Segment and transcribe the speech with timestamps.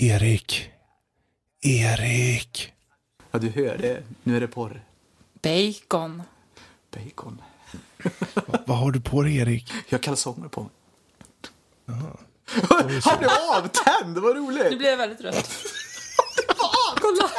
[0.00, 0.70] Erik.
[1.62, 2.72] Erik.
[3.30, 4.02] Ja, du hör det.
[4.22, 4.84] Nu är det porr.
[5.42, 6.22] Bacon.
[6.90, 7.42] Bacon.
[8.66, 9.72] Vad har du på dig, Erik?
[9.88, 10.70] Jag har kalsonger på mig.
[13.04, 14.14] Han blev avtänd!
[14.14, 14.78] Det var Nu roligt.
[14.78, 15.50] blev jag väldigt rött.
[17.00, 17.30] Kolla!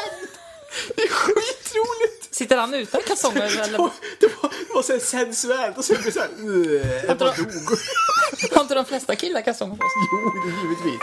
[0.96, 2.36] Det är skitroligt.
[2.36, 5.94] Sitter han utan kalsonger eller Det var, det var, det var så sensuellt och så
[5.94, 6.30] blev det så här...
[6.39, 7.48] "Ugh", Jag bara dog.
[8.55, 10.02] har inte de flesta killar kalsonger på sig?
[10.12, 11.02] Jo, det är givetvis.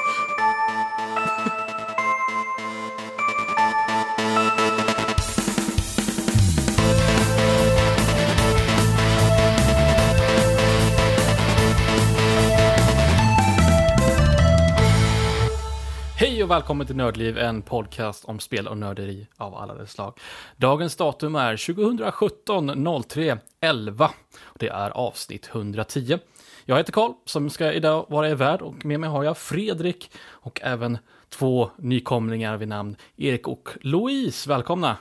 [16.47, 20.21] Och välkommen till Nördliv, en podcast om spel och nörderi av alla dess slag.
[20.57, 24.11] Dagens datum är 2017 03 11
[24.41, 26.19] och det är avsnitt 110.
[26.65, 30.11] Jag heter Karl som ska idag vara er värd och med mig har jag Fredrik
[30.29, 34.49] och även två nykomlingar vid namn Erik och Louise.
[34.49, 34.97] Välkomna!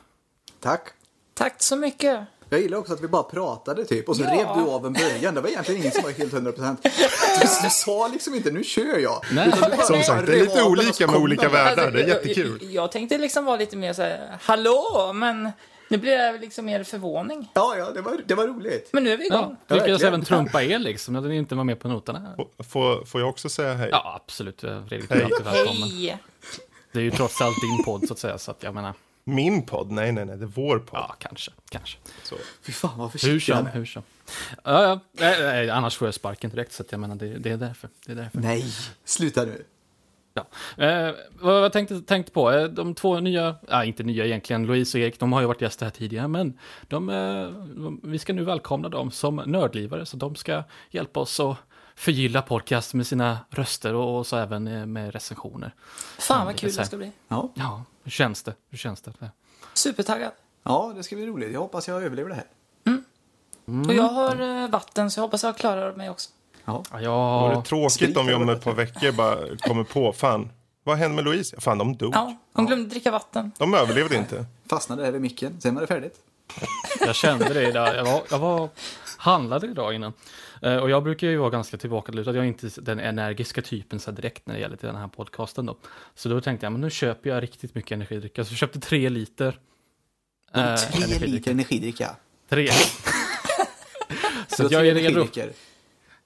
[0.59, 0.87] Tack.
[1.33, 2.27] Tack så mycket.
[2.55, 4.29] Jag gillar också att vi bara pratade typ och så Ja.
[4.31, 5.35] rev du av en början.
[5.35, 6.79] Det var egentligen ingen som var helt 100 procent.
[7.41, 9.21] Du, du sa liksom inte nu kör jag.
[9.31, 9.51] Nej.
[9.61, 11.91] Bara Som sagt, det är lite olika med olika världar.
[11.91, 12.59] Det är Alltså, jättekul.
[12.61, 15.51] Jag, jag tänkte liksom vara lite mer så här, hallå, men
[15.89, 17.51] nu blir det liksom mer förvåning.
[17.53, 18.89] Ja, ja, det var, det var roligt.
[18.93, 19.55] Men nu är vi Ja, igång.
[19.67, 20.07] lyckades verkligen.
[20.13, 22.35] även trumpa er liksom, när ni inte var med på noterna.
[22.69, 23.89] Får, får jag också säga hej?
[23.91, 24.61] Ja, absolut.
[24.61, 25.27] Fredrik, Hej.
[25.45, 26.17] Hej!
[26.91, 28.93] Det är ju trots allt din podd så att säga, så att jag menar,
[29.27, 29.91] Min podd?
[29.91, 30.37] Nej, nej, nej.
[30.37, 30.99] Det är vår podd.
[30.99, 31.97] ja, kanske, kanske.
[32.23, 32.35] Så.
[32.61, 33.71] Fy fan vad Hur försiktig som, han är.
[33.71, 34.03] hur som.
[34.63, 37.51] Ja, ja, nej, nej, annars får jag sparken direkt, så att jag menar, det, det
[37.51, 37.89] är därför.
[38.05, 38.39] Det är därför.
[38.39, 38.65] Nej,
[39.05, 39.65] sluta nu.
[40.33, 40.45] Ja.
[40.85, 44.97] Eh, vad jag tänkte, tänkte på, eh, de två nya, ja, inte nya egentligen, Louise
[44.97, 48.33] och Erik, de har ju varit gäster här tidigare, men de, eh, de, vi ska
[48.33, 51.57] nu välkomna dem som nördlivare, så de ska hjälpa oss att
[51.95, 55.73] förgylla podcast med sina röster och, och så även eh, med recensioner.
[56.19, 57.11] Fan vad kul det ska bli.
[57.27, 57.51] Ja.
[57.55, 58.53] Ja, hur känns det?
[58.69, 59.13] Hur känns det?
[59.73, 60.31] Supertaggad.
[60.63, 61.51] ja, det ska bli roligt.
[61.53, 62.45] Jag hoppas jag överlever det här.
[63.87, 66.29] Och jag har eh, vatten så jag hoppas jag klarar mig också.
[66.65, 66.83] Ja.
[67.01, 70.49] Ja, Det tråkigt om vi om ett par veckor bara kommer på, fan,
[70.83, 71.61] vad hände med Louise?
[71.61, 72.15] Fan, de dog.
[72.15, 73.51] Ja, hon glömde dricka vatten.
[73.57, 74.45] De överlevde inte.
[74.69, 76.15] Fastnade där vid micken, sen var det färdigt.
[76.99, 77.95] jag kände det idag.
[77.95, 78.69] Jag var, jag var
[79.25, 80.13] handlade idag innan.
[80.61, 82.31] Eh, och jag brukar ju vara ganska tillbakalutad.
[82.35, 85.65] Jag är inte den energiska typen så direkt när det gäller till den här podcasten
[85.65, 85.77] då.
[86.15, 88.35] Så då tänkte jag, men nu köper jag riktigt mycket energidryck.
[88.35, 89.47] Så jag köpte tre liter.
[90.53, 91.29] eh, Tre energidryck.
[91.29, 92.15] liter energidricka.
[92.49, 92.67] Tre.
[94.47, 95.27] så jag är redo.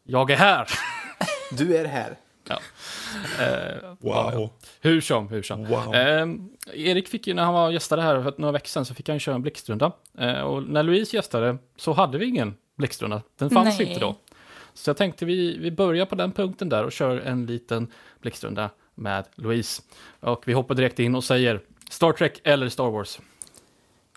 [0.04, 0.68] Jag är här.
[1.52, 2.18] Du är här.
[2.48, 2.60] Ja.
[3.40, 4.50] Eh, ja, Wow.
[4.81, 5.66] Hur som, hur som.
[5.66, 5.96] Wow.
[5.96, 6.28] Eh,
[6.74, 9.16] Erik fick ju, när han var gästare här för några veckor sedan, så fick han
[9.16, 9.92] ju köra en blixtrunda.
[10.18, 13.22] Eh, och när Louise gästade så hade vi ingen blixtrunda.
[13.38, 13.88] Den fanns Nej.
[13.88, 14.16] inte då.
[14.74, 17.92] Så jag tänkte vi, vi börjar på den punkten där och kör en liten
[18.22, 19.82] blixtrunda med Louise.
[20.20, 23.20] Och vi hoppar direkt in och säger Star Trek eller Star Wars.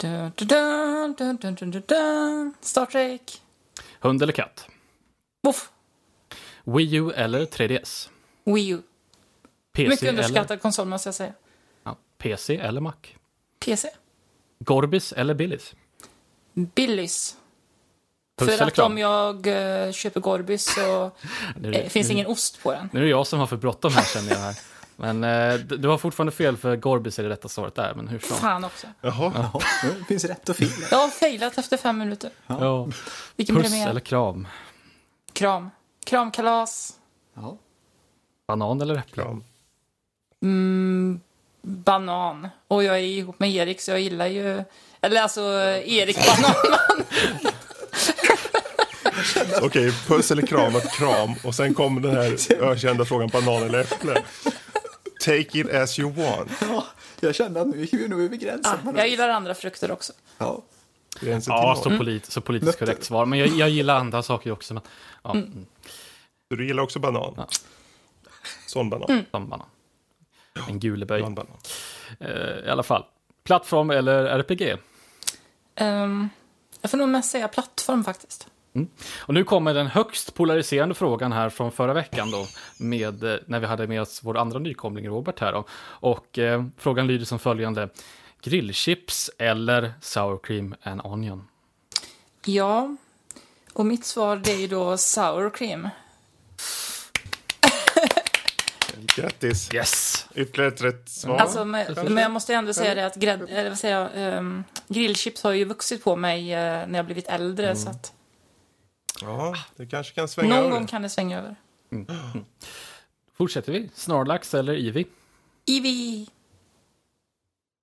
[0.00, 2.54] Dun, dun, dun.
[2.60, 3.42] Star Trek.
[4.00, 4.68] Hund eller katt?
[5.42, 5.70] Voff.
[6.64, 8.08] Wii U eller 3DS?
[8.44, 8.82] Wii U.
[9.72, 11.32] PC Mycket eller, underskattad konsol måste jag säga.
[11.84, 12.92] ja, PC eller Mac?
[13.64, 13.88] PC.
[14.58, 15.74] Gorbis eller Billys?
[16.54, 17.36] Billys.
[18.38, 21.10] Puss För att om jag eh, köper Gorbis så
[21.56, 22.88] Nu- eh, finns nu- ingen ost på den.
[22.92, 24.56] Nu är det jag som har för bråttom här känner jag här.
[24.96, 28.18] Men eh, du har fortfarande fel för Gorbis är det rätta svaret där, men hur
[28.18, 28.36] som.
[28.36, 28.86] Fan också.
[29.00, 29.32] Jaha.
[29.52, 29.60] Ja,
[29.98, 30.68] det finns rätt och fel.
[30.90, 32.30] Jag har failat efter fem minuter.
[32.46, 32.88] Ja.
[33.36, 34.48] Vilken Puss eller kram?
[35.32, 35.70] Kram.
[36.06, 36.92] Kramkalas.
[37.34, 37.56] Ja.
[38.46, 39.22] Banan eller äpple?
[39.22, 39.44] Kram.
[40.42, 41.20] Mm,
[41.62, 42.48] banan.
[42.68, 44.64] Och jag är ihop med Erik så jag gillar ju...
[45.00, 45.40] Eller alltså
[45.84, 46.54] Erik Banan.
[49.62, 51.34] Okej, puss eller kram, ett kram.
[51.44, 54.22] Och sen kommer den här ökända frågan, banan eller äpple.
[55.24, 56.50] Take it as you want.
[56.60, 56.86] ja,
[57.20, 58.78] jag kände att nu gick vi nog över gränsen.
[58.88, 60.12] ah, jag gillar andra frukter också.
[60.38, 60.62] Ja.
[61.20, 63.26] Gränsen Ja, till så, polit, så politiskt korrekt svar.
[63.26, 64.74] Men jag, jag gillar andra saker också.
[64.74, 64.82] Men,
[65.24, 65.66] ja, mm.
[66.48, 67.34] Så du gillar också banan?
[67.36, 67.48] Ja.
[68.66, 69.24] Sån banan.
[69.30, 69.66] som banan.
[70.68, 71.22] En guleböj.
[71.22, 71.46] Banan.
[72.20, 72.28] Eh,
[72.66, 73.04] I alla fall.
[73.44, 74.76] Plattform eller RPG?
[75.74, 76.28] Ehm,
[76.80, 78.46] jag får nog mest säga plattform faktiskt.
[79.18, 82.46] Och nu kommer den högst polariserande frågan här från förra veckan då,
[82.78, 85.64] med, eh, när vi hade med oss vår andra nykomling Robert här då.
[85.82, 87.88] Och eh, frågan lyder som följande.
[88.42, 91.48] Grillchips eller sour cream and onion?
[92.44, 92.96] Ja,
[93.72, 95.88] och mitt svar det är ju då sour cream.
[99.16, 99.74] Grattis.
[99.74, 100.26] Yes!
[100.34, 101.36] Ytterligare ett rätt svar.
[101.36, 104.64] Alltså, men, men jag måste ändå säga det att grädd, eller vad säger jag, ehm,
[104.88, 107.76] grillchips har ju vuxit på mig eh, när jag blivit äldre.
[107.76, 108.12] Så att
[109.22, 110.70] Ja, det kanske kan svänga någon över.
[110.70, 111.56] gång kan det svänga över.
[113.34, 113.90] Fortsätter vi.
[113.94, 115.04] Snorlax eller Eevee?
[115.66, 116.26] Eevee.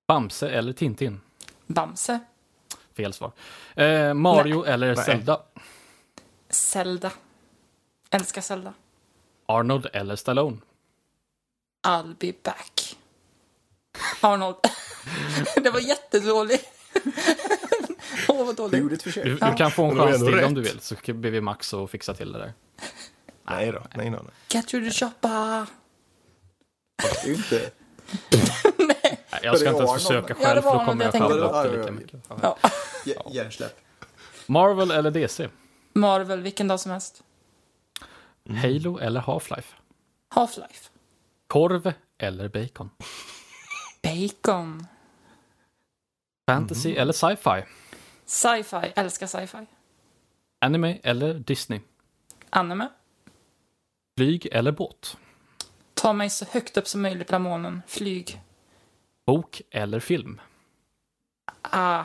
[0.08, 1.20] Bamse eller Tintin?
[1.66, 2.18] Bamse.
[2.96, 3.32] Fel svar.
[3.74, 5.04] Eh, Mario eller Nej.
[5.04, 5.42] Zelda?
[6.50, 7.12] Zelda.
[8.10, 8.74] Älskar Zelda.
[9.46, 10.56] Arnold eller Stallone?
[11.86, 12.96] I'll be back.
[14.20, 14.56] Arnold.
[15.62, 16.64] det var jättedåligt.
[18.30, 18.80] Åh, vad Du dåligt.
[18.80, 19.24] gjorde ett försök.
[19.24, 21.90] Du, du kan få en chans till om du vill, så ber vi Max att
[21.90, 22.52] fixa till det där.
[23.50, 25.66] Nej då, nej, nej, to the shoppa.
[27.26, 27.70] Ju inte...
[28.78, 31.18] Nej, jag ska inte ens försöka Ja, själv, var för då kommer jag på.
[31.24, 31.90] upp det Ja, ja, lika ja.
[31.90, 32.20] mycket.
[32.42, 32.58] Ja.
[33.04, 33.80] Hj- Hjärnsläpp.
[34.46, 35.48] Marvel eller DC?
[35.92, 37.22] Marvel, vilken dag som helst.
[38.62, 39.74] Halo eller Half-Life?
[40.34, 40.88] Half-Life.
[41.46, 42.90] Korv eller bacon?
[44.02, 44.86] Bacon.
[46.48, 47.62] Fantasy eller sci-fi?
[48.30, 48.92] Sci-fi.
[48.96, 49.66] Älskar sci-fi.
[50.58, 51.80] Anime eller Disney?
[52.50, 52.88] Anime.
[54.18, 55.16] Flyg eller båt?
[55.94, 57.82] Ta mig så högt upp som möjligt på månen.
[57.86, 58.40] Flyg.
[59.26, 60.40] Bok eller film?
[61.62, 62.04] Ah.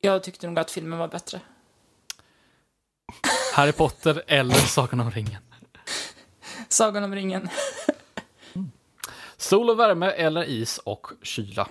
[0.00, 1.40] Jag tyckte nog att filmen var bättre.
[3.54, 5.42] Harry Potter eller Sagan om ringen?
[6.68, 7.48] Sagan om ringen.
[9.36, 11.68] Sol och värme eller is och kyla?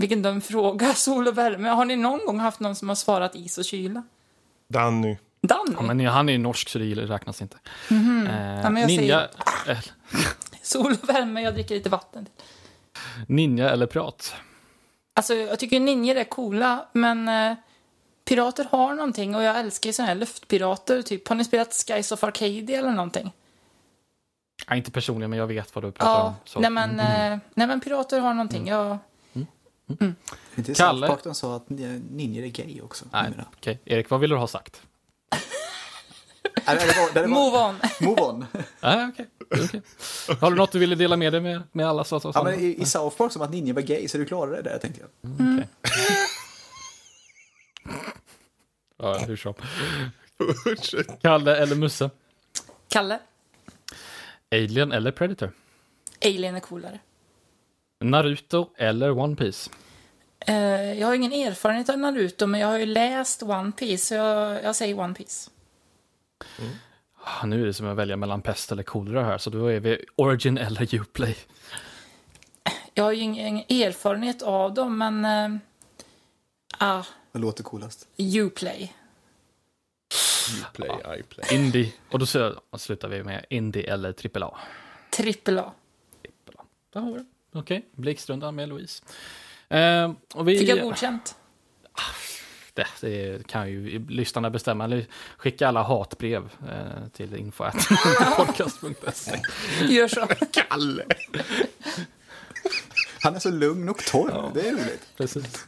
[0.00, 0.94] Vilken dum fråga.
[0.94, 1.68] Sol och värme.
[1.68, 4.02] Har ni någon gång haft någon som har svarat is och kyla?
[4.68, 5.16] Danny.
[5.42, 5.74] Danny?
[5.76, 7.56] Ja, men han är ju norsk så det räknas inte.
[7.90, 7.96] Eh,
[8.62, 9.28] Ja, men jag ninja,
[9.68, 9.78] eh,
[10.62, 11.42] Sol och värme.
[11.42, 12.26] Jag dricker lite vatten.
[13.26, 14.34] ninja eller pirat?
[15.14, 17.54] Alltså, jag tycker ninjor är coola, men eh,
[18.24, 21.02] pirater har någonting och jag älskar ju såna här luftpirater.
[21.02, 23.32] Typ, har ni spelat Skies of Arcadia eller någonting?
[24.68, 26.34] Ja, inte personligen, men jag vet vad du pratar Ja, om.
[26.44, 26.60] Så.
[26.60, 28.66] nej men, eh, nej men pirater har någonting.
[28.68, 28.98] Jag,
[30.54, 31.06] Inte Kalle?
[31.06, 33.04] South Park de sa att ni- ninjor är gay också.
[33.12, 33.80] Nej, okej.
[33.84, 34.82] Erik, vad vill du ha sagt?
[36.66, 37.76] Nej, det var, det var, move on.
[38.08, 38.46] Move on.
[38.80, 39.26] Nej, okej.
[39.64, 39.82] okej.
[40.40, 42.04] Har du något du ville dela med dig med, med alla?
[42.04, 44.24] Så, så, Ja, men i, I South Park som att ninjor var gay, så du
[44.24, 45.32] klarade det där tänkte jag.
[45.34, 45.68] Okej.
[48.98, 49.54] ja, hur som.
[51.22, 52.10] Kalle eller Musse?
[52.88, 53.18] Kalle,
[54.52, 55.52] Alien eller Predator?
[56.24, 56.98] Alien är coolare.
[58.04, 59.70] Naruto eller One Piece?
[60.46, 60.54] Eh,
[60.98, 64.64] jag har ingen erfarenhet av Naruto, men jag har ju läst One Piece, så jag,
[64.64, 65.50] jag säger One Piece.
[67.24, 69.80] Ah, Nu är det som att välja mellan pest eller kolera här, så då är
[69.80, 71.36] vi Origin eller Uplay.
[72.94, 75.24] Jag har ju ingen erfarenhet av dem, men...
[75.24, 75.60] Eh,
[76.78, 78.08] ah, Vad låter coolast?
[78.16, 78.92] Uplay.
[80.56, 81.46] You play, I play.
[81.58, 82.26] Indie, och då
[82.78, 84.08] slutar vi med Indie eller
[84.42, 84.58] AAA.
[85.10, 85.72] Trippel A.
[86.48, 86.64] AAA.
[86.92, 87.24] Där har vi det.
[87.52, 89.02] Okej, Blixtrundan med Louise.
[89.68, 91.34] Eh, och vi, Fick jag godkänt?
[92.74, 95.02] det, det kan ju lyssnarna bestämma.
[95.36, 99.40] Skicka alla hatbrev eh, till info.podcast.se.
[99.88, 100.26] Gör så.
[100.50, 101.04] Kalle!
[103.22, 105.08] Han är så lugn och torr, det är roligt.
[105.16, 105.66] Precis.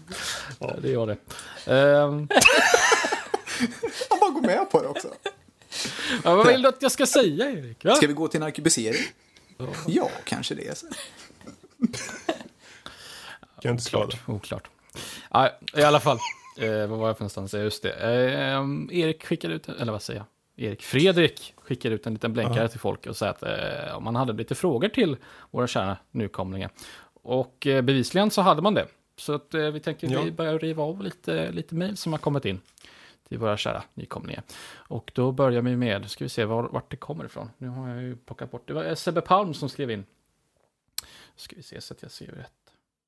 [0.59, 1.17] Ja, det gör det.
[1.73, 2.29] Ehm,
[4.11, 5.09] Han bara går med på det också.
[6.25, 7.77] ja, vad vill du att jag ska säga, Erik?
[7.81, 7.95] Ja?
[7.95, 9.03] Ska vi gå till en arkebusering?
[9.87, 10.83] Ja, kanske det.
[13.63, 14.05] Kan inte skada.
[14.05, 14.29] Oklart.
[14.29, 14.71] Oklart.
[15.31, 16.19] Ja, I alla fall,
[16.59, 17.55] eh, vad var jag för någonstans?
[17.55, 17.93] Just det.
[17.93, 20.27] Eh, Erik skickade ut, eller vad säger jag?
[20.67, 24.17] Erik Fredrik skickade ut en liten blänkare till folk och sa att eh, om man
[24.17, 25.17] hade lite frågor till
[25.51, 26.71] våra kära nykomlingar.
[27.23, 28.87] Och eh, bevisligen så hade man det.
[29.17, 30.23] Så att eh, vi tänker Ja.
[30.23, 32.61] vi börjar riva av lite, lite mejl som har kommit in
[33.29, 34.43] till våra kära nykomlingar.
[34.75, 37.51] Och då börjar vi med, ska vi se var, vart det kommer ifrån.
[37.59, 40.05] Nu har jag ju plockat bort, det var eh, Sebbe Palm som skrev in.
[41.43, 42.53] Ska vi se så att jag ser rätt.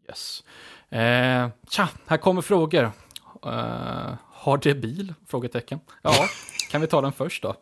[0.09, 0.45] Yes.
[0.89, 2.93] Eh, tja, här kommer frågor.
[3.47, 5.15] Eh, har det bil?
[5.27, 5.81] Frågetecken.
[6.03, 6.29] Ja,
[6.71, 7.55] kan vi ta den först då?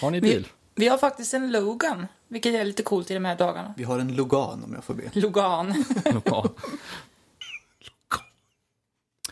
[0.00, 0.48] Har ni bil?
[0.74, 3.74] Vi har faktiskt en Logan, vilket är lite coolt i de här dagarna.
[3.76, 5.10] Vi har en Logan om jag får be.
[5.12, 5.84] Logan.
[6.24, 6.44] Ja.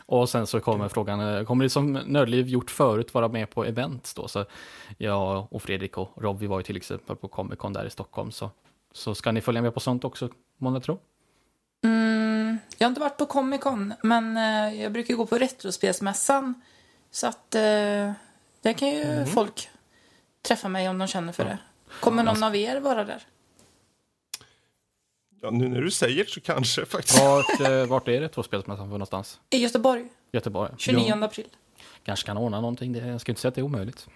[0.06, 3.64] Och sen så kommer frågan, eh, kommer det som Nördliv gjort förut vara med på
[3.64, 4.28] events då?
[4.28, 4.44] Så
[4.98, 7.90] jag och Fredrik och Rob, vi var ju till exempel på Comic Con där i
[7.90, 8.30] Stockholm.
[8.30, 8.50] Så,
[8.98, 10.98] så ska ni följa med på sånt också, många tro?
[11.84, 16.54] Mm, jag har inte varit på Comic Con, men eh, jag brukar gå på Retrospelsmässan.
[17.10, 18.12] Så att eh,
[18.62, 19.68] där kan ju folk
[20.42, 21.58] träffa mig om de känner för det.
[22.00, 23.22] Kommer någon av er vara där?
[25.40, 27.20] Ja, nu när du säger så kanske faktiskt.
[27.20, 29.40] Vart, eh, vart är det tvåspelsmässan för någonstans?
[29.50, 30.72] I Göteborg, Göteborg?
[30.78, 31.48] 29 april.
[32.04, 34.08] Kanske kan ordna någonting, det, jag ska inte säga att det är omöjligt.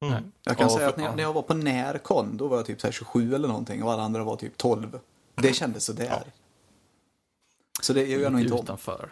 [0.00, 0.32] Mm.
[0.44, 2.56] Jag kan Ja, säga för- att när jag, när jag var på Närcon, då var
[2.56, 4.98] jag typ så här 27 eller någonting och alla andra var typ 12.
[5.34, 6.22] Det kändes sådär.
[7.82, 8.60] Så det gör jag nog inte om.
[8.60, 9.08] Utanför.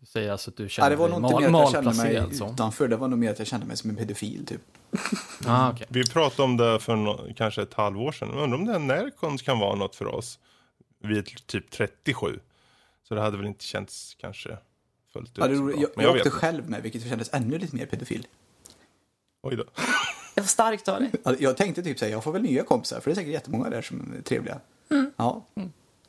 [0.00, 1.70] Du säger alltså att du Ja, känner det var dig nog inte mer att jag
[1.72, 2.52] kände mig malplacerad så.
[2.54, 4.60] utanför, det var nog mer att jag kände mig som en pedofil typ.
[5.46, 5.86] Ah, okej.
[5.90, 8.30] Vi pratade om det för nå- kanske ett halvår sedan.
[8.30, 10.38] Undrar om den Närcon kan vara något för oss.
[10.98, 12.40] Vi är typ 37.
[13.08, 14.58] Så det hade väl inte känts kanske
[15.12, 17.86] fullt ut Ja, det, jag, jag, jag åkte själv med, vilket kändes ännu lite mer
[17.86, 18.26] pedofil.
[19.42, 19.64] Oj då.
[20.34, 21.10] Det var starkt av dig.
[21.24, 23.70] Ja, Jag tänkte typ säga, jag får väl nya kompisar, för det är säkert jättemånga
[23.70, 24.60] där som är trevliga.
[25.16, 25.44] Ja,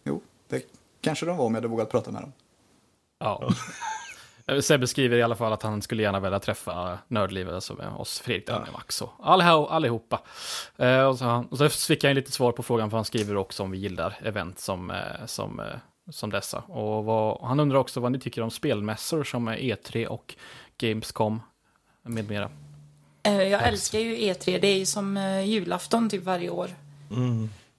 [0.03, 0.63] jo, det
[1.01, 2.31] kanske de var om jag hade vågat prata med dem.
[3.19, 3.49] Ja.
[4.61, 8.19] Sebbe skriver i alla fall att han skulle gärna vilja träffa Nördlivet, alltså med oss,
[8.19, 9.11] Fredrik, Daniel, Max och
[9.75, 10.21] allihopa.
[10.77, 13.37] Eh, och, så, han- och så fick jag lite svar på frågan, för han skriver
[13.37, 15.65] också om vi gillar event som, eh, som, eh,
[16.11, 16.59] som dessa.
[16.59, 20.35] Och vad, han undrar också vad ni tycker om spelmässor som är E3 och
[20.77, 21.41] Gamescom
[22.03, 22.51] med mera.
[23.23, 24.59] Eh, Jag älskar ju E3.
[24.59, 26.69] Det är ju som eh, julafton typ varje år.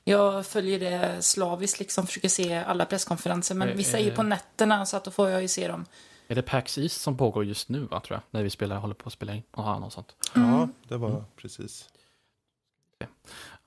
[0.05, 3.55] Jag följer det slaviskt, liksom försöker se alla presskonferenser.
[3.55, 5.85] Men Eh, vissa är ju på nätterna, så att då får jag ju se dem.
[6.29, 8.23] Är det PAX East som pågår just nu, va, tror jag?
[8.31, 9.43] När vi spelar, håller på att spela in.
[9.51, 10.17] Aha, något sånt.
[10.35, 11.89] Ja, det var precis.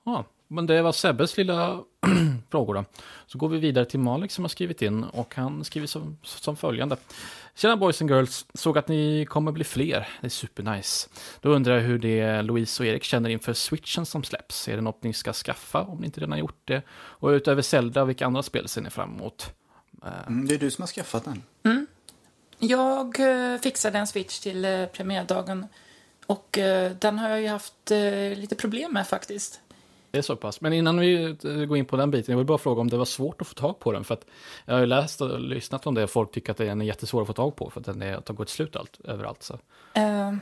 [0.04, 1.82] Ja, men det var Sebbes lilla
[2.50, 2.84] frågor då.
[3.26, 6.56] Så går vi vidare till Malik som har skrivit in och han skriver som, som
[6.56, 6.96] följande.
[7.54, 10.08] Tjena boys and girls, såg att ni kommer bli fler.
[10.20, 11.08] Det är supernice.
[11.40, 14.68] Då undrar jag hur det Louise och Erik känner inför switchen som släpps.
[14.68, 16.82] Är det något ni ska skaffa om ni inte redan har gjort det?
[16.90, 19.54] Och utöver Zelda, vilka andra spel ser ni fram emot?
[20.26, 21.42] Mm, det är du som har skaffat den.
[22.58, 25.66] Jag eh, fixade en switch till eh, premiärdagen.
[26.26, 29.60] Och eh, den har jag ju haft eh, lite problem med faktiskt.
[30.10, 30.60] Det är så pass.
[30.60, 31.36] Men innan vi
[31.68, 33.54] går in på den biten, jag vill bara fråga om det var svårt att få
[33.54, 34.04] tag på den.
[34.04, 34.26] För att
[34.64, 37.20] jag har ju läst och lyssnat om det och folk tycker att den är jättesvår
[37.20, 39.42] att få tag på för att den är, att har gått slut allt, överallt.
[39.42, 39.54] Så.
[39.94, 40.34] Eh,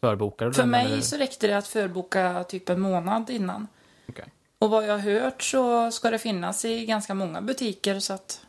[0.00, 0.70] Förbokar för den?
[0.70, 1.00] mig eller?
[1.00, 3.66] så räckte det att förboka typ en månad innan.
[4.08, 4.24] Okej.
[4.58, 8.40] Och vad jag har hört så ska det finnas i ganska många butiker så att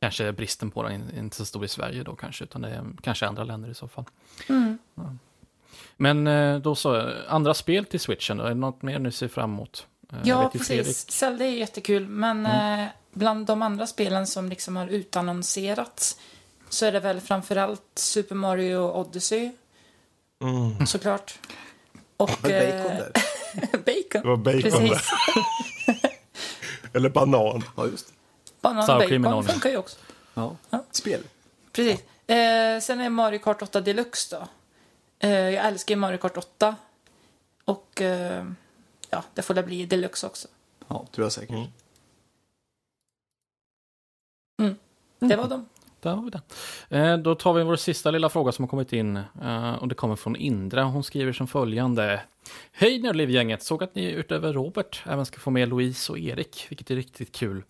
[0.00, 2.84] Kanske bristen på den in- inte så stor i Sverige då kanske, utan det är
[3.02, 4.04] kanske andra länder i så fall.
[4.48, 4.78] Mm.
[4.94, 5.02] Ja.
[5.96, 8.44] Men eh, då så, andra spel till switchen då?
[8.44, 9.86] Är det något mer ni ser fram emot?
[10.12, 11.10] Eh, Ja, precis.
[11.10, 16.20] Zelda är jättekul, men eh, bland de andra spelen som liksom har utannonserats
[16.68, 19.50] så är det väl framförallt Super Mario Odyssey,
[20.42, 20.86] Mm.
[20.86, 21.38] såklart.
[22.16, 22.28] Och...
[22.28, 23.12] Bacon där.
[23.72, 24.22] bacon.
[24.22, 24.90] Det var bacon Precis.
[24.90, 25.02] där.
[26.96, 27.62] Eller banan.
[27.76, 28.12] Ja, just det.
[28.60, 29.96] Banan och bacon funkar ju också.
[30.34, 30.56] Ja.
[30.70, 30.84] Ja.
[30.90, 31.20] Spel.
[31.72, 32.00] Precis.
[32.26, 34.48] Eh, sen är Mario Kart 8 Deluxe då.
[35.24, 36.76] Eh, jag älskar ju Mario Kart 8.
[37.64, 38.44] Och eh,
[39.10, 40.48] ja, det får det bli Deluxe också.
[40.88, 41.56] Ja, tror jag säkert.
[44.62, 44.74] Mm.
[45.18, 45.68] Det var de.
[46.00, 46.42] Där har vi den.
[46.88, 49.20] Eh, då tar vi vår sista lilla fråga som har kommit in.
[49.80, 50.84] Och det kommer från Indra.
[50.84, 52.22] Hon skriver som följande.
[52.72, 53.62] Hej Nördliv-gänget!
[53.62, 57.32] Såg att ni utöver Robert även ska få med Louise och Erik, vilket är riktigt
[57.32, 57.62] kul.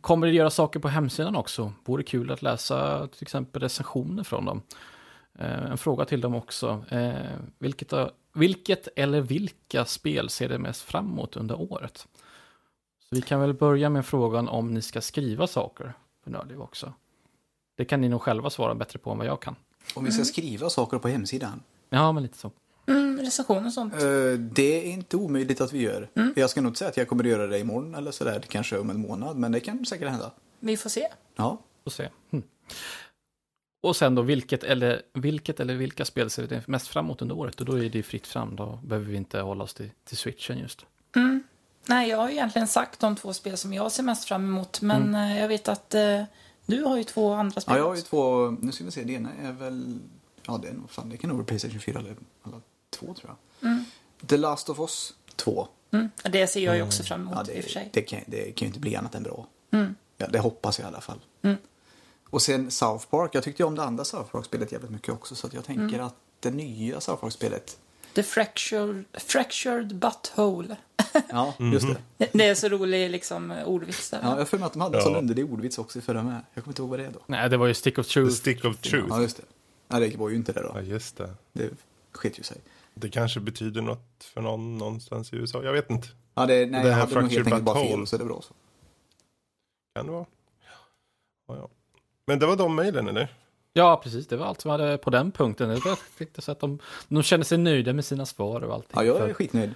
[0.00, 1.72] Kommer det göra saker på hemsidan också?
[1.84, 4.62] Vore kul att läsa till exempel recensioner från dem.
[5.38, 6.84] Eh, en fråga till dem också.
[6.88, 7.14] Eh,
[7.58, 7.92] vilket,
[8.34, 12.06] vilket eller vilka spel ser det mest fram emot under året?
[13.08, 15.92] Så vi kan väl börja med frågan om ni ska skriva saker
[16.24, 16.92] för Nördliv också.
[17.76, 19.56] Det kan ni nog själva svara bättre på än vad jag kan.
[19.94, 21.62] Om vi ska skriva saker på hemsidan.
[21.88, 22.50] Ja, men lite så.
[22.86, 23.94] Mm, recensioner och sånt.
[23.94, 24.00] Eh,
[24.38, 26.08] det är inte omöjligt att vi gör.
[26.36, 28.78] Jag ska nog inte säga att jag kommer att göra det imorgon eller sådär, kanske
[28.78, 30.30] om en månad, men det kan säkert hända.
[30.60, 31.08] Vi får se.
[31.36, 31.58] Ja.
[31.84, 32.08] Får se.
[32.30, 32.42] Hm.
[33.80, 37.36] Och sen då, vilket eller, vilket eller vilka spel ser vi mest fram emot under
[37.36, 37.60] året?
[37.60, 40.16] Och då är det ju fritt fram, då behöver vi inte hålla oss till, till
[40.16, 40.86] switchen just.
[41.16, 41.42] Mm.
[41.88, 44.80] Nej, jag har ju egentligen sagt de två spel som jag ser mest fram emot.
[44.80, 46.22] Men eh, jag vet att eh,
[46.66, 49.04] du har ju två andra spel ja, jag har ju två, nu ska vi se,
[49.04, 49.98] det ena är väl,
[50.46, 53.30] ja det är nog, fan det kan nog vara Playstation 4 eller alla två tror
[53.60, 53.70] jag.
[53.70, 53.84] Mm.
[54.26, 55.68] The Last of Us 2.
[55.90, 56.10] Mm.
[56.22, 57.90] Det ser jag ju också fram emot Ja, i och för sig.
[57.92, 59.46] det, det, kan, det kan ju inte bli annat än bra.
[59.70, 59.94] Mm.
[60.16, 61.20] Ja, det hoppas jag i alla fall.
[62.36, 65.34] Och sen South Park, jag tyckte ju om det andra South Park-spelet jävligt mycket också,
[65.34, 66.06] så att jag tänker Mm.
[66.06, 67.78] att det nya South Park-spelet,
[68.14, 70.76] The fractured, fractured butthole.
[71.28, 71.96] ja, just det.
[72.16, 74.20] Det- Det är så rolig liksom, ordvits där.
[74.22, 75.04] Ja, jag för mig att de hade en Ja.
[75.04, 76.40] sån underlig ordvits också i förra med.
[76.54, 77.18] Jag kommer inte ihåg vad det är då.
[77.26, 78.34] Nej, det var ju Stick of The Truth.
[78.36, 79.06] stick of truth.
[79.10, 79.42] Ja, just det.
[79.88, 80.80] Nej, det var ju inte det Ja, då.
[80.80, 81.34] just det.
[81.52, 81.70] Det
[82.12, 82.56] sket ju sig.
[82.94, 85.62] Det kanske betyder något för någon någonstans i USA.
[85.64, 86.08] Jag vet inte.
[86.34, 88.26] Ja, det, nej, Det jag här hade nog helt enkelt bara fel, så det är
[88.26, 88.54] bra så.
[89.94, 90.26] Kan det vara?
[91.48, 91.68] Ja, ja.
[92.26, 93.28] Men det var de mejlen, eller?
[93.72, 94.26] Ja, precis.
[94.26, 95.68] Det var allt som hade på den punkten.
[95.68, 96.78] Det var, jag så att de,
[97.08, 98.90] de kände sig nöjda med sina svar och allting.
[98.94, 99.74] Ja, jag är För- skitnöjd.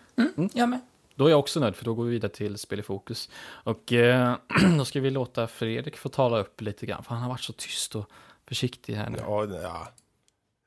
[0.53, 0.81] Jag med.
[1.15, 3.31] Då är jag också nöjd, för då går vi vidare till spel i fokus.
[3.47, 4.35] Och eh,
[4.79, 7.53] då ska vi låta Fredrik få tala upp lite grann, för han har varit så
[7.53, 8.11] tyst och
[8.49, 9.19] försiktig här nu.
[9.21, 9.89] Ja, ja.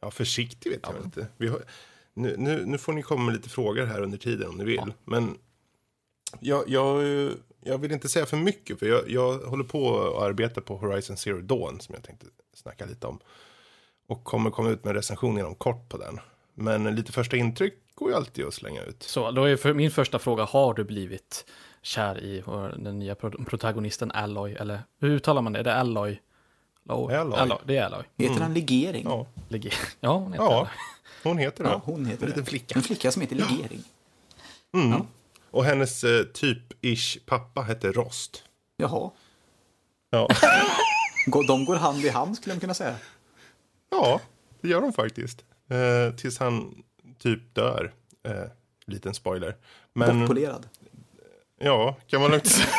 [0.02, 1.28] ja försiktig vet jag inte.
[1.38, 1.64] Vi har,
[2.14, 4.94] nu, nu, nu får ni komma med lite frågor här under tiden om ni vill.
[5.06, 5.38] Men
[6.40, 7.04] jag, jag,
[7.66, 11.18] jag vill inte säga för mycket, för jag, jag håller på att arbeta på Horizon
[11.18, 13.20] Zero Dawn, som jag tänkte snacka lite om.
[14.08, 16.20] Och kommer komma ut med en recension inom kort på den.
[16.54, 19.04] Men lite första intryck går ju alltid att slänga ut.
[19.04, 21.46] Så då är för min första fråga, har du blivit
[21.82, 22.44] kär i
[22.78, 24.54] den nya pro- protagonisten Alloy?
[24.54, 25.60] Eller hur uttalar man det?
[25.60, 26.22] Är det Alloy?
[26.90, 27.14] Alloy.
[27.16, 27.58] Alloy.
[27.66, 28.04] Det är Alloy.
[28.18, 29.04] Heter han Legering?
[29.06, 30.70] Ja, Lege- Ja, hon heter ja Alloy.
[31.24, 31.70] hon heter det.
[31.70, 32.76] Ja, hon heter En liten flicka.
[32.76, 33.84] En flicka som heter Legering.
[34.74, 35.02] Mm.
[35.54, 38.44] Och hennes eh, typ-ish pappa hette Rost.
[38.78, 39.12] Jaha.
[40.10, 40.28] Ja.
[41.48, 42.96] De går hand i hand skulle man kunna säga.
[43.90, 44.22] ja,
[44.62, 45.44] det gör de faktiskt.
[45.70, 46.84] Eh, tills han
[47.20, 47.94] typ dör.
[48.24, 48.44] Eh,
[48.86, 49.56] liten spoiler.
[49.94, 50.68] Men, Bortpolerad.
[51.60, 52.68] ja, kan man lugnt säga.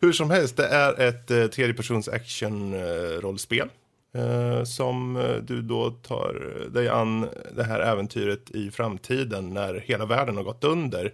[0.00, 3.68] Hur som helst, det är ett eh, tredjepersons action-rollspel.
[4.12, 10.06] Eh, som eh, du då tar dig an det här äventyret i framtiden när hela
[10.06, 11.12] världen har gått under.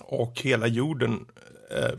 [0.00, 1.26] Och hela jorden
[1.70, 1.98] eh,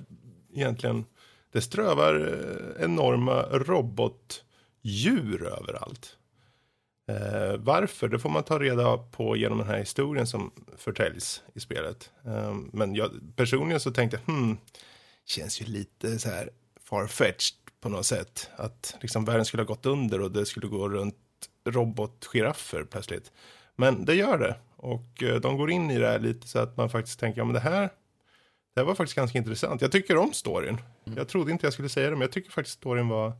[0.55, 1.05] egentligen,
[1.51, 6.17] det strövar eh, enorma robotdjur överallt.
[7.09, 8.07] Eh, varför?
[8.07, 12.11] Det får man ta reda på genom den här historien som förtäljs i spelet.
[12.25, 14.57] Eh, men jag, personligen så tänkte jag, hmm,
[15.25, 16.49] känns ju lite så här
[16.83, 18.49] farfetched på något sätt.
[18.55, 21.15] Att liksom världen skulle ha gått under och det skulle gå runt
[21.65, 23.31] robotgiraffer plötsligt.
[23.75, 24.55] Men det gör det.
[24.75, 27.45] Och eh, de går in i det här lite så att man faktiskt tänker, ja
[27.45, 27.81] men det här,
[28.73, 29.81] det här var faktiskt ganska intressant.
[29.81, 30.77] Jag tycker om storyn.
[31.15, 33.33] Jag trodde inte jag skulle säga det, men jag tycker faktiskt storyn var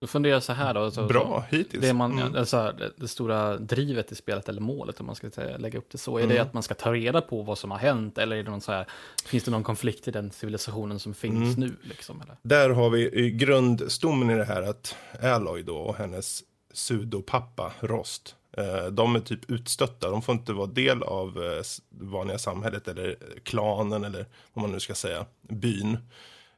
[0.00, 0.90] Då funderar jag så här då.
[0.90, 1.82] Så, bra hittills.
[1.82, 2.36] Det, man, Mm.
[2.36, 5.98] alltså, det, stora drivet i spelet, eller målet om man ska säga, lägga upp det
[5.98, 6.36] så, är Mm.
[6.36, 8.18] det att man ska ta reda på vad som har hänt?
[8.18, 8.86] Eller är det någon så här,
[9.24, 11.68] finns det någon konflikt i den civilisationen som finns Mm.
[11.70, 11.76] nu?
[11.88, 12.36] Liksom, eller?
[12.42, 18.34] Där har vi grundstommen i det här att Alloy då och hennes sudopappa Rost.
[18.56, 20.10] Eh, de är typ utstötta.
[20.10, 24.80] De får inte vara del av eh, vanliga samhället eller klanen eller vad man nu
[24.80, 25.98] ska säga, byn.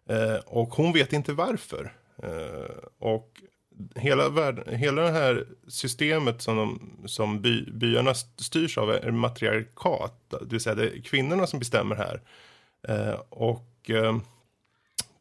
[0.09, 1.92] Eh, och hon vet inte varför.
[2.23, 3.43] Eh, och
[3.95, 10.31] hela, världen, hela det här systemet som, de, som by, byarna styrs av är matriarkat.
[10.31, 12.21] Det vill säga det är kvinnorna som bestämmer här.
[12.89, 14.17] Eh, och eh,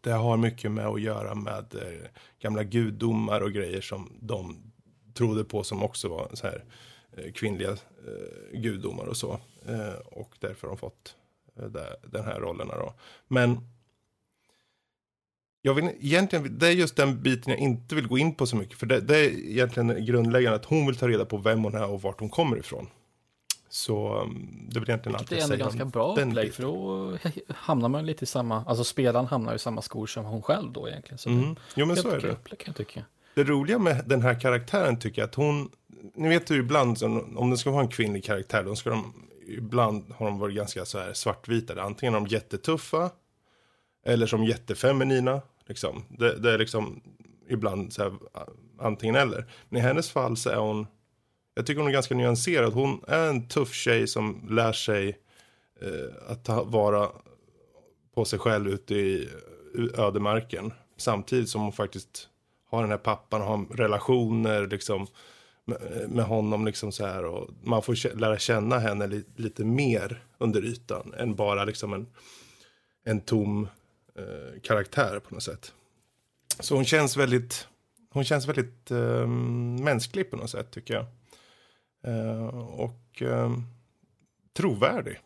[0.01, 2.07] det har mycket med att göra med eh,
[2.39, 4.71] gamla gudomar och grejer som de
[5.13, 6.63] trodde på som också var så här
[7.17, 9.39] eh, kvinnliga eh, gudomar och så.
[9.67, 11.15] Eh, och därför har de fått
[11.55, 12.93] eh, där, den här rollerna då.
[13.27, 13.57] Men
[15.61, 18.55] jag vill egentligen, det är just den biten jag inte vill gå in på så
[18.55, 18.79] mycket.
[18.79, 21.89] För det, det är egentligen grundläggande att hon vill ta reda på vem hon är
[21.89, 22.87] och vart hon kommer ifrån.
[23.69, 26.29] Så um, det är väl egentligen allt Det är jag säger ganska om bra den
[26.29, 27.17] upplägg, för då
[27.47, 30.87] hamnar man lite i samma, alltså spelaren hamnar i samma skor som hon själv då
[30.87, 31.17] egentligen.
[31.17, 31.55] Så Mm.
[31.75, 32.27] Jo men det så är är det.
[32.31, 33.05] upplägg jag tycka.
[33.35, 35.69] Det roliga med den här karaktären tycker jag att hon,
[36.15, 37.03] ni vet ju ibland
[37.35, 39.13] om det ska vara en kvinnlig karaktär, då ska de,
[39.47, 41.81] ibland har de varit ganska så här svartvita.
[41.81, 43.09] Antingen är de jättetuffa,
[44.05, 45.41] eller som jättefeminina.
[45.67, 46.03] Liksom.
[46.09, 47.01] Det, det är liksom
[47.49, 48.13] ibland så här,
[48.79, 49.45] antingen eller.
[49.69, 50.87] Men i hennes fall så är hon,
[51.55, 52.73] jag tycker hon är ganska nyanserad.
[52.73, 55.19] Hon är en tuff tjej som lär sig
[55.81, 57.09] eh, att ta, vara
[58.15, 59.29] på sig själv ute i
[59.97, 60.73] ödemarken.
[60.97, 62.29] Samtidigt som hon faktiskt
[62.69, 65.07] har den här pappan och har relationer liksom
[65.65, 70.23] med, med honom liksom så här och man får lära känna henne li, lite mer
[70.37, 72.07] under ytan än bara liksom en,
[73.03, 73.67] en tom
[74.19, 75.73] eh, karaktär på något sätt.
[76.59, 77.67] Så hon känns väldigt,
[78.09, 79.27] hon känns väldigt eh,
[79.83, 81.05] mänsklig på något sätt tycker jag.
[82.03, 83.51] Eh, och eh,
[84.53, 85.19] trovärdig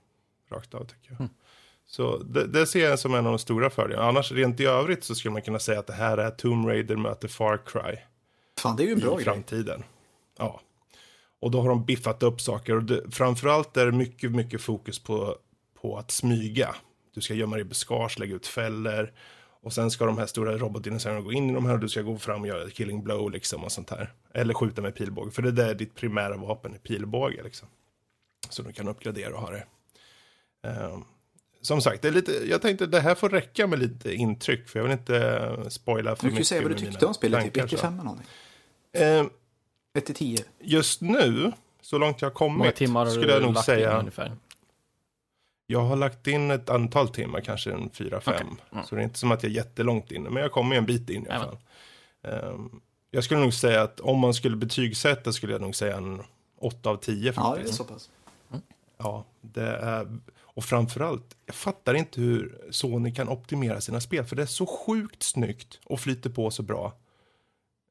[0.51, 1.29] rakt av tycker jag.
[1.85, 4.09] Så det, det ser jag som en av de stora fördelarna.
[4.09, 6.95] Annars rent i övrigt så skulle man kunna säga att det här är Tomb Raider
[6.95, 7.97] möter Far Cry
[8.59, 9.23] Fan, det är ju en bra i grej.
[9.23, 9.83] framtiden.
[10.37, 10.61] Ja.
[11.39, 12.75] Och då har de biffat upp saker.
[12.75, 15.37] Och det, framförallt är det mycket, mycket fokus på,
[15.81, 16.75] på att smyga.
[17.13, 19.13] Du ska gömma dig i buskage, lägga ut fällor.
[19.61, 22.01] Och sen ska de här stora robotdinosaurierna gå in i de här och du ska
[22.01, 24.13] gå fram och göra ett killing blow liksom och sånt här.
[24.33, 25.31] Eller skjuta med pilbåge.
[25.31, 27.67] För det där är ditt primära vapen, är pilbåge liksom.
[28.49, 29.65] Så du kan uppgradera och ha det.
[30.67, 31.03] Ehm,
[31.61, 34.67] som sagt, det är lite, jag tänkte det här får räcka med lite intryck.
[34.69, 36.47] För jag vill inte eh, spoila för Du kan ju mycket.
[36.47, 37.81] säga vad du tyckte om spelet, typ tankar, 1 till så.
[37.81, 38.27] 5 eller någonting.
[38.93, 39.29] Ehm,
[39.93, 40.43] 1 till 10.
[40.59, 43.99] Just nu, så långt jag har kommit, timmar skulle jag nog lagt in säga.
[43.99, 44.31] ungefär?
[45.67, 48.35] Jag har lagt in ett antal timmar, kanske en fyra, fem.
[48.47, 48.83] Okej, ja.
[48.83, 51.09] Så det är inte som att jag är jättelångt inne, men jag kommer en bit
[51.09, 51.57] in i alla fall.
[52.23, 56.21] Ehm, jag skulle nog säga att om man skulle betygsätta skulle jag nog säga en
[56.59, 57.75] 8 av 10 Ja, det är faktiskt.
[57.77, 58.09] så pass.
[58.97, 60.17] Ja, det är...
[60.55, 64.65] Och framförallt, jag fattar inte hur Sony kan optimera sina spel, för det är så
[64.65, 66.93] sjukt snyggt och flyter på så bra.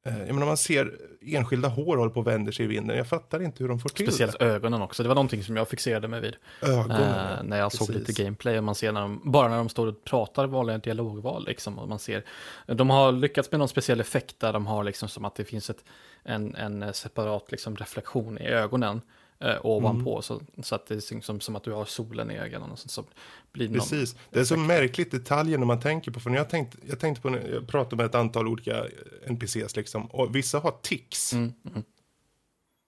[0.04, 2.96] Eh, jag menar man ser enskilda hår håller på och vänder sig i vinden.
[2.96, 4.44] Jag fattar inte hur de får till Speciellt det.
[4.44, 5.02] ögonen också.
[5.02, 6.36] Det var någonting som jag fixerade mig vid.
[6.62, 7.00] Ögonen.
[7.00, 8.08] Eh, när jag såg Precis.
[8.08, 11.44] lite gameplay och man ser när de, bara när de står och pratar vanliga dialogval
[11.46, 11.78] liksom.
[11.78, 12.24] Och man ser,
[12.66, 15.70] de har lyckats med någon speciell effekt där de har liksom som att det finns
[15.70, 15.84] ett,
[16.22, 19.00] en, en separat liksom reflektion i ögonen.
[19.42, 20.22] Eh, ovanpå Mm.
[20.22, 22.90] så, så att det är som, som att du har solen i ögonen och sånt,
[22.90, 23.04] så
[23.52, 24.16] blir det någon Precis.
[24.30, 26.20] Det är så märkligt detaljer när man tänker på.
[26.20, 28.86] För när jag tänkte, jag tänkte på, när jag pratade med ett antal olika
[29.26, 30.06] NPCs liksom.
[30.06, 31.32] Och vissa har tics.
[31.32, 31.82] Mm, mm.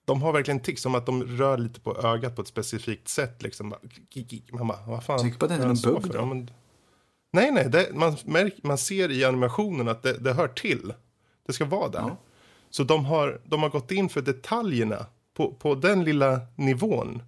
[0.05, 0.81] De har verkligen tics.
[0.81, 3.75] Som att de rör lite på ögat på ett specifikt sätt liksom.
[4.51, 5.19] Man bara, vad fan.
[5.19, 6.13] Tycker på att det är någon så bugg för?
[6.13, 6.19] då?
[6.19, 6.51] Ja, men...
[7.33, 7.69] Nej, nej.
[7.69, 10.93] Det, man, märk, man ser i animationen att det, det hör till.
[11.47, 11.99] Det ska vara där.
[11.99, 12.17] Ja.
[12.69, 17.23] Så de har, de har gått in för detaljerna på, på den lilla nivån.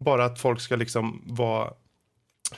[0.00, 1.72] Bara att folk ska liksom vara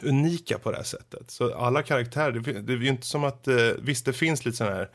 [0.03, 1.31] unika på det här sättet.
[1.31, 4.57] Så alla karaktärer, det, det är ju inte som att, eh, visst det finns lite
[4.57, 4.91] sådana här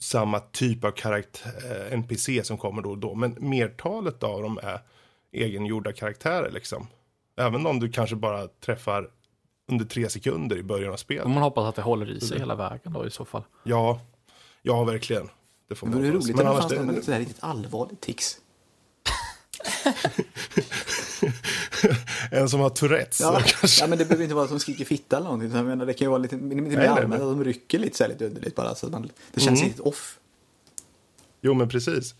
[0.00, 4.58] samma typ av karaktär, eh, NPC som kommer då och då, men mertalet av dem
[4.62, 4.80] är
[5.32, 6.86] egengjorda karaktärer liksom.
[7.36, 9.10] Även om du kanske bara träffar
[9.70, 11.24] under tre sekunder i början av spelet.
[11.24, 13.42] Och man hoppas att det håller i sig hela vägen då i så fall.
[13.64, 14.00] Ja,
[14.62, 15.28] ja verkligen.
[15.68, 17.36] Det får Det man roligt Men om det fanns någon med det, så här riktigt
[17.40, 18.40] allvarligt tics.
[22.30, 23.42] en som har Tourettes Ja,
[23.80, 25.56] ja, men det behöver inte vara att de skriker fitta eller någonting.
[25.56, 27.96] Jag menar, det kan ju vara lite, lite mer nej, allmänt att de rycker lite,
[27.96, 28.74] så här, lite underligt bara.
[28.74, 29.68] Så att man, det känns Mm.
[29.68, 30.18] riktigt off.
[31.40, 32.14] Jo, men precis.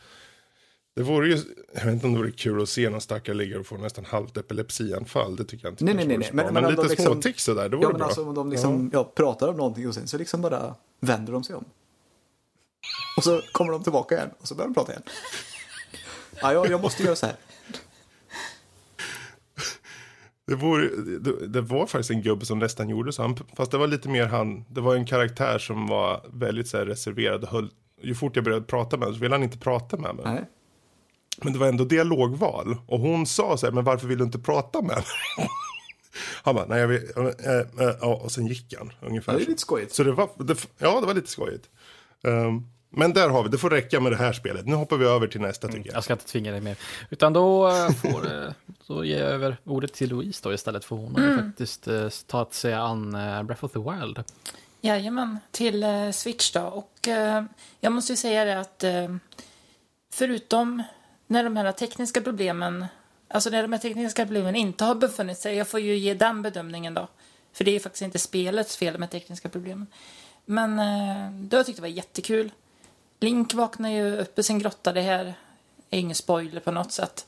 [0.97, 1.39] Det vore ju,
[1.75, 4.05] jag vet inte om det vore kul att se någon stackare ligga och få nästan
[4.05, 5.37] halvt epilepsianfall.
[5.37, 7.45] Det tycker jag inte Nej, nej, nej, så men- men men, lite liksom- små tics
[7.45, 8.07] sådär, det vore Ja, men bra.
[8.07, 9.05] alltså om de liksom, ja.
[9.05, 11.65] pratar om någonting och sen så liksom bara vänder de sig om.
[13.17, 15.03] Och så kommer de tillbaka igen och så börjar de prata igen.
[16.43, 17.37] Ja, jag, jag måste göra så här.
[20.47, 23.23] Det, vore, det, det var faktiskt en gubbe som nästan gjorde så.
[23.23, 24.65] Han, fast det var lite mer han.
[24.69, 27.45] Det var en karaktär som var väldigt så här, reserverad.
[27.45, 27.71] Och höll,
[28.03, 30.25] ju fort jag började prata med honom så ville han inte prata med mig.
[30.25, 30.45] Nej.
[31.43, 32.77] Men det var ändå dialogval.
[32.87, 35.05] Och hon sa så här, men varför vill du inte prata med mig?
[36.43, 39.33] Han bara, nej jag vill, äh, äh, äh, och sen gick han ungefär.
[39.33, 39.95] Ja, det är lite skojigt.
[39.95, 41.71] Så det var, det, ja det var lite skojigt.
[42.25, 44.67] Ehm, men där har vi, det får räcka med det här spelet.
[44.67, 45.97] Nu hoppar vi över till nästa tycker jag.
[45.97, 46.77] Jag ska inte tvinga dig mer.
[47.11, 48.51] Utan då eh, får eh,
[48.87, 52.09] då ger jag över ordet till Louise då istället för hon har ju faktiskt eh,
[52.27, 54.25] tagit sig an eh, Breath of the Wild.
[54.81, 56.61] Jajamän, till eh, Switch då.
[56.61, 57.45] Och eh,
[57.81, 59.17] jag måste ju säga det att eh,
[60.13, 60.83] förutom
[61.27, 62.87] när de här tekniska problemen,
[63.29, 66.43] alltså när de här tekniska problemen inte har befunnit sig, jag får ju ge den
[66.43, 67.09] bedömningen då.
[67.53, 69.87] För det är ju faktiskt inte spelets fel med tekniska problemen.
[70.45, 72.51] Men eh, det har jag tyckt det var jättekul.
[73.21, 75.35] Link vaknar ju upp i sin grotta, det här
[75.91, 77.27] är ingen spoiler på något sätt.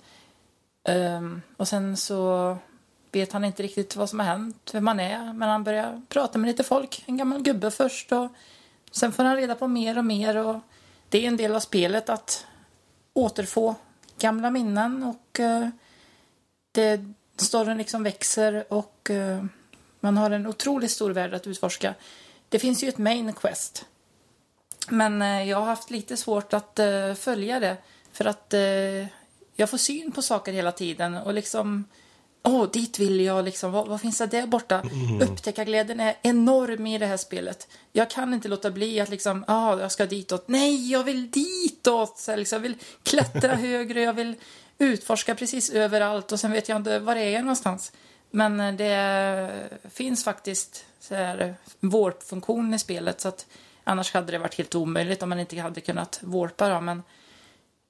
[0.88, 2.56] Um, och sen så
[3.12, 5.32] vet han inte riktigt vad som har hänt, vem han är.
[5.32, 8.12] Men han börjar prata med lite folk, en gammal gubbe först.
[8.12, 8.28] Och
[8.90, 10.36] sen får han reda på mer och mer.
[10.36, 10.60] Och
[11.08, 12.46] det är en del av spelet att
[13.12, 13.74] återfå
[14.18, 15.02] gamla minnen.
[15.02, 15.68] Och uh,
[16.72, 17.00] det,
[17.36, 19.44] storyn liksom växer och uh,
[20.00, 21.94] man har en otroligt stor värld att utforska.
[22.48, 23.86] Det finns ju ett main quest.
[24.88, 27.76] Men eh, jag har haft lite svårt att eh, följa det.
[28.12, 29.06] För att eh,
[29.56, 31.84] jag får syn på saker hela tiden och liksom
[32.44, 33.72] Åh, dit vill jag liksom.
[33.72, 34.82] Vad, vad finns det där borta?
[35.20, 37.68] Upptäckarglädjen är enorm i det här spelet.
[37.92, 40.48] Jag kan inte låta bli att liksom, ja, ah, jag ska ditåt.
[40.48, 42.18] Nej, jag vill ditåt!
[42.18, 44.34] Så liksom, jag vill klättra högre, jag vill
[44.78, 47.92] utforska precis överallt och sen vet jag inte var är jag någonstans.
[48.30, 49.50] Men det
[49.90, 53.46] finns faktiskt så här warp-funktion i spelet så att
[53.84, 57.02] annars hade det varit helt omöjligt om man inte hade kunnat warpa då, men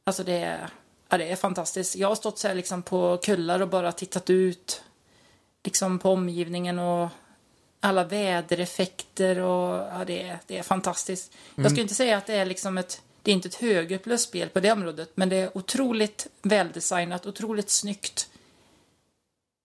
[0.04, 0.68] alltså det är,
[1.08, 1.96] ja, det är fantastiskt.
[1.96, 4.82] Jag har stått så här liksom på kullar och bara tittat ut
[5.64, 7.08] liksom på omgivningen och
[7.80, 11.32] alla vädereffekter och ja, det, är, det är fantastiskt.
[11.54, 14.48] Jag skulle inte säga att det är liksom ett det är inte ett högupplöst spel
[14.48, 18.30] på det området, men det är otroligt väldesignat, otroligt snyggt.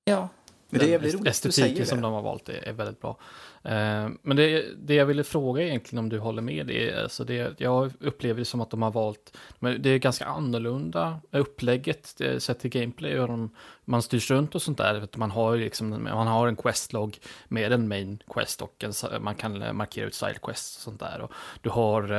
[0.03, 0.29] Ja,
[0.69, 2.01] Men det är estetiken som det.
[2.01, 3.17] de har valt är, är väldigt bra.
[3.63, 7.23] Eh, men det, det jag ville fråga egentligen om du håller med, det är, alltså
[7.23, 12.13] det, jag upplever det som att de har valt, men det är ganska annorlunda upplägget,
[12.17, 13.49] det, sett till gameplay, och de,
[13.85, 17.87] man styrs runt och sånt där, man har liksom, man har en questlog med en
[17.87, 21.21] main quest och en, man kan markera ut side quests och sånt där.
[21.21, 22.11] Och du har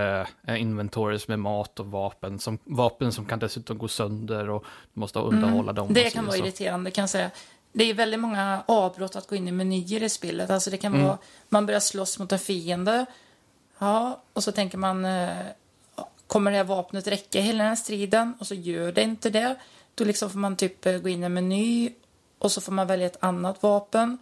[0.49, 5.01] eh, inventories med mat och vapen, som, vapen som kan dessutom gå sönder och du
[5.01, 5.85] måste underhålla dem.
[5.85, 6.03] och Mm.
[6.05, 6.43] Det så- kan vara så.
[6.43, 7.31] irriterande kan jag säga.
[7.79, 10.51] Det är väldigt många avbrott att gå in i menyer i spelet.
[10.51, 11.07] Alltså det kan Mm.
[11.07, 13.07] vara, man börjar slåss mot en fiende.
[13.79, 15.29] Ja, och så tänker man, eh,
[16.27, 18.35] kommer det här vapnet räcka hela den här striden?
[18.41, 19.57] Och så gör det inte det.
[19.95, 21.93] Då liksom får man typ eh, gå in i en meny
[22.39, 24.19] och så får man välja ett annat vapen.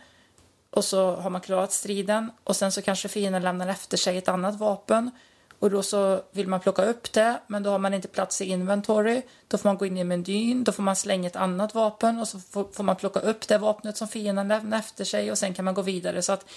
[0.71, 4.29] Och så har man klarat striden och sen så kanske fienden lämnar efter sig ett
[4.29, 5.11] annat vapen.
[5.59, 8.45] Och då så vill man plocka upp det, men då har man inte plats i
[8.45, 9.23] inventory.
[9.49, 12.29] Då får man gå in i menyn, då får man slänga ett annat vapen och
[12.29, 15.65] så får, man plocka upp det vapnet som fienden lämnar efter sig och sen kan
[15.65, 16.23] man gå vidare.
[16.23, 16.49] Så att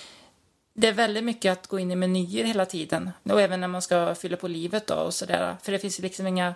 [0.74, 3.12] det är väldigt mycket att gå in i menyer hela tiden.
[3.24, 5.58] Och även när man ska fylla på livet då och sådär.
[5.62, 6.54] För det finns ju liksom inga...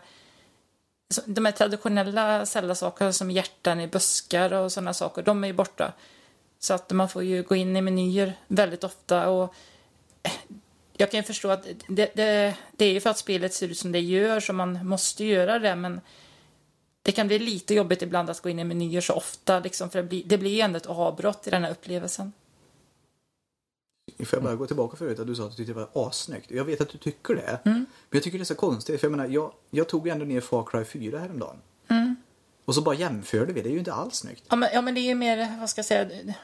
[1.26, 5.94] De här traditionella Zelda-saker som hjärtan i buskar och sådana saker, de är ju borta.
[6.60, 9.54] Så att man får ju gå in i menyer väldigt ofta och
[10.98, 13.78] jag kan ju förstå att det, det, det är ju för att spelet ser ut
[13.78, 16.02] som det gör så man måste göra det men
[17.02, 20.02] det kan bli lite jobbigt ibland att gå in i menyer så ofta liksom, för
[20.02, 22.32] det blir, det blir ju ändå ett avbrott i den här upplevelsen.
[24.20, 26.52] Får jag bara gå tillbaka förut att du sa att du tyckte det var assnyggt.
[26.52, 27.60] Jag vet att du tycker det.
[27.64, 29.00] Men jag tycker det är så konstigt.
[29.00, 31.56] För jag menar, jag, jag tog ju ändå ner Far Cry 4 häromdagen.
[32.66, 33.62] Och så bara jämförde vi.
[33.62, 34.44] Det är ju inte alls snyggt.
[34.50, 36.36] Ja men, ja, men det är ju mer, vad ska jag säga, Det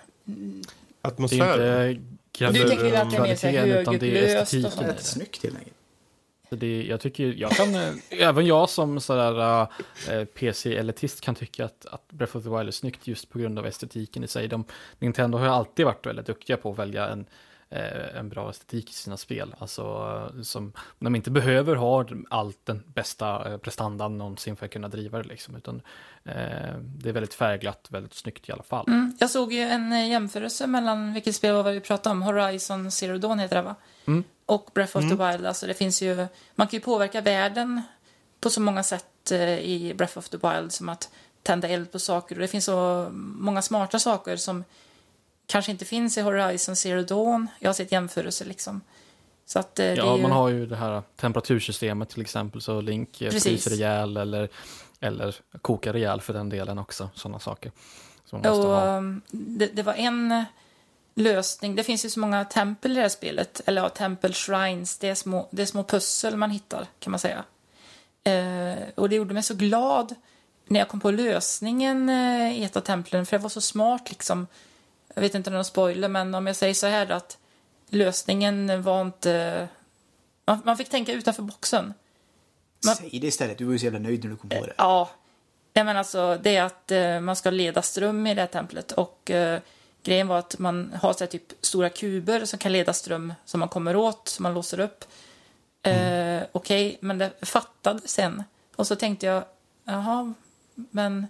[1.01, 1.59] Atmosfär.
[1.59, 4.11] är inte Du tänker väl att det är mer så här kvaliteten, utan det är
[4.11, 4.71] högljutt och estetiken.
[4.71, 4.81] sånt?
[4.81, 5.03] i Rätt det.
[5.03, 5.75] snyggt helt enkelt.
[6.51, 9.61] Det, jag tycker, jag kan, eh, även jag som sådär
[10.09, 13.59] äh, PC-elitist kan tycka att, att Breath of the Wild är snyggt just på grund
[13.59, 14.47] av estetiken i sig.
[14.47, 14.63] De,
[14.99, 17.25] Nintendo har ju alltid varit väldigt duktiga på att välja en, eh,
[17.71, 19.55] en bra estetik i sina spel.
[19.59, 19.81] Alltså
[20.35, 24.87] eh, som, de inte behöver ha allt den bästa eh, prestandan någonsin för att kunna
[24.87, 25.55] driva det liksom.
[25.55, 25.81] Utan
[26.23, 28.85] eh, det är väldigt färgglatt, väldigt snyggt i alla fall.
[28.87, 32.91] Mm, jag såg ju en eh, jämförelse mellan, vilket spel var vi pratade om, Horizon
[32.91, 33.75] Zero Dawn heter det va?
[34.05, 34.23] Mm.
[34.45, 37.81] Och Breath of the Wild, alltså det finns ju, man kan ju påverka världen
[38.39, 41.09] på så många sätt eh, i Breath of the Wild som att
[41.43, 44.63] tända eld på saker och det finns så många smarta saker som
[45.49, 47.47] kanske inte finns i Horizon Zero Dawn.
[47.59, 48.81] Jag har sett jämförelser liksom.
[49.45, 50.21] Så att eh, Ja, ju...
[50.21, 53.43] man har ju det här temperatursystemet till exempel, så Link Precis.
[53.43, 54.49] fryser ihjäl eller,
[54.99, 57.71] eller kokar ihjäl för den delen också, sådana saker.
[58.25, 58.97] Som man Och, ha.
[58.97, 60.45] um, det, det var en
[61.15, 61.75] lösning.
[61.75, 63.61] Det finns ju så många tempel i det här spelet.
[63.65, 64.97] Eller ja, tempel shrines.
[64.97, 67.43] Det är små, det är små pussel man hittar, kan man säga.
[68.23, 70.15] Eh, och det gjorde mig så glad
[70.67, 73.25] när jag kom på lösningen eh, i ett av templen.
[73.25, 74.47] För det var så smart liksom.
[75.19, 77.37] Jag vet inte om det är någon spoiler, men om jag säger så här att
[77.89, 79.67] lösningen var inte...
[80.45, 81.93] Man, man fick tänka utanför boxen.
[82.85, 83.57] Man- Säg det istället.
[83.57, 84.73] Du var ju så jävla nöjd när du kom på det.
[84.77, 85.09] Ja.
[85.73, 88.91] Nej, men alltså, det är att eh, man ska leda ström i det här templet.
[88.91, 89.59] Och eh,
[90.03, 93.59] grejen var att man har så här, typ stora kuber som kan leda ström som
[93.59, 95.05] man kommer åt, som man låser upp.
[95.81, 98.43] Eh, Okej, men det fattade sen.
[98.75, 99.43] Och så tänkte jag,
[99.83, 100.33] jaha,
[100.75, 101.27] men...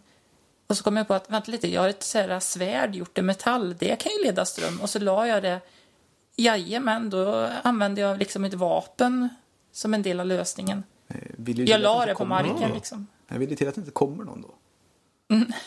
[0.70, 3.18] Och så kom jag på att, vänta lite, jag har ett så här svärd gjort
[3.18, 4.82] i metall, det kan ju leda ström.
[4.82, 5.62] Och så la jag det,
[6.36, 9.30] jajamän, då använde jag liksom ett vapen
[9.72, 10.84] som en del av lösningen.
[11.08, 13.08] Eh, vill du Jag la inte det på marken liksom.
[13.28, 14.56] Jag vill ju till att det inte kommer någon då.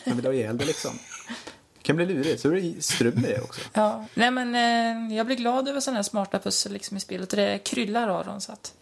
[0.03, 0.91] Jag vill ha ihjäl det liksom.
[1.77, 2.41] Det kan bli lurigt.
[2.41, 3.61] Så är det ström i det också.
[3.73, 7.33] Ja, nej men eh, jag blir glad över sådana här smarta pussel liksom i spelet
[7.33, 8.73] och det kryllar av dem så att...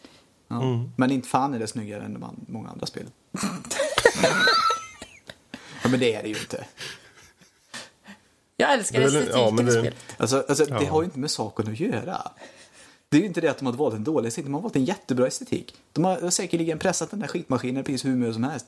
[0.48, 0.62] Ja.
[0.96, 3.06] Men inte fan är det snyggare än de många andra spel.
[5.84, 6.66] ja, men det är det ju inte.
[8.58, 9.96] Jag älskar Det estetiken ja, men i det- spelet.
[10.18, 10.90] Alltså, alltså det Ja.
[10.92, 12.32] har ju inte med saken att göra.
[13.10, 14.76] Det är ju inte det att de har valt en dålig estetik, de har valt
[14.76, 15.76] en jättebra estetik.
[15.94, 18.66] De har säkerligen pressat den där skitmaskinen precis hur mycket som helst.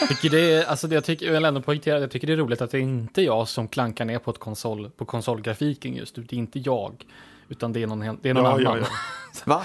[0.00, 2.32] Jag tycker det är, alltså det jag tycker, jag vill ändå poängtera, jag tycker det
[2.32, 5.94] är roligt att det är inte jag som klankar ner på, ett konsol, på konsolgrafiken
[5.94, 6.22] just nu.
[6.22, 7.04] Det är inte jag,
[7.50, 8.78] utan det är någon, det är någon Ja, annan.
[8.78, 8.86] ja,
[9.44, 9.62] Va?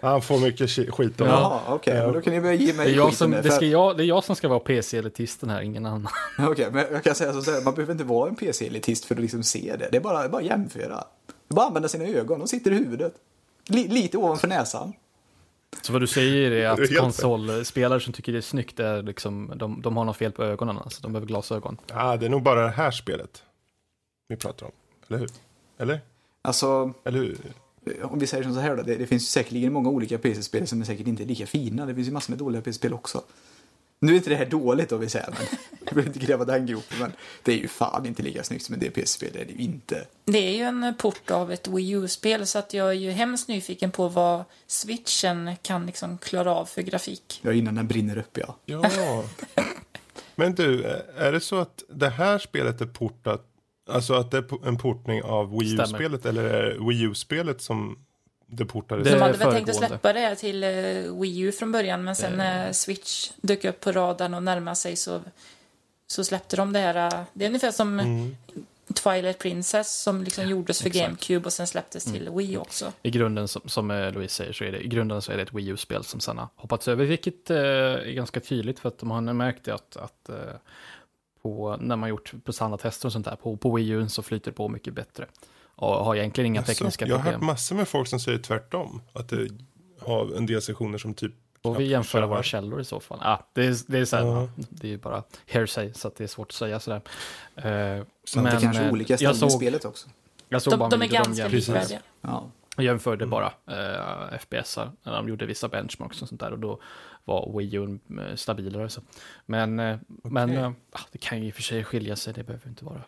[0.02, 1.32] Han får mycket ki- skit av det.
[1.32, 1.94] Jaha, okej.
[1.94, 4.04] Men då kan ni börja ge mig Det är, jag som, det, ska jag, det
[4.04, 6.08] är jag som ska vara PC-elitisten här, ingen annan.
[6.38, 9.20] Okej, men jag kan säga så här, man behöver inte vara en PC-elitist för att
[9.20, 9.88] liksom se det.
[9.90, 11.04] Det är bara, att jämföra.
[11.26, 13.14] Det är bara använda sina ögon, de sitter i huvudet.
[13.68, 14.92] Li, lite ovanför näsan.
[15.82, 19.82] Så vad du säger är att konsolspelare som tycker det är snyggt, är liksom, de,
[19.82, 21.76] de har något fel på ögonen, alltså de behöver glasögon.
[21.92, 23.42] Ah, det är nog bara det här spelet
[24.28, 24.72] vi pratar om.
[25.08, 25.28] Eller hur?
[25.80, 26.00] Eller?
[26.42, 27.38] Alltså, Eller hur?
[28.02, 30.80] om vi säger som så här då, det, det finns säkerligen många olika PC-spel som
[30.80, 31.86] är säkert inte är lika fina.
[31.86, 33.22] Det finns ju massor med dåliga PC-spel också.
[34.00, 35.46] Nu är inte det här dåligt då vill säga, men
[35.88, 37.12] jag vill inte gräva den gropen, men
[37.42, 39.58] det är ju fan inte lika snyggt som en del PC-spel, det är det ju
[39.58, 40.06] inte.
[40.24, 43.48] Det är ju en port av ett Wii U-spel så att jag är ju hemskt
[43.48, 47.40] nyfiken på vad switchen kan liksom klara av för grafik.
[47.42, 48.56] Ja, innan den brinner upp ja.
[48.66, 49.24] Ja.
[50.34, 50.84] Men du,
[51.16, 53.46] är det så att det här spelet är portat,
[53.90, 55.74] alltså att det är en portning av Wii.
[55.80, 57.98] U-spelet eller är det Wii U-spelet som
[58.46, 59.04] det portades?
[59.04, 60.70] Det De hade väl tänkt att släppa det till eh,
[61.20, 64.96] Wii U från början men sen när Switch dök upp på radarn och närmade sig
[64.96, 65.20] så,
[66.06, 67.14] så släppte de det här.
[67.18, 68.00] eh, Det är ungefär som
[68.94, 71.06] Twilight Princess som liksom gjordes för Exakt.
[71.06, 72.92] GameCube och sen släpptes till Wii också.
[73.02, 75.42] I grunden, som, som eh, Louise säger, så är det, i grunden så är det
[75.42, 78.98] ett Wii U-spel som sen har hoppats över, vilket eh, är ganska tydligt för att
[78.98, 80.34] de har märkt att, att eh,
[81.42, 84.56] på, när man gjort prestanda-tester och sånt där, på, på Wii U så flyter det
[84.56, 85.26] på mycket bättre.
[85.76, 87.46] och har egentligen inga Alltså, tekniska jag har hört problem.
[87.46, 89.02] massor med folk som säger tvärtom.
[89.12, 89.48] Att det
[90.00, 91.32] har en del sektioner som typ...
[91.62, 93.18] Får vi jämföra våra källor i så fall?
[93.22, 94.48] Ah, det, är, det, är så här, Ja.
[94.56, 97.00] det är ju bara hearsay, så att det är svårt att säga sådär.
[97.98, 100.08] Uh, Så att det kanske är olika jag ställen i spelet också.
[100.48, 102.00] jag såg De, bara de är ganska likvärdiga.
[102.20, 102.50] Ja.
[102.82, 106.80] Jag jämförde bara uh, FPSar när de gjorde vissa benchmarks och sånt där och då
[107.24, 108.88] var Wii U eh, stabilare.
[108.88, 109.00] Så.
[109.46, 112.44] Men, eh, men eh, ah, det kan ju i och för sig skilja sig, det
[112.44, 113.02] behöver inte vara.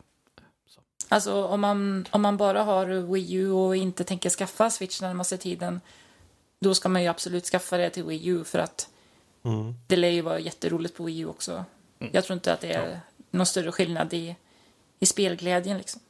[1.08, 5.14] Alltså om man, om man bara har Wii U och inte tänker skaffa Switch när
[5.14, 5.80] man ser tiden,
[6.60, 8.88] då ska man ju absolut skaffa det till Wii U för att
[9.44, 9.74] Mm.
[9.86, 11.64] det lär ju vara jätteroligt på Wii U också.
[12.12, 14.36] Jag tror inte att det är någon större skillnad i,
[14.98, 16.00] i spelglädjen liksom.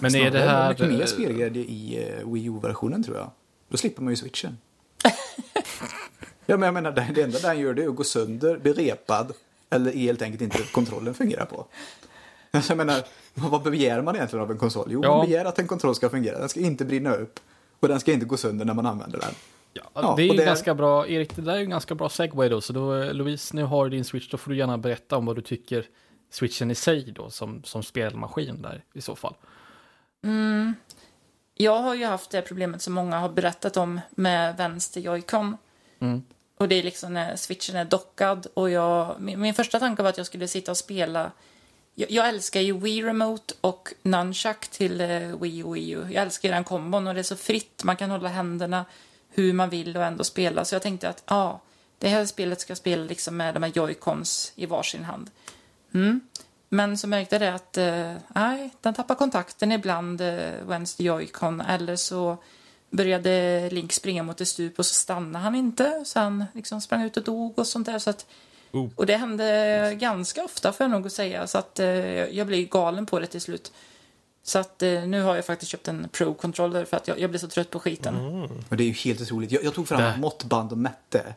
[0.00, 0.68] Men är det Snarare här...
[0.68, 3.30] mycket mer eh, spelglädje i uh, Wii U-versionen tror jag.
[3.68, 4.58] Då slipper man ju switchen.
[6.46, 9.32] ja, men jag menar, det, enda den gör det är att gå sönder, bli repad
[9.70, 11.66] eller helt enkelt inte kontrollen fungerar på.
[12.50, 13.02] Alltså, jag menar,
[13.34, 14.88] vad begär man egentligen av en konsol?
[14.90, 15.16] Jo, Ja.
[15.16, 16.38] man begär att en kontroll ska fungera.
[16.38, 17.40] Den ska inte brinna upp
[17.80, 19.34] och den ska inte gå sönder när man använder den.
[19.72, 21.08] Ja, Ja, det är det- ganska bra.
[21.08, 22.60] Erik, det där är ju en ganska bra segway då.
[22.60, 24.28] Så då, eh, Louise, nu har du din Switch.
[24.30, 25.86] Då får du gärna berätta om vad du tycker
[26.30, 29.34] switchen i sig då, som, som spelmaskin där i så fall.
[31.54, 35.56] Jag har ju haft det problemet som många har berättat om med vänster joycon.
[36.00, 36.22] Mm.
[36.56, 40.10] Och det är liksom när switchen är dockad och jag, min, min första tanke var
[40.10, 41.32] att jag skulle sitta och spela.
[41.94, 45.08] Jag, jag älskar ju Wii Remote och Nunchuck till eh,
[45.40, 46.06] Wii och Wii U.
[46.10, 47.84] Jag älskar ju den kombon och det är så fritt.
[47.84, 48.84] Man kan hålla händerna
[49.28, 50.64] hur man vill och ändå spela.
[50.64, 51.60] Så jag tänkte att ja,
[51.98, 55.30] det här spelet ska jag spela liksom med de här joycons i varsin hand.
[55.94, 56.20] Mm.
[56.72, 61.60] Men så märkte jag det att eh, nej, den tappar kontakten ibland, eh, vänster joycon.
[61.60, 62.36] Eller så
[62.90, 66.02] började Link springa mot ett stup och så stannade han inte.
[66.06, 67.98] Så han liksom sprang ut och dog och sånt där.
[67.98, 68.26] Så att,
[68.72, 68.88] Oh.
[68.96, 71.46] Och det hände ganska ofta får jag nog säga.
[71.46, 71.86] Så att eh,
[72.24, 73.72] jag blev galen på det till slut.
[74.42, 77.40] Så att eh, nu har jag faktiskt köpt en Pro-controller för att jag, jag blir
[77.40, 78.14] så trött på skiten.
[78.68, 79.52] Och det är ju helt otroligt.
[79.52, 81.34] Jag, jag tog fram ett måttband och mätte.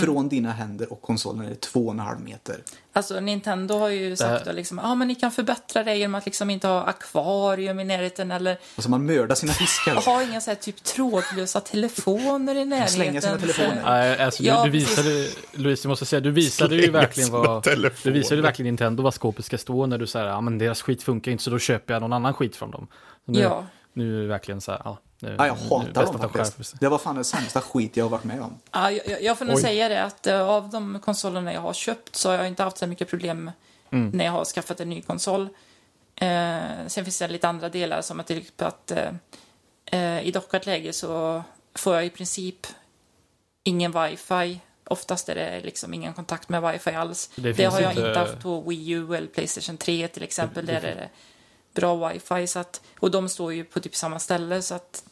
[0.00, 2.56] Från dina händer och konsolen är två och en halv meter.
[2.92, 6.24] Alltså Nintendo har ju sagt att liksom, ah, men ni kan förbättra det genom att
[6.26, 9.94] liksom inte ha akvarium i närheten eller Alltså man mördar sina fiskar.
[10.06, 12.92] ha inga så här, typ trådlösa telefoner i närheten.
[12.92, 13.82] Slänga sina telefoner.
[13.84, 14.98] Nej, alltså, Ja, du, du precis.
[14.98, 15.28] visade,
[15.62, 17.62] Louise, jag måste säga, du visade ju verkligen vad...
[17.62, 18.12] telefoner.
[18.12, 20.82] Du visade ju verkligen Nintendo vad skåpet ska stå när du säger ja men deras
[20.82, 22.86] skit funkar inte så då köper jag någon annan skit från dem.
[23.24, 23.64] Nu, Ja.
[23.92, 24.98] nu är det verkligen så här, ja.
[25.22, 25.62] Nu, Ja, jag det
[26.00, 26.80] hatar dem faktiskt.
[26.80, 28.58] Det var fan den sämsta skit jag har varit med om.
[28.72, 29.62] Ja, jag, jag- får nog Oj.
[29.62, 32.78] säga det att eh, av de konsolerna jag har köpt så har jag inte haft
[32.78, 33.50] så mycket problem
[33.90, 34.10] Mm.
[34.10, 35.48] när jag har skaffat en ny konsol.
[36.16, 39.10] Eh, sen finns det lite andra delar som att, till exempel att eh,
[40.00, 41.42] eh, i dockat läge så
[41.74, 42.66] får jag i princip
[43.64, 44.60] ingen wifi.
[44.84, 47.30] Oftast är det liksom ingen kontakt med wifi alls.
[47.36, 50.66] Det Det, har jag inte- inte haft på Wii U eller Playstation 3 till exempel.
[50.66, 51.08] Där är det
[51.74, 52.46] bra wifi.
[52.46, 55.04] Så att, och de står ju på typ samma ställe så att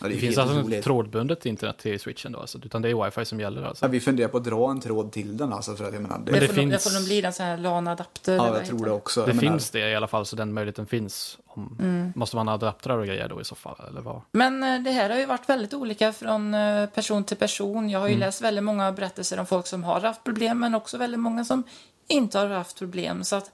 [0.00, 0.84] ja, det, Det finns alltså otroligt.
[0.84, 3.84] trådbundet internet till switchen då, alltså, utan det är wifi som gäller alltså.
[3.84, 6.18] Ja, vi funderar på att dra en tråd till den alltså för att jag menar.
[6.18, 8.32] Det, Men det, det finns- får nog bli en sån här LAN-adapter.
[8.34, 9.20] eller ja, jag tror det också.
[9.20, 11.38] Det menar, finns det i alla fall, så den möjligheten finns.
[11.46, 12.12] Om, Mm.
[12.16, 14.20] Måste man ha adaptrar och grejer då i så fall, eller vad?
[14.32, 17.90] Men eh, det här har ju varit väldigt olika från eh, person till person.
[17.90, 20.98] Jag har ju läst väldigt många berättelser om folk som har haft problem men också
[20.98, 21.62] väldigt många som
[22.08, 23.24] inte har haft problem.
[23.24, 23.50] Så att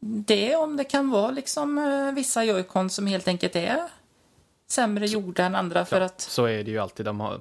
[0.00, 3.78] det om det kan vara liksom eh, vissa joycon som helt enkelt är
[4.70, 7.06] sämre gjorda än andra för att Så är det ju alltid.
[7.06, 7.40] De har,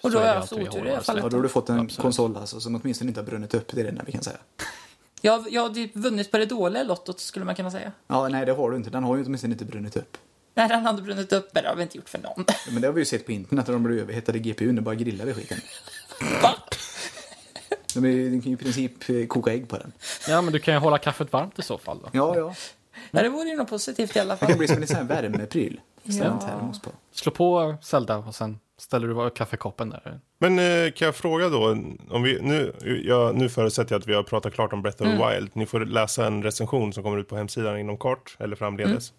[0.00, 1.16] Och då är har det jag haft otur i hårdvara, alla fall.
[1.16, 2.02] så- Ja, då har du fått en Absolut.
[2.02, 3.68] konsol alltså, som åtminstone inte har brunnit upp.
[3.74, 4.36] Det är det enda vi kan säga.
[5.20, 7.92] jag, jag har vunnit på det dåliga lottot skulle man kunna säga.
[8.06, 8.90] Ja, nej, det har du inte.
[8.90, 10.16] Den har ju åtminstone inte brunnit upp.
[10.54, 12.44] När den hade brunnit upp, men det har vi inte gjort för någon.
[12.72, 14.84] Men det har vi ju sett på internet när de blir överhettade i GPUn och
[14.84, 15.58] bara grillar i skiten.
[16.42, 16.54] Va?
[17.94, 19.92] De, är, kan ju i princip eh, koka ägg på den.
[20.28, 22.08] Ja, men du kan ju hålla kaffet varmt i så fall då.
[22.12, 22.54] Ja, ja.
[23.10, 24.48] Ja, det vore ju något positivt i alla Det fall.
[24.48, 25.80] kan bli som en sån här värmepryl.
[26.08, 26.40] Ja.
[26.40, 26.90] termos på.
[27.12, 30.20] Slå på Zelda och sen ställer du kaffekoppen där.
[30.38, 31.70] Men eh, kan jag fråga då,
[32.10, 32.72] om vi, nu,
[33.04, 35.28] jag, nu förutsätter jag att vi har pratat klart om Breath of the Mm.
[35.28, 35.50] Wild.
[35.52, 39.12] Ni får läsa en recension som kommer ut på hemsidan inom kort, eller framledes.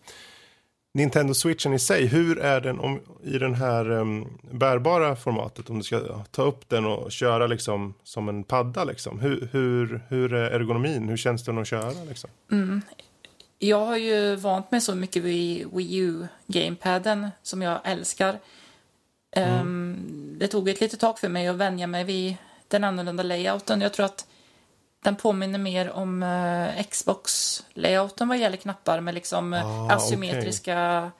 [0.94, 5.70] Nintendo Switchen i sig, hur är den om, i den här um, bärbara formatet?
[5.70, 6.00] Om du ska
[6.32, 9.20] ta upp den och köra liksom som en padda liksom.
[9.20, 11.10] Hur, hur, hur är ergonomin?
[11.10, 12.30] Hur känns den att köra liksom?
[13.60, 18.40] Jag har ju vant mig så mycket vid Wii U-gamepaden som jag älskar.
[19.32, 22.36] Ehm, det tog ett litet tag för mig att vänja mig vid
[22.68, 23.82] den annorlunda layouten.
[23.82, 24.26] Jag tror att
[25.04, 31.12] den påminner mer om eh, Xbox-layouten vad gäller knappar med liksom eh, Ah, asymmetriska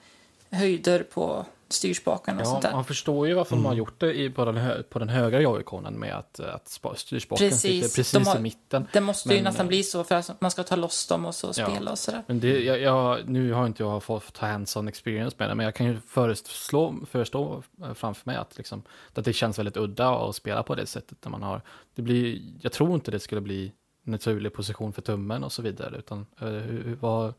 [0.50, 2.72] höjder på styrspakarna och Ja, sånt där.
[2.72, 5.40] man förstår ju varför de har gjort det i, på, den hö, på den högra
[5.40, 8.86] joyconen med att, att spa- styrspaken Precis, sitter precis de har- i mitten.
[8.92, 11.26] Det måste ju Men, nästan eh, bli så för att man ska ta loss dem
[11.26, 11.52] och så Ja.
[11.70, 12.22] spela och sådär.
[12.26, 15.64] Men det, jag, jag, nu har inte jag fått ta hands-on experience med det, men
[15.64, 17.62] jag kan ju föreslå, förestå
[17.94, 18.82] framför mig att, liksom,
[19.14, 21.18] att det känns väldigt udda att spela på det sättet.
[21.24, 21.62] När man har,
[21.94, 25.96] det blir, jag tror inte det skulle bli naturlig position för tummen och så vidare,
[25.98, 27.34] utan hur, hur- vad,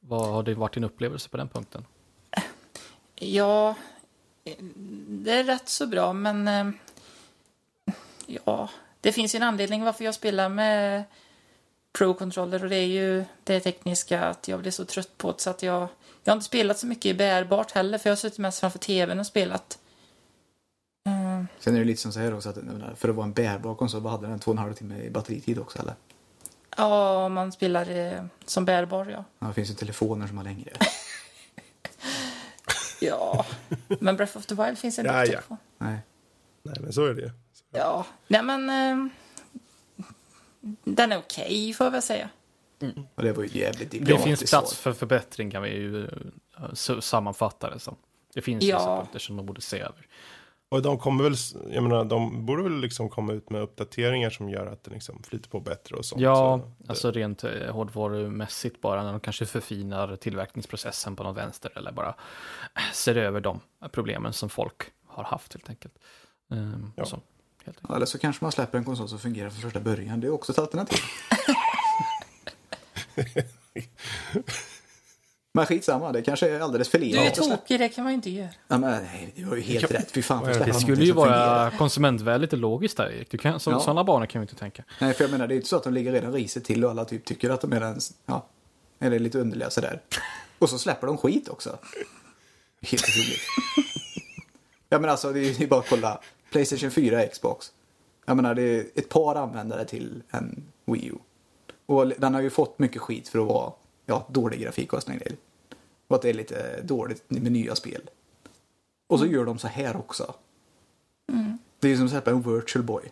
[0.00, 1.84] vad har det varit din upplevelse på den punkten?
[3.24, 3.74] Ja,
[5.08, 6.70] det är rätt så bra, men eh,
[8.26, 8.68] ja,
[9.00, 11.04] det finns ju en anledning varför jag spelar med
[11.98, 15.50] Pro-controller och det är ju det tekniska att jag blir så trött på det så
[15.50, 15.88] att jag,
[16.24, 18.78] jag har inte spelat så mycket i bärbart heller för jag har suttit mest framför
[18.78, 19.78] tvn och spelat.
[21.06, 22.58] Eh, Sen är det lite som så här också att
[22.96, 24.38] för att vara en bärbar konsol, vad hade den?
[24.38, 25.94] Två och en halv timme i batteritid också eller?
[26.76, 29.24] Ja, om man spelar eh, som bärbar, ja.
[29.38, 30.72] Ja, det finns ju telefoner som har längre.
[33.04, 33.46] Ja,
[34.00, 35.26] men Breath of the Wild finns inte Ja, på ja.
[35.26, 35.56] telefon.
[35.78, 35.98] Nej.
[36.62, 37.30] Nej, men så är det ju.
[37.72, 38.70] Ja, nej men...
[38.70, 39.06] Eh,
[40.84, 42.28] den är okej, får jag väl säga.
[43.14, 47.70] Och det var ju jävligt Det finns plats för förbättring kan vi ju eh, sammanfatta
[47.70, 47.96] det som.
[48.34, 48.78] Det finns Ja.
[48.78, 50.06] vissa punkter som de borde se över.
[50.72, 51.34] Och de kommer väl,
[51.74, 55.22] jag menar, de borde väl liksom komma ut med uppdateringar som gör att det liksom
[55.22, 56.22] flyter på bättre och sånt.
[56.22, 61.34] Ja, så det, alltså rent eh, hårdvarumässigt bara när de kanske förfinar tillverkningsprocessen på någon
[61.34, 63.60] vänster eller bara eh, ser över de
[63.92, 65.94] problemen som folk har haft helt enkelt.
[66.50, 67.04] Ehm, Ja.
[67.04, 67.20] så,
[67.64, 67.96] helt enkelt.
[67.96, 70.20] Eller så kanske man släpper en konsol som fungerar från första början.
[70.20, 70.98] Det är också ett alternativ.
[75.54, 77.18] Men skitsamma, det kanske är alldeles för Du lite.
[77.18, 78.48] är att släppa- tokig, det kan man ju inte göra.
[78.68, 80.10] Ja, men, nej, det var ju helt Ja, rätt.
[80.10, 80.74] Fy fan, är får det?
[80.74, 81.46] skulle ju som fungerar.
[81.58, 83.30] vara konsumentvänligt och logiskt där Erik.
[83.30, 83.80] Du kan, så, Ja.
[83.80, 84.84] Sådana banor kan vi inte tänka.
[85.00, 86.90] Nej, för jag menar, det är inte så att de ligger redan risigt till och
[86.90, 88.46] alla typ tycker att de är den, ja,
[89.00, 90.00] eller lite underliga sådär.
[90.58, 91.78] Och så släpper de skit också.
[92.82, 93.40] Helt otroligt.
[94.88, 96.20] ja, men alltså, det är ju bara att kolla.
[96.52, 97.72] Playstation 4, Xbox.
[98.26, 101.14] Jag menar, det är ett par användare till en Wii U.
[101.86, 103.72] Och den har ju fått mycket skit för att vara,
[104.06, 105.36] ja, dålig grafik och såna grejer.
[106.08, 108.02] Och att det är lite dåligt med nya spel.
[109.06, 110.34] Och så gör de så här också.
[111.80, 113.04] Det är ju som att släppa en Virtual Boy.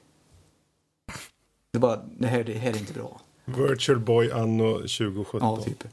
[1.70, 3.20] Det är bara, det här, det här är inte bra.
[3.44, 5.40] Virtual Boy anno 2017.
[5.40, 5.84] Ja, typ.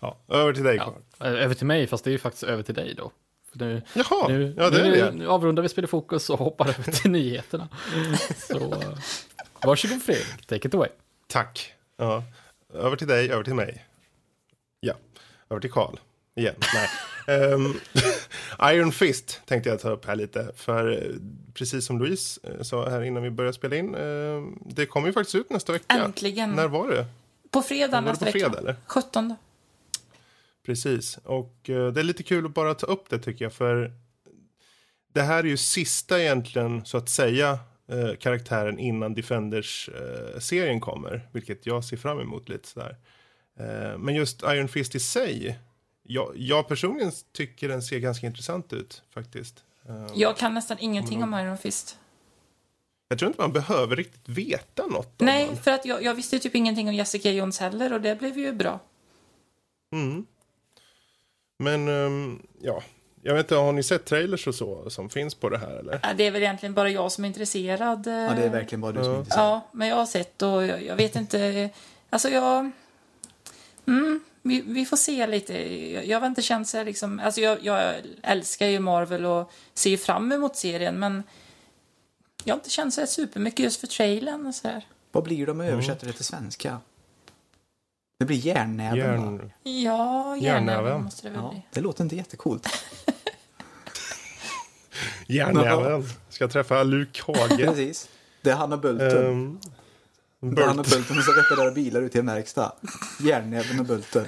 [0.00, 0.84] Ja, över till dig Ja.
[0.84, 1.34] Carl.
[1.34, 3.12] Eh, Över till mig, fast det är ju faktiskt över till dig då.
[3.50, 5.10] För Nu, Jaha, nu, ja det är nu, det.
[5.12, 7.68] nu avrundar vi Spel fokus och hoppar över till nyheterna.
[8.36, 8.98] Så eh,
[9.62, 10.88] varsågod Fredrik, take it away.
[11.26, 11.74] Tack.
[11.96, 12.22] Ja.
[12.74, 13.84] Över till dig, över till mig.
[14.80, 14.94] Ja,
[15.50, 15.96] över till Karl.
[16.34, 16.54] Igen.
[16.74, 16.88] Nej.
[17.52, 17.74] Ehm,
[18.76, 20.52] Iron Fist tänkte jag ta upp här lite.
[20.56, 21.14] För eh,
[21.54, 23.94] precis som Louise eh, sa här innan vi började spela in.
[23.94, 24.42] eh,
[24.74, 25.84] det kommer ju faktiskt ut nästa vecka.
[25.94, 26.50] Äntligen.
[26.50, 27.06] När var det?
[27.50, 28.58] På fredag Var det nästa på fredag vecka.
[28.60, 28.76] eller?
[28.86, 29.34] 17.
[30.66, 33.92] Precis, och eh, det är lite kul att bara ta upp det tycker jag, för
[35.12, 37.58] det här är ju sista egentligen, så att säga,
[37.92, 42.96] eh, karaktären innan Defenders-serien kommer, vilket jag ser fram emot lite sådär.
[43.58, 45.58] Eh, men just Iron Fist i sig,
[46.02, 49.64] jag, jag personligen tycker den ser ganska intressant ut faktiskt.
[49.88, 51.98] Eh, Jag kan nästan ingenting om Iron Fist.
[53.08, 55.56] Jag tror inte man behöver riktigt veta något om Nej, den.
[55.56, 58.52] för att jag, jag visste typ ingenting om Jessica Jones heller och det blev ju
[58.52, 58.80] bra.
[59.92, 60.26] Mm.
[61.58, 62.82] Men, ehm, ja,
[63.22, 66.00] jag vet inte, har ni sett trailers och så som finns på det här eller?
[66.02, 68.06] Ja, Det är väl egentligen bara jag som är intresserad.
[68.06, 69.18] eh, Ja, det är verkligen bara du som Ja.
[69.18, 69.40] inte ser.
[69.40, 71.70] Ja, men jag har sett och jag, jag vet inte.
[72.10, 72.70] Alltså jag...
[73.86, 75.72] Mm, vi, vi får se lite.
[75.92, 77.20] Jag, jag har inte känt så här liksom...
[77.24, 81.22] Alltså jag, jag älskar ju Marvel och ser fram emot serien men
[82.44, 84.86] jag har inte känt så här supermycket just för trailern och så här.
[85.12, 86.78] Vad blir det om jag översätter det till svenska?
[88.18, 88.98] Det blir järnnäven?
[88.98, 89.52] Järn...
[89.62, 90.84] Ja, Järnäven.
[90.86, 91.62] gärna måste det väl Ja, bli.
[91.72, 92.68] det låter inte jättecoolt.
[95.26, 96.04] Järnäven.
[96.28, 97.56] Ska träffa Luke Hage.
[97.66, 98.08] Precis.
[98.42, 99.26] Det är Hanna Bulten.
[99.26, 99.60] um,
[100.40, 102.72] det är Hanna Bulten som ska reparera bilar ute i en verkstad.
[103.20, 104.26] Järnnäven och Bulten.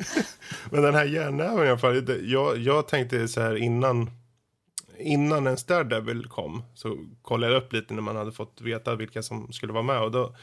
[0.70, 2.20] Men den här järnnäven i alla fall.
[2.22, 4.10] Jag, jag tänkte så här innan.
[4.98, 6.62] Innan en Daredevil kom.
[6.74, 10.02] Så kollade jag upp lite när man hade fått veta vilka som skulle vara med.
[10.02, 10.36] Och då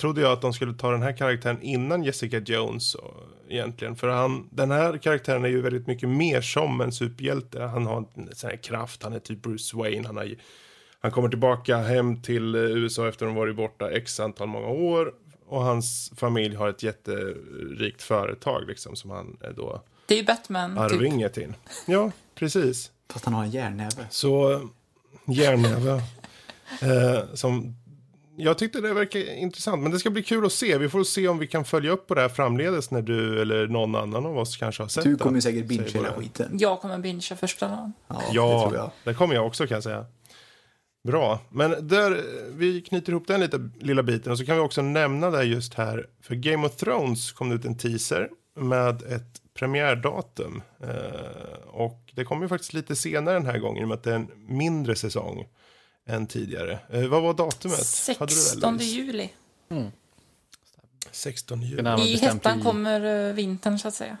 [0.00, 2.94] trodde jag att de skulle ta den här karaktären innan Jessica Jones.
[2.94, 3.14] Och,
[3.48, 3.96] egentligen.
[3.96, 7.62] För han, den här karaktären är ju väldigt mycket mer som en superhjälte.
[7.62, 9.02] Han har en sån här kraft.
[9.02, 10.06] Han är typ Bruce Wayne.
[10.06, 10.34] Han har
[11.02, 14.66] han kommer tillbaka hem till eh, USA efter att ha varit borta x antal många
[14.68, 15.12] år.
[15.46, 20.24] Och hans familj har ett jätterikt företag liksom som han är då Det är ju
[20.24, 20.78] Batman, typ.
[20.80, 21.52] arvinge till.
[21.86, 22.90] Ja, precis.
[23.12, 24.06] Fast han har en järnnäve.
[24.10, 24.60] Så
[25.26, 26.02] järnnäve.
[26.82, 27.76] eh, som,
[28.42, 30.78] jag tyckte det verkar intressant, men det ska bli kul att se.
[30.78, 33.66] Vi får se om vi kan följa upp på det här framledes när du eller
[33.66, 35.18] någon annan av oss kanske har sett Du det.
[35.22, 36.48] kommer säkert binge Säger hela skiten.
[36.58, 37.92] Jag kommer bingea första dagen.
[38.08, 38.90] Ja, Ja, det tror jag.
[39.04, 40.06] det kommer jag också kan jag säga.
[41.08, 42.22] Bra, men där,
[42.56, 45.74] vi knyter ihop den lite, lilla biten och så kan vi också nämna det just
[45.74, 46.06] här.
[46.22, 48.28] För Game of Thrones kom det ut en teaser
[48.58, 50.62] med ett premiärdatum.
[50.82, 54.02] Eh, och det kommer ju faktiskt lite senare den här gången i och med att
[54.04, 55.46] det är en mindre säsong
[56.10, 56.78] än tidigare.
[56.90, 57.78] Eh, vad var datumet?
[58.18, 58.94] Hade du det, 16 Louise?
[58.96, 59.30] juli.
[61.10, 61.82] 16 juli.
[62.02, 64.16] I hettan i- kommer eh, vintern så att säga.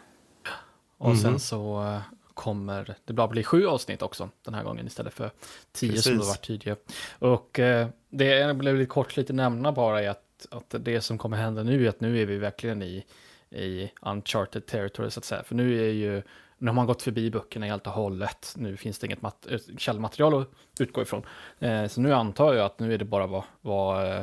[0.98, 1.38] Och sen Mhm.
[1.38, 2.00] så eh,
[2.34, 5.30] kommer det bara bli sju avsnitt också den här gången istället för
[5.72, 6.28] tio som det Precis.
[6.28, 6.76] var tidigare.
[7.18, 11.18] Och eh, det jag blev lite kort lite nämna bara är att, att det som
[11.18, 13.04] kommer hända nu är att nu är vi verkligen i,
[13.50, 15.42] i uncharted territory så att säga.
[15.42, 16.22] För nu är ju,
[16.60, 18.54] nu har man gått förbi böckerna helt och hållet.
[18.56, 20.48] Nu finns det inget mat- eh, källmaterial att
[20.80, 21.22] utgå ifrån.
[21.58, 24.22] Eh, så nu antar jag att nu är det bara vad, vad eh,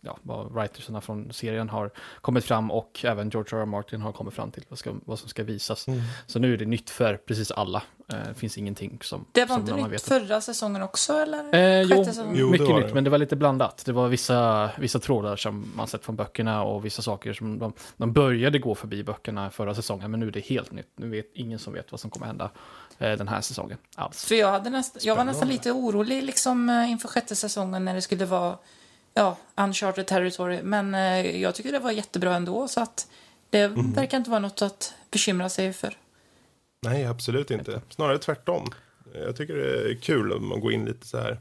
[0.00, 1.90] ja, vad writersarna från serien har
[2.20, 3.62] kommit fram och även George R.
[3.62, 3.66] R.
[3.66, 5.88] Martin har kommit fram till vad, ska, vad som ska visas.
[5.88, 6.00] Mm.
[6.26, 7.82] Så nu är det nytt för precis alla.
[8.08, 9.24] Eh, Det finns ingenting som...
[9.32, 10.02] Det var som inte man nytt vet.
[10.02, 11.54] förra säsongen också eller?
[11.54, 12.04] Eh, jo?
[12.34, 12.94] Jo, mycket nytt, det.
[12.94, 13.82] men det var lite blandat.
[13.86, 17.72] Det var vissa, vissa trådar som man sett från böckerna och vissa saker som de,
[17.96, 20.90] de började gå förbi böckerna förra säsongen, men nu är det helt nytt.
[20.96, 22.50] Nu vet ingen som vet vad som kommer hända
[22.98, 24.24] eh, den här säsongen alls.
[24.24, 27.94] För jag, hade näst, jag var nästan lite orolig liksom, eh, inför sjätte säsongen när
[27.94, 28.56] det skulle vara
[29.16, 30.62] ja, uncharted territory.
[30.62, 32.68] Men eh, jag tycker det var jättebra ändå.
[32.68, 33.06] Så att
[33.50, 33.92] det Mhm.
[33.92, 35.94] verkar inte vara något att bekymra sig för.
[36.82, 37.80] Nej, absolut inte.
[37.90, 38.72] Snarare tvärtom.
[39.14, 41.38] Jag tycker det är kul om man går in lite så här.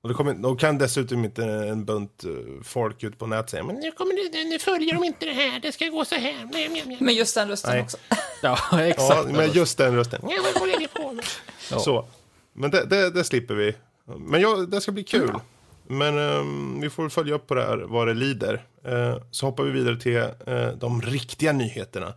[0.00, 2.30] Och det kommer, då kan dessutom inte en bunt eh,
[2.64, 5.60] folk ut på nätet säga men nu, kommer det, nu följer de inte det här,
[5.60, 6.48] det ska gå så här.
[6.52, 6.96] Nej, nej, nej.
[7.00, 7.82] Men just den rösten Nej.
[7.82, 7.96] också.
[8.42, 9.30] Ja, Ja, exakt.
[9.30, 10.20] men just den rösten.
[10.22, 10.32] Ja?
[11.70, 11.78] Ja.
[11.78, 12.08] Så.
[12.52, 13.74] Men det, det, det slipper vi.
[14.18, 15.30] Men ja, det ska bli kul.
[15.90, 18.64] Men ehm, vi får följa upp på det här vad det lider.
[18.84, 20.16] Eh, så hoppar vi vidare till
[20.46, 22.14] eh, de riktiga nyheterna.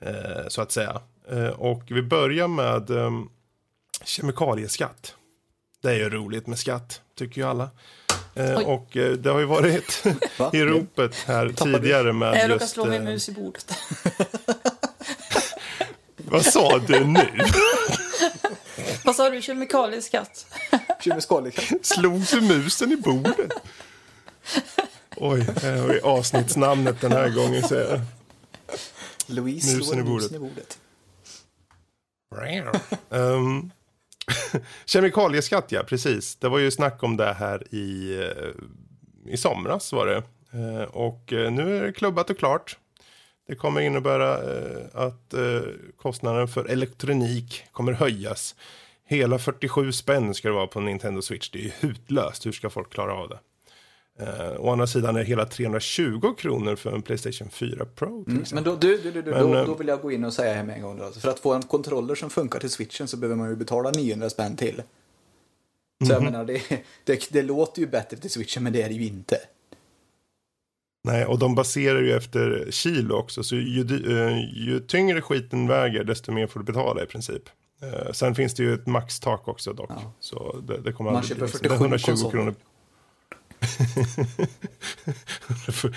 [0.00, 1.00] Eh, så att säga.
[1.30, 3.30] Eh, och vi börjar med um,
[4.04, 5.14] kemikalieskatt.
[5.82, 7.70] Det är ju roligt med skatt, tycker ju alla.
[8.34, 10.04] Eh, och eh, det har ju varit
[10.38, 10.50] Va?
[10.52, 12.68] i ropet här tidigare med Jag råkade just...
[12.68, 13.72] slå min mus i bordet.
[16.16, 17.28] vad sa du nu?
[19.04, 19.42] Vad sa du?
[19.42, 20.46] Kemikalieskatt?
[21.06, 21.86] Kemikaliekatt.
[21.86, 23.52] Slogs du musen i bordet?
[25.16, 27.62] Oj, det var ju avsnittsnamnet den här gången.
[27.62, 28.00] Så jag...
[29.26, 30.30] Louise Musen slår i bordet.
[30.30, 30.78] musen i bordet.
[33.08, 33.70] um,
[34.84, 36.36] kemikalieskatt, ja, precis.
[36.36, 40.22] Det var ju snack om det här i, eh, i somras var det.
[40.52, 42.78] Eh, och eh, nu är det klubbat och klart.
[43.48, 44.34] Det kommer innebära
[44.92, 45.34] att
[45.96, 48.54] kostnaden för elektronik kommer höjas.
[49.08, 51.50] Hela 47 spänn ska det vara på Nintendo Switch.
[51.50, 52.46] Det är ju hutlöst.
[52.46, 53.38] Hur ska folk klara av det?
[54.18, 58.24] Eh, å andra sidan är det hela 320 kronor för en Playstation 4 Pro.
[58.28, 60.32] Mm, men då, du, du, du, Men, då, eh, då vill jag gå in och
[60.32, 60.98] säga här med en gång.
[60.98, 61.04] Då.
[61.04, 63.90] Alltså, För att få en kontroller som funkar till switchen så behöver man ju betala
[63.90, 64.82] 900 spänn till.
[66.06, 66.62] Så jag menar, det,
[67.04, 69.36] det, det låter ju bättre till switchen men det är det ju inte.
[71.04, 73.42] Nej, och de baserar ju efter kilo också.
[73.42, 77.42] Så ju, eh, ju tyngre skiten väger, desto mer får du betala i princip.
[77.82, 79.90] Eh, sen finns det ju ett maxtak också dock.
[79.90, 80.12] Ja.
[80.20, 82.30] Så det, det kommer Man aldrig köper bli- 47 det är 120 konsoler.
[82.30, 82.54] kronor.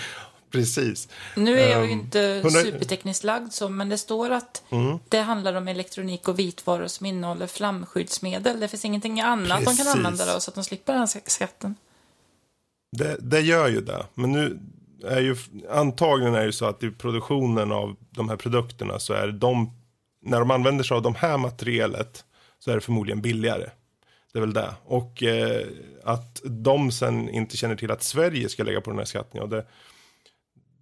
[0.52, 1.08] Precis.
[1.36, 4.98] Nu är jag ju Ehm, inte 100 supertekniskt lagd så, men det står att Mm.
[5.08, 8.60] det handlar om elektronik och vitvaror som innehåller flamskyddsmedel.
[8.60, 9.84] Det finns ingenting annat de Precis.
[9.84, 11.74] kan använda då, så att de slipper den här skatten.
[12.96, 14.06] Det, det gör ju det.
[14.14, 14.58] Men nu
[15.04, 15.36] är ju
[15.70, 19.72] antagligen är det så att i produktionen av de här produkterna så är de,
[20.22, 22.24] när de använder sig av de här materialet
[22.58, 23.70] så är det förmodligen billigare.
[24.32, 24.74] Det är väl det.
[24.84, 25.66] Och eh,
[26.04, 29.46] att de sen inte känner till att Sverige ska lägga på den här skatten, ja,
[29.46, 29.66] det,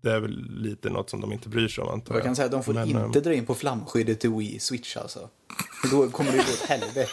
[0.01, 2.47] det är väl lite något som de inte bryr sig om antar Jag kan säga
[2.47, 5.28] att de får Men, inte ehm, dra in på flamskyddet till Wii Switch alltså.
[5.91, 7.11] Då kommer det gå åt helvete.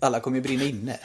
[0.00, 0.98] Alla kommer ju brinna inne.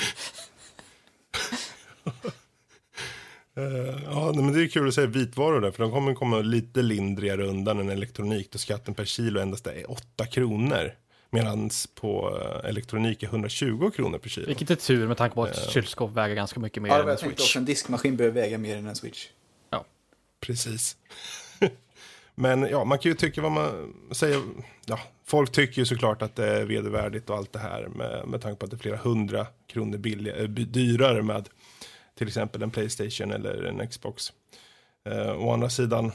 [3.57, 6.81] Eh, ja, men det är kul att säga vitvaror där, för de kommer komma lite
[6.81, 10.91] lindrigare undan än elektronik då skatten per kilo endast är 8 kronor.
[11.29, 14.47] Medan på eh, elektronik är 120 kronor per kilo.
[14.47, 17.17] Vilket är tur med tanke på att kylskåp väger ganska mycket mer Ja, än en
[17.17, 17.31] Switch.
[17.41, 19.27] också en diskmaskin behöver väga mer än en Switch.
[19.69, 19.85] Ja.
[20.39, 20.97] Precis.
[22.35, 24.41] Men ja, man kan ju tycka vad man säger.
[24.85, 28.41] Ja, folk tycker ju såklart att det är vedervärdigt och allt det här med, med
[28.41, 31.49] tanke på att det är flera hundra kronor billigare, eh, dyrare med
[32.15, 34.33] till exempel en Playstation eller en Xbox.
[35.05, 36.11] Eh, å andra sidan,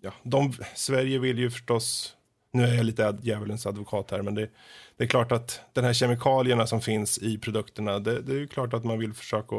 [0.00, 2.16] ja, de, Sverige vill ju förstås,
[2.52, 4.50] nu är jag lite ad- djävulens advokat här, men det,
[4.96, 8.46] det är klart att den här kemikalierna som finns i produkterna, det, det är ju
[8.48, 9.56] klart att man vill försöka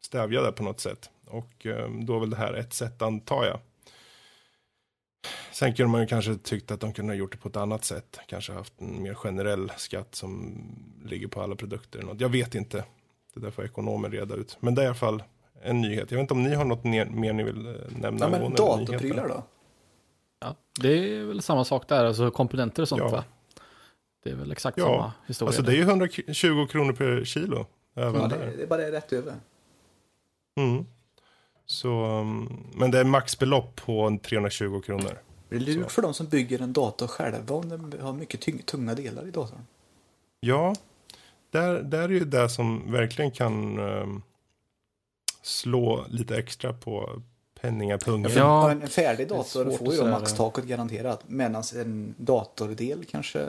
[0.00, 1.10] stävja det på något sätt.
[1.24, 3.60] Och eh, då är väl det här ett sätt antar jag.
[5.52, 7.84] Sen kunde man ju kanske tyckt att de kunde ha gjort det på ett annat
[7.84, 8.18] sätt.
[8.26, 10.60] Kanske haft en mer generell skatt som
[11.04, 11.98] ligger på alla produkter.
[11.98, 12.20] eller något.
[12.20, 12.84] Jag vet inte.
[13.38, 14.56] Det där får ekonomer reda ut.
[14.60, 15.22] Men det är i alla fall
[15.62, 16.10] en nyhet.
[16.10, 18.26] Jag vet inte om ni har något mer ni vill eh, nämna.
[18.26, 19.42] Ja, men datorprylar då?
[20.40, 23.08] Ja, det är väl samma sak där, alltså komponenter och sånt Ja.
[23.08, 23.24] va?
[24.24, 25.48] Det är väl exakt Ja, samma historia.
[25.48, 27.66] Alltså det är ju 120 kronor per kilo.
[27.94, 28.38] Även Ja, där.
[28.46, 29.34] det, det är bara det rätt över.
[30.60, 30.84] Mm.
[31.66, 35.18] Så, um, men det är maxbelopp på 320 kronor.
[35.48, 38.62] Det är lurt för de som bygger en dator själva om de har mycket tyng-
[38.64, 39.60] tunga delar i datorn.
[40.40, 40.74] Ja,
[41.50, 44.22] där, där är ju det som verkligen kan um,
[45.42, 47.22] slå lite extra på
[47.60, 48.30] penningapungen.
[48.34, 51.20] Ja, en, färdig dator får ju maxtaket garanterat.
[51.26, 53.48] Medan en datordel kanske,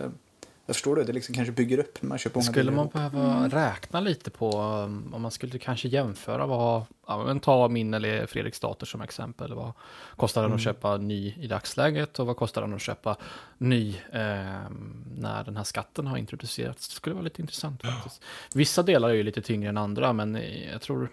[0.70, 2.94] jag förstår det, det liksom kanske bygger upp när man köper många Skulle man ihop.
[2.94, 7.94] behöva räkna lite på um, om man skulle kanske jämföra vad, ja, men ta min
[7.94, 9.54] eller Fredriks dator som exempel.
[9.54, 9.72] Vad
[10.16, 13.18] kostar den att köpa ny i dagsläget och vad kostar den att köpa
[13.58, 14.70] ny eh,
[15.18, 16.88] när den här skatten har introducerats?
[16.90, 18.22] Det skulle vara lite intressant faktiskt.
[18.54, 20.38] Vissa delar är ju lite tyngre än andra men
[20.72, 21.10] jag tror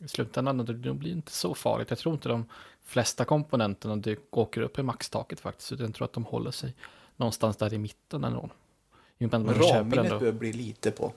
[0.00, 1.90] i slutändan det det blir inte så farligt.
[1.90, 2.46] Jag tror inte de
[2.84, 6.74] flesta komponenterna åker upp i maxtaket faktiskt utan jag tror att de håller sig
[7.16, 8.50] någonstans där i mitten ändå.
[9.18, 10.18] I och med att man köper den Ramminnet då.
[10.18, 11.12] bör bli lite på.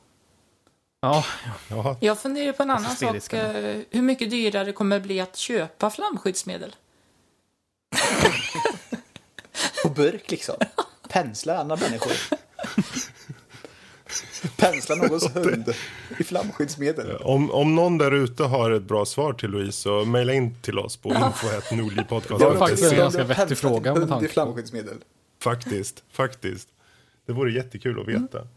[1.01, 1.25] Ja,
[1.69, 3.15] Ja, Jag funderar på en annan sak.
[3.15, 3.59] Hysteriska.
[3.59, 6.75] eh, Hur mycket dyrare det kommer bli att köpa flamskyddsmedel?
[9.83, 10.55] På burk liksom.
[11.09, 12.11] Pensla andra människor.
[14.57, 15.73] Pensla någons hund
[16.19, 17.15] i flamskyddsmedel.
[17.15, 20.79] om, om någon där ute har ett bra svar till Louise så mejla in till
[20.79, 24.97] oss på det var faktiskt en ganska vettig fråga hund i flamskyddsmedel.
[25.39, 26.67] Faktiskt, faktiskt.
[27.25, 28.47] Det vore jättekul att veta.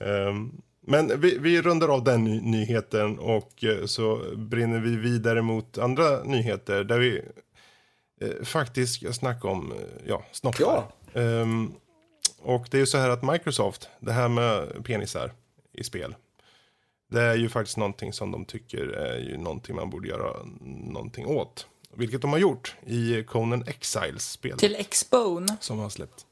[0.00, 5.42] Ehm, men vi, vi rundar av den ny- nyheten och eh, så brinner vi vidare
[5.42, 7.22] mot andra nyheter där vi
[8.20, 10.60] eh, faktiskt ska snacka om eh, ja, snoppar.
[10.60, 11.20] Ja.
[11.20, 11.72] Ehm,
[12.42, 15.32] och det är ju så här att Microsoft, det här med penisar
[15.72, 16.14] i spel.
[17.10, 20.36] Det är ju faktiskt någonting som de tycker är ju någonting man borde göra
[20.66, 21.66] någonting åt.
[21.94, 25.56] Vilket de har gjort i Conan Exiles-spelet Till Xbone.
[25.60, 26.26] som har släppt.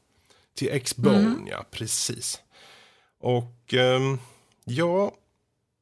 [0.57, 2.41] Till X-Bone, ja precis.
[3.19, 4.19] Och ehm,
[4.65, 5.11] ja,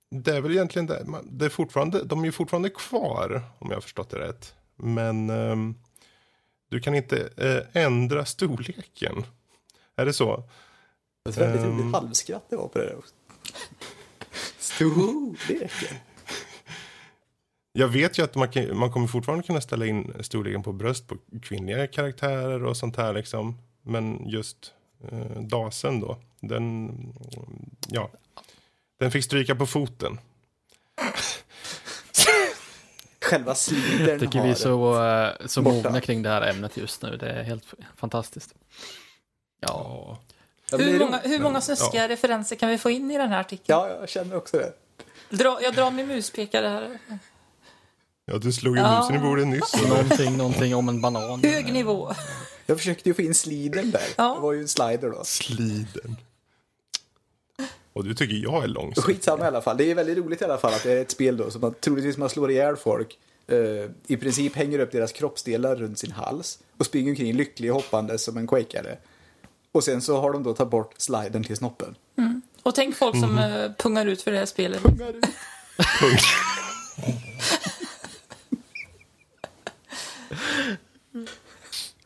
[0.10, 1.04] det är väl egentligen det.
[1.06, 4.56] man- det är fortfarande, de är ju fortfarande kvar om jag har förstått det rätt.
[4.76, 5.76] Men ehm,
[6.70, 9.24] du kan inte eh, ändra storleken.
[9.96, 10.44] Är det så?
[11.30, 11.80] Ett väldigt Ehm.
[11.82, 13.14] roligt halvskratt det var på det där också.
[14.60, 15.98] Storleken.
[17.74, 21.08] Jag vet ju att man, kan, man kommer fortfarande kunna ställa in storleken på bröst
[21.08, 23.58] på kvinnliga karaktärer och sånt här liksom.
[23.86, 24.74] Men just
[25.12, 26.92] eh, dasen då, den,
[27.88, 28.10] ja,
[29.00, 30.20] den fick stryka på foten.
[33.22, 37.18] Själva slidern tycker vi så, eh, så mogna kring det här ämnet just nu.
[37.18, 38.54] Det är helt fantastiskt.
[39.60, 40.20] Ja, Ja.
[40.72, 43.66] Ja, Hur många, hur många snuskiga referenser kan vi få in i den här artikeln?
[43.80, 44.74] Ja, jag känner också det.
[45.30, 47.00] Dra, jag drar min muspekare här.
[48.26, 49.00] Ja, du slog ju Ja.
[49.00, 49.88] musen i bordet nyss.
[49.88, 51.44] någonting, någonting om en banan.
[51.44, 52.14] Hög nivå.
[52.66, 54.08] Jag försökte ju få in sliden där.
[54.16, 54.34] Ja.
[54.36, 55.24] Det var ju en slider då.
[55.24, 56.16] Sliden.
[57.94, 59.04] Och du tycker jag är långsam.
[59.04, 59.78] Skitsamma i alla fall.
[59.78, 61.74] Det är väldigt roligt i alla fall att det är ett spel då som man
[61.82, 63.18] troligtvis man slår ihjäl folk.
[63.48, 63.58] eh,
[64.08, 68.38] I princip hänger upp deras kroppsdelar runt sin hals och springer omkring lycklig hoppande som
[68.38, 68.98] en quakeare.
[69.72, 71.96] Och sen så har de då tagit bort sliden till snoppen.
[72.64, 74.82] Och tänk folk som eh, pungar ut för det här spelet.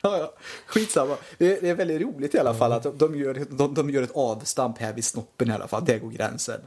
[0.01, 0.33] Ja, ja.
[0.65, 1.17] Skitsamma.
[1.37, 3.89] Det är, det är väldigt roligt i alla fall att de, de, gör, de, de
[3.89, 5.85] gör ett avstamp här vid snoppen i alla fall.
[5.85, 6.61] Där går gränsen.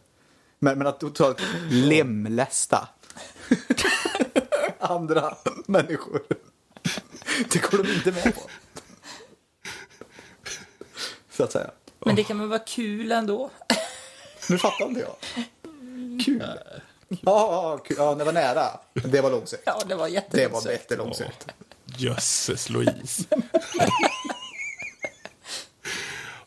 [0.59, 2.89] Men, men att totalt lemlästa
[4.79, 6.23] andra människor.
[7.53, 8.41] Det går de inte med på.
[11.31, 11.71] Så att säga.
[11.99, 13.51] Men det kan väl vara kul ändå.
[14.51, 15.17] Nu fattar inte jag.
[16.25, 16.43] Kul.
[17.09, 17.97] Ja, ja, kul.
[18.01, 18.65] ja, det var nära.
[18.95, 19.63] Det var långsökt.
[19.67, 20.65] Ja, det var Det jättelångt.
[20.65, 21.47] var jättelångsökt.
[21.97, 23.25] Jösses Louise.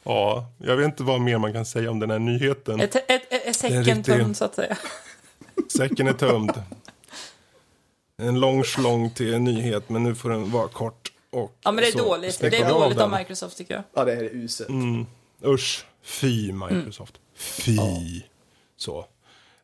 [0.03, 2.79] ja, jag vet inte vad mer man kan säga om den här nyheten.
[2.79, 4.77] Ett, ett, ett, ett En säcken riktig- tömd så att säga.
[5.77, 6.63] Säcken är tömd.
[8.17, 11.11] En lång slång till en nyhet, men nu får den vara kort.
[11.29, 12.39] Och Ja, men det är dåligt.
[12.39, 13.11] Det är dåligt av.
[13.17, 13.83] Microsoft tycker jag.
[13.93, 14.69] Ja, det här är uselt.
[14.69, 15.05] Mm,
[15.45, 17.13] usch, fy Microsoft.
[17.35, 17.77] Fy.
[18.77, 19.05] Så.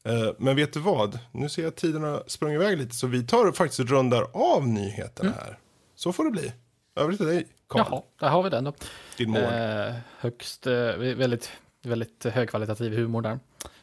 [0.05, 1.19] Eh, men vet du vad?
[1.31, 4.67] Nu ser jag att tiden har sprungit iväg lite, så vi tar faktiskt rundar av
[4.67, 5.57] nyheterna här.
[6.03, 6.53] Så får det bli.
[6.95, 7.85] Över till dig, Carl.
[7.89, 8.73] Jaha, där har vi den då.
[9.17, 9.41] Din mål.
[9.43, 11.51] Eh, högst, eh, väldigt,
[11.83, 13.39] väldigt högkvalitativ humor där.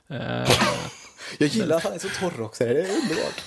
[0.08, 0.50] Eh,
[1.38, 2.64] Jag gillar att han är så torr också.
[2.64, 3.44] Det är underbart.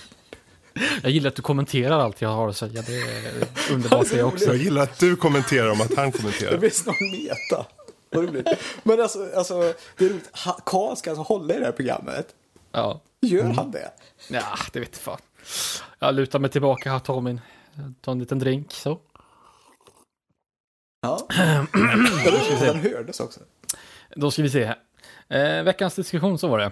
[1.03, 2.81] Jag gillar att du kommenterar allt jag har att säga.
[2.81, 4.45] Det är underbart det också.
[4.45, 6.57] Jag gillar att du kommenterar om att han Det kommenterar.
[6.57, 7.65] blir snart meta.
[8.83, 10.29] Men alltså, alltså det är roligt.
[10.65, 12.27] Karl ska alltså hålla i det här programmet.
[12.71, 13.01] Ja.
[13.21, 13.91] Gör han det?
[14.29, 15.17] ja, det vet fan.
[15.99, 17.41] Jag lutar mig tillbaka och tar min,
[18.01, 18.99] tar en liten drink så.
[21.01, 21.27] Ja.
[22.61, 23.39] Den hördes också.
[24.15, 24.77] Då ska vi se här.
[25.27, 26.71] Eh, veckans diskussion så var det.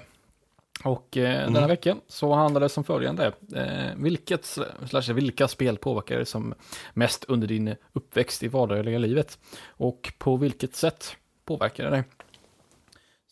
[0.83, 3.33] Och eh, denna vecka så handlade det som följande.
[3.55, 6.53] Eh, vilket, slash, vilka spel påverkar dig som
[6.93, 9.39] mest under din uppväxt i vardagliga livet?
[9.67, 12.03] Och på vilket sätt påverkar det dig?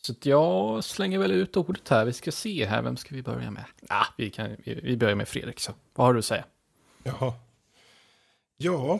[0.01, 2.05] Så att jag slänger väl ut ordet här.
[2.05, 3.63] Vi ska se här, vem ska vi börja med?
[3.89, 6.45] Ah, vi, kan, vi, vi börjar med Fredrik, så vad har du att säga?
[7.03, 7.33] Jaha.
[8.57, 8.99] Ja,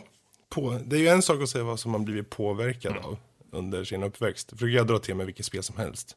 [0.50, 3.16] på, det är ju en sak att säga vad som man blivit påverkad av
[3.52, 4.52] under sin uppväxt.
[4.58, 6.16] För jag dra till med vilket spel som helst.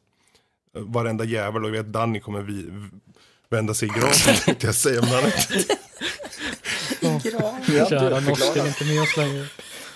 [0.74, 2.70] Varenda jävel, och jag vet Danny kommer vi,
[3.50, 4.12] vända sig i graven
[4.44, 5.00] tänkte jag säga.
[5.00, 7.58] Men han är inte- Grav.
[7.68, 8.68] Ja, Kära du, norsk är förklara.
[8.68, 9.46] inte med oss längre.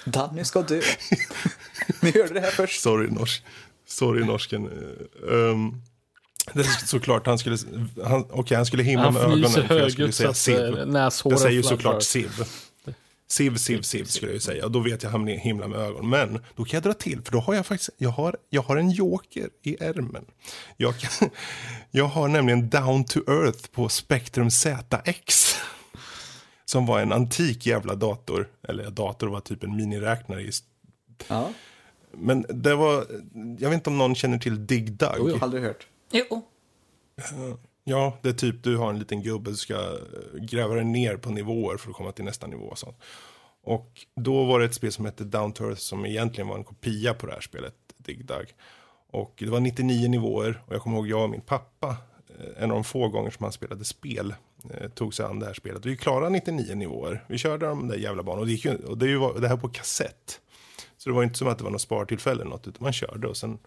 [0.04, 0.80] Danny ska dö.
[2.02, 2.80] Ni hörde det här först.
[2.82, 3.44] Sorry, norsk.
[3.86, 4.68] Sorry norsken.
[5.22, 5.82] Um,
[6.54, 7.56] det är såklart, han skulle,
[8.04, 9.44] han, okej, han skulle himla Han med ögonen.
[9.44, 10.78] fnyser för jag skulle högljutt så säga att Siv.
[10.78, 12.30] eh, näshåren Jag säger ju såklart Siv.
[13.28, 14.64] Siv, Siv, Siv skulle jag ju säga.
[14.64, 16.10] Och då vet jag att han himla med ögonen.
[16.10, 18.76] Men då kan jag dra till, för då har jag faktiskt, jag har, jag har
[18.76, 20.24] en joker i ärmen.
[20.76, 21.30] Jag, kan,
[21.90, 25.56] jag har nämligen Down to Earth på Spectrum ZX.
[26.64, 28.48] Som var en antik jävla dator.
[28.68, 30.50] Eller dator var typ en miniräknare i
[31.28, 31.52] Ja,
[32.12, 33.06] men det var,
[33.58, 35.08] jag vet inte om någon känner till Dig Dug.
[35.18, 35.86] jo, jag har aldrig hört.
[36.12, 36.46] Jo.
[37.88, 41.16] Ja, det är typ du har en liten gubbe som ska eh, gräva dig ner
[41.16, 42.96] på nivåer för att komma till nästa nivå och sånt.
[43.62, 46.64] Och då var det ett spel som hette Down to Earth som egentligen var en
[46.64, 48.54] kopia på det här spelet, Dig Dug.
[49.10, 51.96] Och det var 99 nivåer och jag kommer ihåg jag och min pappa,
[52.28, 54.34] eh, en av de få gånger som han spelade spel,
[54.70, 55.86] eh, tog sig an det här spelet.
[55.86, 57.24] Vi klarade 99 nivåer.
[57.28, 59.56] Vi körde de där jävla banorna och det, gick ju, och det, var, det här
[59.56, 60.40] på kassett.
[60.96, 63.28] Så det var inte som att det var något spartillfälle eller något, utan man körde
[63.28, 63.58] och sen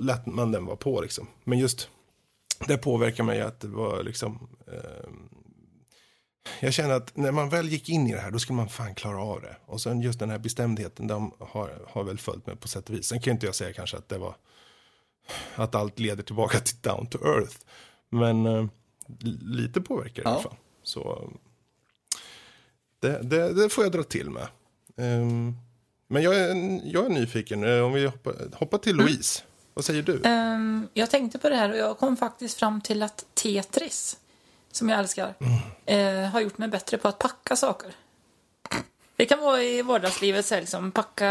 [0.00, 1.26] lät man den vara på liksom.
[1.44, 1.90] Men just
[2.68, 4.48] det påverkar mig att det var liksom...
[4.72, 5.10] Eh,
[6.60, 8.94] jag känner att när man väl gick in i det här, då skulle man fan
[8.94, 9.56] klara av det.
[9.66, 12.94] Och sen just den här bestämdheten, de har, har väl följt med på sätt och
[12.94, 13.06] vis.
[13.06, 14.36] Sen kan inte jag säga kanske att det var...
[15.54, 17.56] Att allt leder tillbaka till down to earth.
[18.08, 18.66] Men eh,
[19.18, 20.34] li- lite påverkar det i Ja.
[20.34, 20.56] alla fall.
[20.82, 21.30] Så...
[23.00, 24.48] Det, det, det får jag dra till med.
[24.96, 25.54] Ehm,
[26.08, 27.64] men jag är, jag är nyfiken.
[27.64, 29.42] Eh, Om vi hoppar, hoppar till Louise.
[29.76, 30.20] Vad säger du?
[30.24, 34.16] Ehm, jag tänkte på det här och jag kom faktiskt fram till att Tetris,
[34.72, 35.34] som jag älskar,
[35.86, 37.92] eh, har gjort mig bättre på att packa saker.
[39.16, 41.26] Det kan vara i vardagslivet, så här, liksom, packa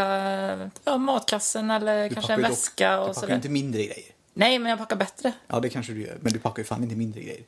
[0.84, 4.04] ja, matkassen eller Du kanske en ju dock- väska Du packar inte mindre grejer.
[4.34, 5.32] Nej, men jag packar bättre.
[5.46, 6.18] Ja, det kanske du gör.
[6.20, 7.44] Men du packar ju fan inte mindre grejer.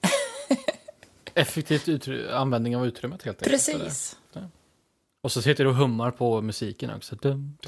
[1.34, 3.68] Effektivt utry- användning av utrymmet helt enkelt.
[3.68, 3.84] eller?
[3.84, 4.16] Precis.
[5.20, 7.16] Och så sitter du och hummar på musiken också.
[7.16, 7.58] Dum.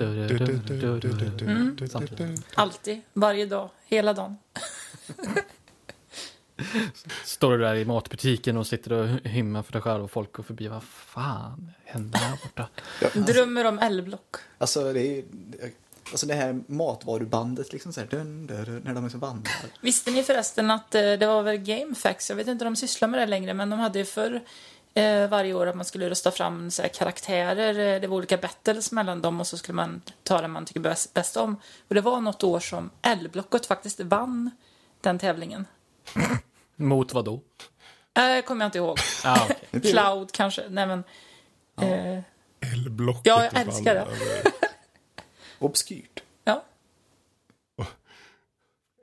[1.40, 2.36] Mm.
[2.54, 4.36] Alltid, varje dag, hela dagen.
[7.24, 10.42] Står du där i matbutiken och sitter och hymmar för dig själv och folk går
[10.42, 10.68] förbi.
[10.68, 12.68] Vad fan händer här borta?
[13.14, 14.36] Drömmer om L-block.
[14.58, 15.24] Alltså, det är ju...
[16.10, 19.52] Alltså det här matvarubandet liksom så här, dun, dun, dun, när de är så vandrar.
[19.80, 23.08] Visste ni förresten att eh, det var väl GameFAQs, jag vet inte om de sysslar
[23.08, 24.40] med det längre, men de hade ju förr
[25.30, 28.92] varje år att man skulle rösta fram så här, karaktärer, eh, det var olika battles
[28.92, 31.56] mellan dem och så skulle man ta den man tycker bäst, bäst om.
[31.88, 34.50] Och det var något år som L-blocket faktiskt vann
[35.00, 35.66] den tävlingen.
[36.76, 37.40] Mot vad då?
[38.14, 38.98] Äh, kommer jag inte ihåg.
[39.24, 39.80] Ah, okay.
[39.90, 41.04] Cloud kanske, nej men.
[41.80, 42.22] Eh,
[42.60, 43.22] L-blocket.
[43.24, 44.06] Ja, jag älskar det.
[45.58, 46.22] Obskyrt.
[46.44, 46.64] ja.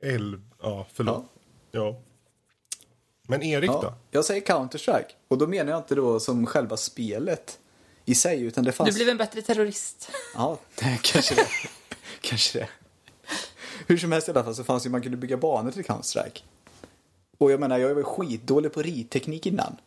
[0.02, 1.26] L, ja förlåt.
[1.72, 2.02] Ja.
[3.28, 3.94] Men Erik Ja, då?
[4.12, 5.12] jag säger Counter-Strike.
[5.28, 7.60] Och då menar jag inte då som själva spelet
[8.06, 8.90] i sig, utan det fanns...
[8.90, 10.12] Du blev en bättre terrorist.
[10.36, 10.58] Ja,
[11.02, 11.48] kanske det.
[12.22, 12.70] kanske det.
[13.88, 16.40] Hur som helst i alla fall så fanns det man kunde bygga banor till Counter-Strike.
[17.38, 19.78] Och jag menar, jag var skitdålig på ritteknik innan.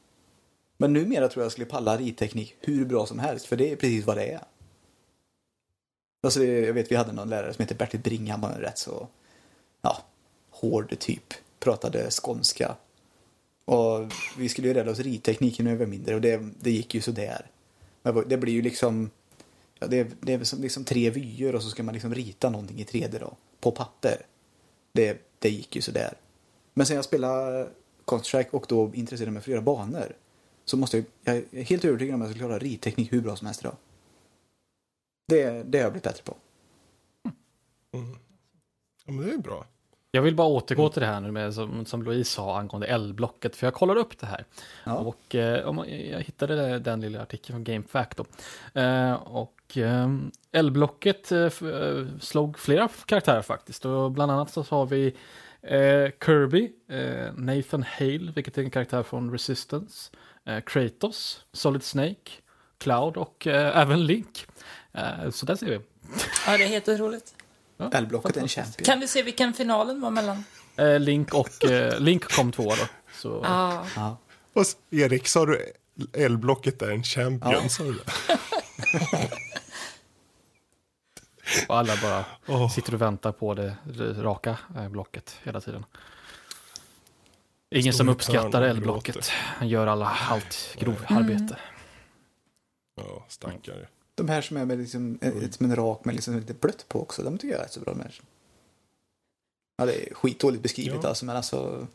[0.77, 3.77] Men numera tror jag jag skulle palla ritteknik hur bra som helst, för det är
[3.77, 4.41] precis vad det är.
[6.23, 8.61] Alltså, det- jag vet vi hade någon lärare som heter Bertil Bring, han var en
[8.61, 9.09] rätt så,
[9.83, 9.99] ja,
[10.51, 11.35] hård typ.
[11.59, 12.77] Pratade skånska.
[13.71, 17.47] Och vi skulle ju rädda oss rittekniken över mindre och det, det gick ju sådär.
[18.03, 19.11] Men det blir ju liksom,
[19.79, 22.51] ja, det, är- det är som liksom tre vyer och så ska man liksom rita
[22.51, 24.27] någonting i 3D då, på papper.
[24.93, 26.15] Det, det gick ju sådär.
[26.75, 27.71] Men sen jag spelade
[28.07, 30.13] Counter-Strike och då intresserade mig för att göra banor
[30.65, 33.37] så måste jag, jag är helt övertygad om att jag skulle klara ritteknik hur bra
[33.37, 33.77] som helst idag.
[35.29, 36.37] Det, det har jag blivit bättre på.
[37.95, 38.17] Mm.
[39.07, 39.67] Ja, men det är bra.
[40.13, 43.57] Jag vill bara återgå till det här nu med, som, som Louise sa angående L-blocket,
[43.57, 44.45] för jag kollade upp det här.
[44.85, 44.95] Ja.
[44.95, 48.25] Och eh, om man- jag hittade den lilla artikeln från GameFAQ då.
[48.81, 50.09] Eh, och eh,
[50.53, 53.85] L-blocket eh, eh, slog flera karaktärer faktiskt.
[53.85, 55.07] Och bland annat så har vi
[55.63, 60.11] eh, Kirby, eh, Nathan Hale, vilket är en karaktär från Resistance,
[60.47, 62.31] eh, Kratos, Solid Snake,
[62.79, 64.47] Cloud och eh, även Link.
[64.93, 65.81] Eh, så där ser vi.
[66.47, 67.35] Ja, det är helt otroligt.
[67.81, 68.85] Ja, L-blocket är en champion.
[68.85, 70.45] Kan du se vilken finalen var mellan?
[70.77, 72.85] Eh, Link och eh, Link kom tvåa då.
[73.15, 73.87] Så, Ja.
[73.97, 74.17] Ja.
[74.53, 75.73] Och Erik, sa du
[76.13, 77.53] L-blocket är en champion?
[77.53, 77.69] Ja.
[77.69, 78.39] Sa du det?
[81.69, 82.71] och alla bara Åh.
[82.71, 83.77] sitter och väntar på det,
[84.19, 85.85] raka eh, blocket hela tiden.
[87.75, 89.29] Ingen som Står i uppskattar L-blocket.
[89.31, 91.57] Han gör alla allt grovarbete.
[92.97, 93.89] Ja, stackare.
[94.15, 97.03] De här som är med liksom, ett, som en rak med liksom lite blött på
[97.03, 97.93] också, de tycker jag är rätt så bra.
[97.95, 98.21] De här.
[99.77, 101.09] Ja, det är skitdåligt beskrivet Ja.
[101.09, 101.87] alltså, men alltså.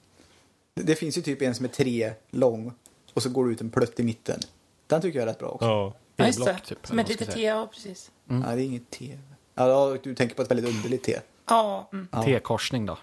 [0.74, 2.74] Det, det finns ju typ en som är tre lång
[3.14, 4.40] och så går det ut en plött i mitten.
[4.88, 5.66] Den tycker jag är rätt bra också.
[5.66, 5.94] Ja.
[6.16, 6.60] Ja, just det.
[6.66, 7.56] Typ, Som ett litet T, säga.
[7.56, 8.12] ja precis.
[8.26, 9.18] Ja, det är inget T.
[9.56, 11.20] Ja, du tänker på ett väldigt underligt T.
[11.46, 12.08] Ja, mm.
[12.12, 12.98] Ja, T-korsning då,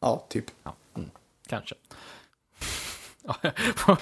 [0.00, 0.44] ja typ.
[0.62, 1.10] ja, mm,
[1.46, 1.74] kanske.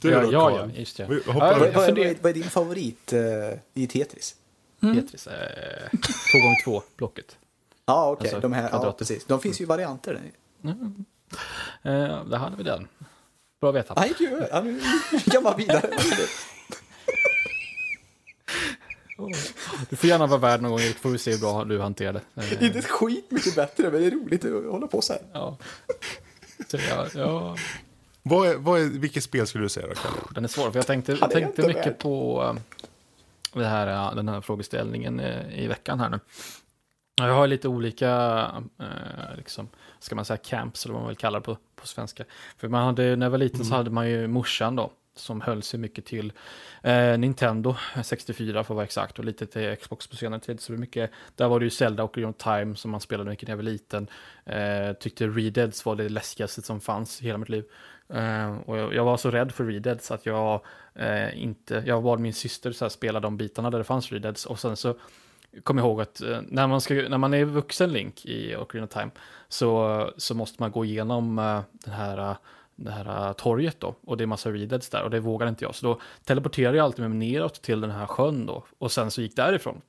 [0.00, 0.70] Du ja, då, ja, Carl?
[0.74, 1.06] ja, just det.
[1.06, 1.72] Vi Ja, hoppar Vad, över.
[1.72, 3.20] vad, vad, är, vad är din favorit eh,
[3.74, 4.34] i Tetris?
[4.80, 5.88] Tetris, eh,
[6.32, 7.36] två gånger två blocket.
[7.86, 8.26] Ja, okej.
[8.28, 9.24] Alltså, de här, ja, precis.
[9.24, 10.20] De finns ju varianter.
[11.82, 12.88] Eh, där hade vi den.
[13.60, 13.94] Bra att veta.
[13.96, 14.42] Nej, gud.
[15.42, 15.90] Man vidare.
[19.90, 22.20] Du får gärna vara värd någon gång, Erik, får vi se hur bra du hanterar
[22.34, 22.66] det.
[22.66, 25.22] Inte ett skit mycket bättre, men det är roligt att hålla på så här.
[25.32, 25.56] ja.
[26.68, 27.56] Så, ja, ja,
[28.26, 30.16] Vad är, vad är, vilket spel skulle du säga då, Kalle?
[30.30, 32.42] den är svår, för jag tänkte, är tänkte mycket på
[33.54, 36.20] eh, det här, ja, den här frågeställningen eh, i veckan här nu.
[37.16, 38.10] Jag har lite olika,
[38.80, 39.68] eh, liksom,
[39.98, 42.24] ska man säga camps, eller vad man vill kalla det på, på svenska.
[42.56, 45.62] För man hade, när jag var liten så hade man ju morsan då, som höll
[45.62, 46.32] sig mycket till
[46.82, 50.60] eh, Nintendo 64 för att vara exakt, och lite till Xbox på senare tid.
[50.60, 53.30] Så det mycket, där var det ju Zelda och Ocarina of Time som man spelade
[53.30, 54.08] mycket när jag var liten.
[54.44, 57.64] Eh, tyckte Redeads var det läskigaste som fanns i hela mitt liv.
[58.08, 60.60] Eh, och jag, jag var så rädd för Redeads att jag
[60.94, 64.46] eh, inte, jag bad min syster så här, spela de bitarna där det fanns Redeads
[64.46, 64.96] och sen så
[65.62, 68.84] kom jag ihåg att eh, när man, ska, när man är vuxen Link i Ocarina
[68.84, 69.10] of Time
[69.48, 72.36] så, så måste man gå igenom eh, den här, eh,
[72.76, 75.64] det här äh, torget då och det är massa readeds där och det vågar inte
[75.64, 78.92] jag så då teleporterade jag alltid med mig neråt till den här sjön då och
[78.92, 79.80] sen så gick därifrån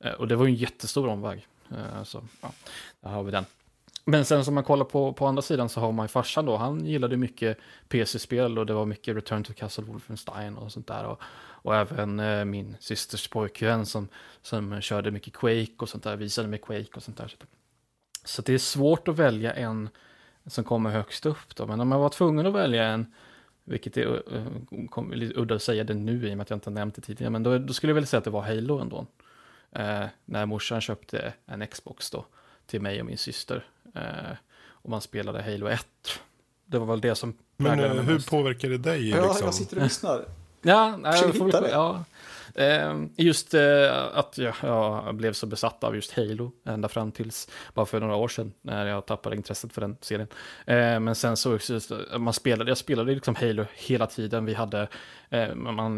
[0.00, 2.50] eh, och det var ju en jättestor omväg eh, så ja,
[3.00, 3.44] där har vi den.
[4.08, 6.56] Men sen som man kollar på, på andra sidan så har man ju farsan då,
[6.56, 7.58] han gillade mycket
[7.88, 11.04] PC-spel och det var mycket Return to Castle Wolfenstein och sånt där.
[11.04, 14.08] Och, och även eh, min systers pojkvän som,
[14.42, 17.28] som körde mycket Quake och sånt där, visade mig Quake och sånt där.
[17.28, 17.36] Så,
[18.24, 19.88] så det är svårt att välja en
[20.46, 21.66] som kommer högst upp då.
[21.66, 23.12] Men om man var tvungen att välja en,
[23.64, 24.46] vilket är uh,
[24.90, 26.94] kom, lite udda att säga det nu i och med att jag inte har nämnt
[26.94, 29.06] det tidigare, men då, då skulle jag väl säga att det var Halo ändå.
[29.72, 32.24] Eh, när morsan köpte en Xbox då
[32.66, 33.64] till mig och min syster.
[33.94, 34.36] Eh,
[34.68, 35.86] och man spelade Halo 1.
[36.66, 38.30] Det var väl det som Men eh, hur mest.
[38.30, 39.08] påverkar det dig?
[39.08, 39.44] Ja, liksom?
[39.44, 40.24] jag sitter och lyssnar.
[40.62, 41.70] Ja, nej, Försöker får det.
[41.70, 42.04] ja.
[42.58, 47.48] Eh, Just eh, att jag, jag blev så besatt av just Halo ända fram tills
[47.74, 50.28] bara för några år sedan när jag tappade intresset för den serien.
[50.66, 54.44] Eh, Men sen så just, eh, man spelade, jag spelade liksom Halo hela tiden.
[54.44, 54.88] Vi hade
[55.30, 55.96] eh, man,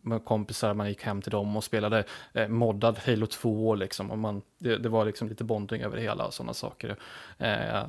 [0.00, 2.04] med kompisar, man gick hem till dem och spelade
[2.48, 4.10] moddad Halo 2 liksom.
[4.10, 6.96] Och man, det, det var liksom lite bonding över det hela och sådana saker.
[7.38, 7.84] Eh, jag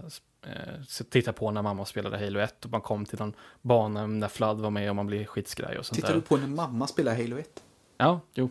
[0.46, 4.28] eh, titta på när mamma spelade Halo 1 och man kom till någon bana när
[4.28, 7.16] Flood var med och man blev skitskraj och sånt Tittar du på när mamma spelar
[7.16, 7.64] Halo 1?
[8.00, 8.50] Ja, jo.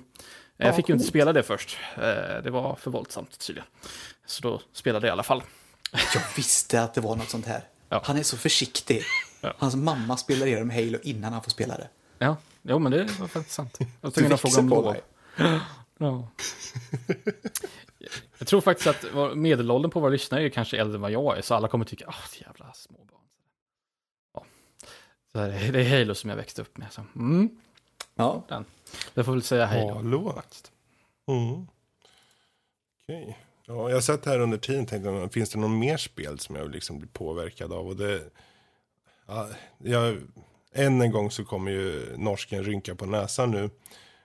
[0.56, 1.78] Jag Ja, fick ju inte spela det först.
[1.96, 3.68] Eh, Det var för våldsamt tydligen.
[4.26, 5.42] Så då spelade jag i alla fall.
[5.92, 7.62] Jag visste att det var något sånt här.
[7.88, 8.00] Ja.
[8.04, 9.02] Han är så försiktig.
[9.40, 9.54] Ja.
[9.58, 11.88] Hans mamma spelar igenom Halo innan han får spela det.
[12.18, 13.78] Ja, jo men det var faktiskt sant.
[14.00, 14.96] Jag att fråga om på lov.
[15.98, 16.28] Ja.
[18.38, 21.42] Jag tror faktiskt att medelåldern på våra lyssnare är kanske äldre än vad jag är,
[21.42, 23.20] så alla kommer tycka, ah, oh, jävla småbarn.
[24.34, 24.44] Ja.
[25.32, 26.92] Så det är- det är Halo som jag växte upp med.
[26.92, 27.04] Så.
[27.16, 27.48] Mm,
[28.18, 28.44] Ja.
[28.48, 28.64] den.
[29.14, 29.94] Jag får väl säga Halo.
[29.94, 30.32] Halo.
[30.32, 30.72] Faktiskt.
[31.26, 31.66] Mm.
[33.02, 33.38] Okej.
[33.66, 36.56] Ja, jag har sett här under tiden tänkte jag, finns det något mer spel som
[36.56, 37.86] jag liksom blir påverkad av?
[37.86, 38.22] Och det,
[39.26, 39.48] ja,
[39.78, 40.16] jag,
[40.72, 43.70] än en gång så kommer ju norsken rynka på näsan nu.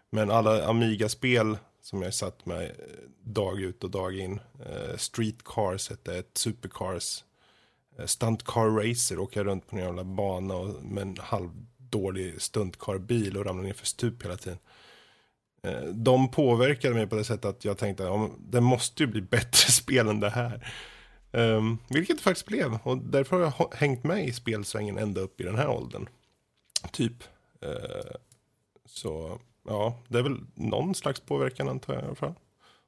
[0.09, 2.69] Men alla Amiga-spel som jag satt med eh,
[3.23, 4.39] dag ut och dag in.
[4.65, 7.23] Eh, Street Cars hette ett, Supercars.
[7.97, 11.15] Eh, Stunt Car Racer, åka runt på en jävla bana och, med en
[11.93, 14.59] halvdålig stuntcar-bil och ramla ner för stup hela tiden.
[15.63, 19.21] Eh, de påverkade mig på det sättet att jag tänkte att det måste ju bli
[19.21, 20.73] bättre spel än det här.
[21.31, 22.79] Um, vilket det faktiskt blev.
[22.83, 26.07] Och därför har jag hängt med i spelsvängen ända upp i den här åldern.
[26.91, 27.23] Typ.
[27.61, 28.15] Eh,
[28.85, 32.33] så ja, det är väl någon slags påverkan antar jag i alla fall.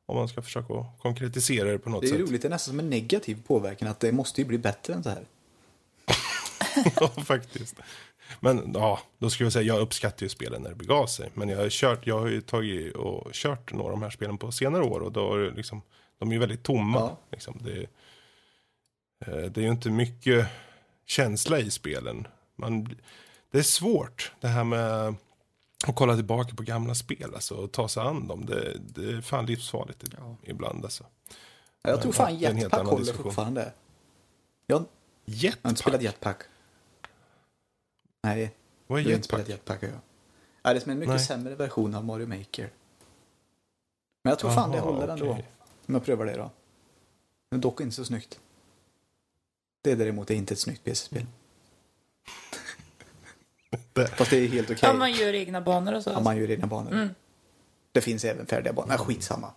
[0.08, 2.20] Om man ska försöka konkretisera det på något Det är sätt.
[2.20, 5.03] roligt, det är nästan som en negativ påverkan att det måste ju bli bättre än
[5.03, 5.26] så här.
[6.99, 7.76] ja, faktiskt.
[8.39, 11.32] Men ja, då skulle jag säga, jag uppskattar ju spelen när det begav sig.
[11.34, 14.38] Men jag har, kört, jag har ju tagit och kört några av de här spelen
[14.38, 15.82] på senare år och då är det liksom,
[16.19, 16.99] de är ju väldigt tomma.
[16.99, 17.17] Ja.
[17.32, 17.59] Liksom.
[17.63, 17.82] Det,
[19.26, 20.47] eh, det är ju inte mycket
[21.05, 22.28] känsla i spelen.
[22.55, 22.97] Man,
[23.51, 25.15] det är svårt det här med
[25.88, 28.45] att kolla tillbaka på gamla spel alltså, och ta sig an dem.
[28.45, 30.03] Det, det är fan livsfarligt
[30.43, 31.03] ibland alltså.
[31.82, 33.73] Jag tror fan Jetpack håller fortfarande.
[34.67, 34.86] Jag har
[35.26, 35.69] Jetpack?
[35.69, 36.41] inte spelat Jetpack.
[38.26, 38.55] Nej,
[38.88, 39.49] Vad är jag har inte jetpack?
[39.49, 39.84] Jetpack.
[39.84, 39.91] Jag.
[40.61, 41.26] Ja, det är som en mycket Nej.
[41.26, 42.69] sämre version av Mario Maker.
[44.23, 45.32] Men jag tror fan det håller ändå.
[45.32, 45.45] okej.
[45.88, 46.51] Om jag prövar det då.
[47.49, 48.39] Men dock inte så snyggt.
[49.82, 51.26] Det däremot är inte ett snyggt PC-spel.
[54.17, 54.80] Fast det är helt okej.
[54.82, 56.09] Ja, man gör egna banor och så.
[56.09, 56.91] Ja, man gör egna banor.
[56.93, 57.09] Mm.
[57.91, 58.88] Det finns även färdiga banor.
[58.89, 59.53] Nej, skitsamma.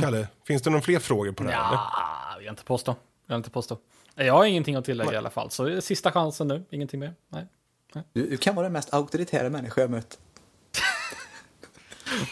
[0.00, 1.66] Kalle, finns det några fler frågor på det här?
[1.68, 1.76] eller?
[1.76, 2.96] Ja, vill jag inte påstå.
[3.26, 3.78] Jag vill inte påstå.
[4.14, 6.64] Jag har ingenting att tillägga i alla fall, så sista chansen nu.
[6.70, 7.14] Ingenting mer.
[7.28, 7.46] Nej.
[8.12, 10.18] Du, du kan vara den mest auktoritära människa jag mött.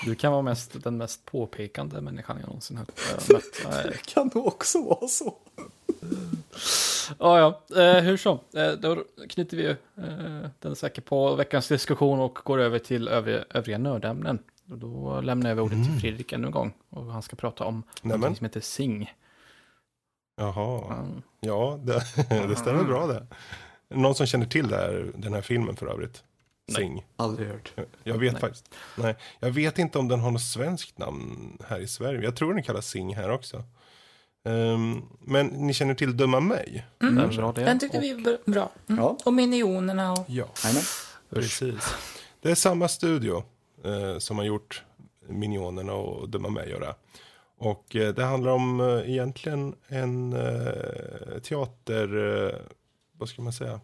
[0.04, 2.86] Du kan vara mest, den mest påpekande människan jag någonsin har
[3.32, 3.60] mött.
[3.70, 3.84] Nej.
[3.92, 5.36] Det kan nog också vara så.
[7.18, 7.82] Ja, ja.
[7.82, 8.38] Eh, hur som.
[8.54, 13.44] Eh, då knyter vi eh, den säkert på veckans diskussion och går över till övriga,
[13.50, 14.38] övriga nördämnen.
[14.70, 16.72] Och då lämnar jag över ordet till Fredrik ännu en gång.
[16.90, 18.20] Och han ska prata om Nämen.
[18.30, 19.12] något som heter Sing.
[20.40, 21.22] Jaha, Mm.
[21.40, 22.02] ja det,
[22.48, 23.26] det stämmer bra det.
[23.94, 26.22] Någon som känner till det här, den här filmen för övrigt?
[26.76, 27.06] Sing.
[27.16, 27.72] Aldrig hört.
[28.04, 28.40] Jag vet Nej.
[28.40, 28.74] faktiskt.
[28.96, 32.20] Nej, jag vet inte om den har något svenskt namn här i Sverige.
[32.22, 33.62] Jag tror den kallas Sing här också.
[34.44, 36.86] Ehm, men ni känner till Döma mig?
[36.98, 37.64] Den är bra det.
[37.64, 38.70] Den tyckte Och- vi var bra.
[38.88, 39.02] Mm.
[39.02, 39.16] Ja.
[39.24, 40.24] Och minionerna och...
[40.28, 40.46] Ja,
[41.30, 41.94] precis.
[42.40, 43.44] Det är samma studio
[43.84, 44.82] eh, som har gjort
[45.28, 46.94] Minionerna och Döma mig och det.
[47.60, 52.54] Och eh, det handlar om eh, egentligen en eh, teater, eh,
[53.12, 53.80] vad ska man säga?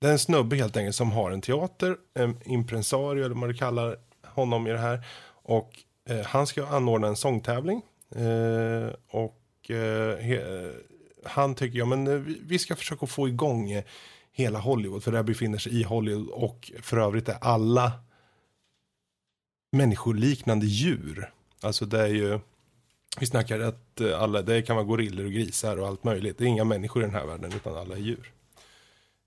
[0.00, 3.54] Det är en snubbe helt enkelt som har en teater, en impresario eller vad du
[3.54, 5.06] kallar honom i det här.
[5.26, 5.70] Och
[6.08, 7.82] eh, han ska anordna en sångtävling.
[8.16, 10.70] Eh, och eh, he,
[11.24, 13.84] han tycker, ja men eh, vi, vi ska försöka få igång eh,
[14.32, 15.02] hela Hollywood.
[15.02, 17.92] För det här befinner sig i Hollywood och för övrigt är alla
[19.72, 21.30] människoliknande djur.
[21.64, 22.40] Alltså det är ju,
[23.20, 26.38] vi snackar att eh, alla, det kan vara gorillor och grisar och allt möjligt.
[26.38, 28.32] Det är inga människor i den här världen utan alla är djur.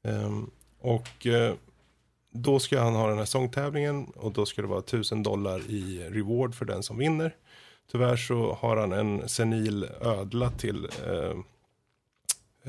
[0.03, 1.53] Um, och uh,
[2.31, 6.09] då ska han ha den här sångtävlingen och då ska det vara tusen dollar i
[6.09, 7.35] reward för den som vinner.
[7.91, 11.29] Tyvärr så har han en senil ödla till eh,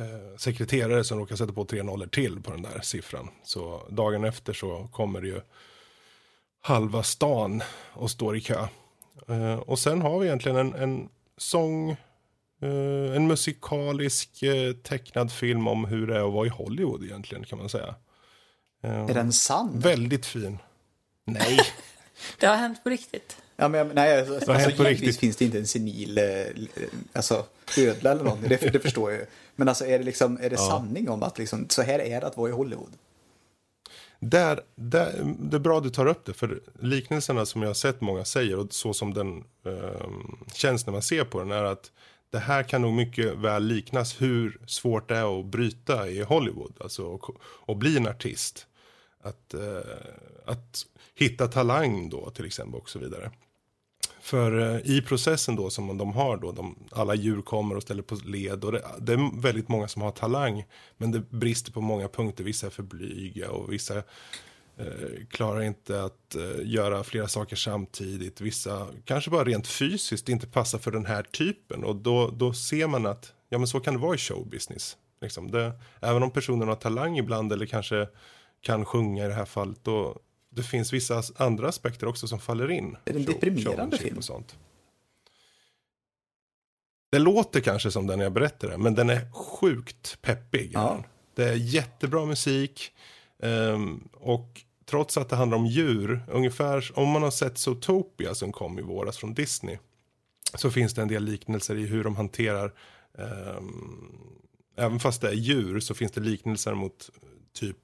[0.05, 3.29] eh, sekreterare som råkar sätta på tre nollor till på den där siffran.
[3.45, 5.41] Så dagen efter så kommer det ju
[6.61, 7.63] halva stan
[7.93, 8.69] och står i kö.
[9.29, 11.91] Eh, och sen har vi egentligen en, en sång,
[12.63, 17.45] eh, en musikalisk eh, tecknad film om hur det är att vara i Hollywood egentligen
[17.45, 17.95] kan man säga.
[18.83, 19.81] Eh, Är den sann?
[19.81, 20.59] Väldigt fin.
[21.25, 21.59] Nej,
[22.39, 23.37] Det har hänt på riktigt.
[23.57, 25.21] Ja, men, nej, alltså, alltså, hänt på givetvis riktigt?
[25.21, 26.25] finns det inte en senil eh,
[27.13, 27.45] alltså,
[27.79, 29.27] ödla eller någonting, det, det förstår jag ju.
[29.57, 32.27] Men alltså är det, liksom, är det sanning om att liksom, så här är det
[32.27, 32.93] att vara i Hollywood?
[34.21, 37.75] Där, där, det är bra att du tar upp det, för liknelserna som jag har
[37.75, 40.11] sett många säger och så som den eh,
[40.55, 41.93] känns när man ser på den är att
[42.31, 46.73] det här kan nog mycket väl liknas hur svårt det är att bryta i Hollywood,
[46.81, 48.67] alltså och, och bli en artist.
[49.21, 49.81] Att, eh,
[50.45, 53.31] att hitta talang då till exempel och så vidare.
[54.29, 58.03] För eh, i processen då som de har då, de, alla djur kommer och ställer
[58.03, 60.65] på led och det, det är väldigt många som har talang.
[60.97, 63.97] Men det brister på många punkter, vissa är för blyga och vissa
[64.77, 68.41] eh, klarar inte att eh, göra flera saker samtidigt.
[68.41, 72.87] Vissa kanske bara rent fysiskt inte passar för den här typen och då, då ser
[72.87, 74.97] man att ja men så kan det vara i showbusiness.
[75.21, 78.09] Liksom det, även om personen har talang ibland eller kanske
[78.61, 80.17] kan sjunga i det här fallet då
[80.59, 82.97] det finns vissa andra aspekter också som faller in.
[83.05, 84.17] Är det en deprimerande film?
[84.17, 84.57] Och sånt.
[87.11, 90.71] Det låter kanske som den jag berättar det, men den är sjukt peppig.
[90.75, 91.05] Ja.
[91.35, 92.93] Det är jättebra musik.
[93.43, 98.53] ehm, och trots att det handlar om djur, ungefär om man har sett Zootopia som
[98.53, 99.79] kom i våras från Disney.
[100.55, 102.73] Så finns det en del liknelser i hur de hanterar,
[103.19, 104.13] ehm,
[104.77, 107.11] även fast det är djur så finns det liknelser mot
[107.53, 107.79] typ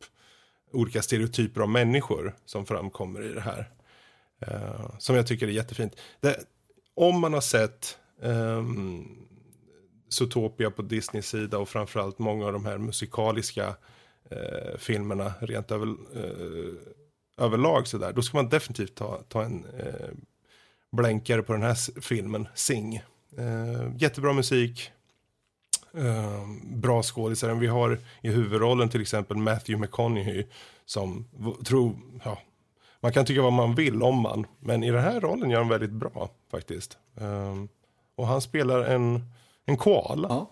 [0.75, 3.71] olika stereotyper av människor som framkommer i det här.
[4.41, 5.97] Eh, som jag tycker är jättefint.
[6.21, 6.37] Det,
[6.95, 9.25] om man har sett um,
[10.09, 13.77] Zootopia på Disneys sida och framförallt många av de här musikaliska
[14.31, 16.75] eh, filmerna rent över, eh,
[17.45, 18.13] överlag sådär.
[18.13, 20.11] då ska man definitivt ta, ta en eh,
[20.93, 22.97] blänkare på den här filmen, Sing.
[23.39, 24.91] Eh, jättebra musik,
[25.97, 27.55] eh, bra skådisar.
[27.55, 30.47] Vi har i huvudrollen till exempel Matthew McConaughey
[30.87, 31.25] som
[31.65, 32.39] tror, ja,
[33.01, 35.69] man kan tycka vad man vill om man, men i den här rollen gör han
[35.69, 36.99] väldigt bra faktiskt.
[37.15, 37.69] Um,
[38.17, 39.23] och han spelar en,
[39.65, 40.29] en koala.
[40.29, 40.51] Ja.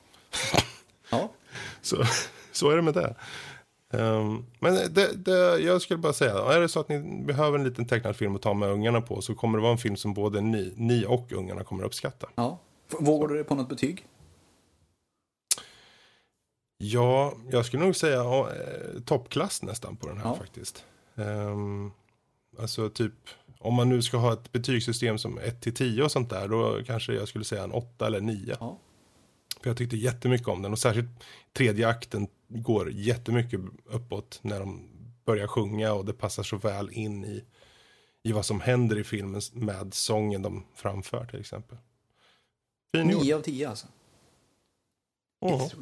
[1.10, 1.30] ja.
[1.82, 1.96] så,
[2.52, 3.14] så är det med det.
[3.90, 7.64] Um, men det, det, jag skulle bara säga, är det så att ni behöver en
[7.64, 10.14] liten tecknad film att ta med ungarna på så kommer det vara en film som
[10.14, 12.26] både ni, ni och ungarna kommer att uppskatta.
[12.34, 12.58] Ja.
[12.98, 14.06] Vågar du det på något betyg?
[16.84, 20.36] Ja, jag skulle nog säga ja, eh, toppklass nästan på den här ja.
[20.36, 20.84] faktiskt.
[21.14, 21.92] Um,
[22.58, 23.12] alltså typ,
[23.58, 26.80] om man nu ska ha ett betygssystem som 1 till 10 och sånt där, då
[26.86, 28.56] kanske jag skulle säga en 8 eller 9.
[28.60, 28.78] Ja.
[29.60, 31.08] För jag tyckte jättemycket om den och särskilt
[31.52, 34.88] tredje akten går jättemycket uppåt när de
[35.24, 37.44] börjar sjunga och det passar så väl in i,
[38.22, 41.78] i vad som händer i filmen med sången de framför till exempel.
[42.92, 43.86] Fin 9 av 10 alltså.
[45.40, 45.72] Oh.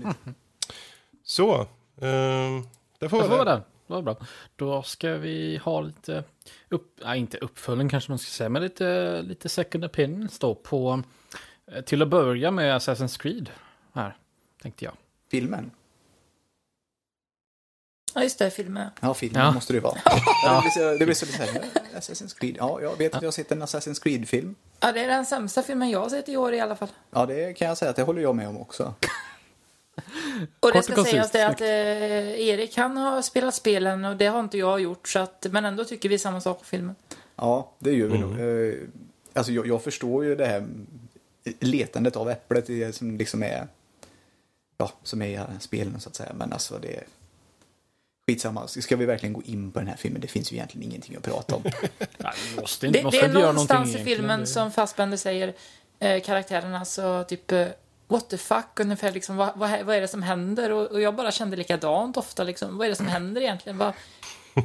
[1.30, 1.60] Så,
[2.00, 2.62] eh,
[2.98, 3.62] det får vara det.
[3.86, 4.16] Det var bra.
[4.56, 6.24] Då ska vi ha lite,
[6.68, 11.02] upp, nej, inte uppföljning kanske man ska säga, men lite, lite second opinions då på,
[11.72, 13.50] eh, till att börja med Assassin's Creed
[13.92, 14.16] här,
[14.62, 14.94] tänkte jag.
[15.30, 15.70] Filmen?
[18.14, 18.90] Ja, just det, filmen.
[19.00, 19.52] Ja, filmen ja.
[19.52, 19.98] måste det ju vara.
[20.44, 20.64] ja.
[20.98, 21.64] Det blir så lite
[21.94, 22.56] Assassin's Creed.
[22.58, 24.54] Ja, jag vet att jag har sett en Assassin's Creed-film.
[24.80, 26.88] Ja, det är den sämsta filmen jag har sett i år i alla fall.
[27.10, 28.94] Ja, det kan jag säga att det håller jag med om också.
[30.60, 31.68] Och det ska sägas det att eh,
[32.48, 35.08] Erik han har spelat spelen och det har inte jag gjort.
[35.08, 36.94] Så att, men ändå tycker vi samma sak om filmen.
[37.36, 38.30] Ja, det gör vi mm.
[38.30, 38.40] nog.
[38.40, 38.74] Eh,
[39.32, 40.66] alltså jag, jag, förstår ju det här
[41.60, 43.66] letandet av äpplet som liksom är
[44.78, 46.32] ja, som är spelen så att säga.
[46.34, 47.04] Men alltså det
[48.26, 50.20] Skitsamma, ska vi verkligen gå in på den här filmen?
[50.20, 51.62] Det finns ju egentligen ingenting att prata om.
[52.18, 55.54] Nej, måste, det, måste det är någonstans i filmen som Fassbender säger
[55.98, 57.66] eh, karaktärerna så typ eh,
[58.10, 60.72] what the fuck ungefär liksom vad, vad, vad är det som händer?
[60.72, 62.78] Och, och, jag bara kände likadant ofta liksom.
[62.78, 63.78] Vad är det som händer egentligen?
[63.78, 63.92] Vad...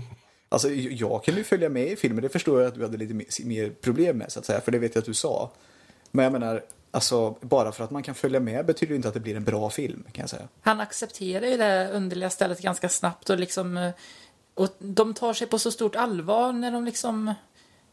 [0.50, 3.14] Alltså jag kan ju följa med i filmen, det förstår jag att du hade lite
[3.46, 5.52] mer problem med så att säga, för det vet jag att du sa.
[6.12, 6.64] Men jag menar,
[6.96, 9.70] Alltså, bara för att man kan följa med betyder inte att det blir en bra
[9.70, 10.48] film, kan jag säga.
[10.62, 13.78] Han accepterar ju det underliga stället ganska snabbt och liksom...
[13.78, 13.92] Eh,
[14.54, 17.34] och de tar sig på så stort allvar när de liksom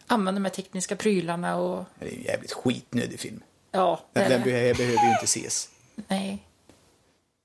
[0.07, 1.85] använder de här tekniska prylarna och...
[1.99, 3.43] Det är en jävligt skitnödig film.
[3.73, 5.69] Ja, Den, den behöver, behöver ju inte ses.
[6.09, 6.47] Nej.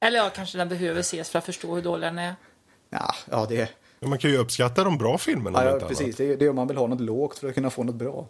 [0.05, 2.35] Eller ja, kanske den behöver ses för att förstå hur dålig den är.
[2.89, 3.69] Ja, ja det...
[3.99, 5.63] Man kan ju uppskatta de bra filmerna.
[5.63, 6.15] Ja, ja precis.
[6.15, 7.95] Det är, det är om man vill ha något lågt för att kunna få något
[7.95, 8.27] bra.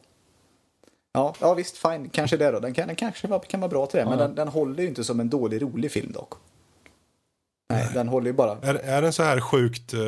[1.14, 2.10] Ja, ja visst, fine.
[2.10, 2.60] Kanske det då.
[2.60, 4.10] Den, kan, den kanske kan vara bra till det, ja.
[4.10, 6.34] men den, den håller ju inte som en dålig, rolig film dock.
[7.70, 7.94] Nej, Nej.
[7.94, 8.58] den håller ju bara...
[8.62, 10.00] Är, är den så här sjukt, uh,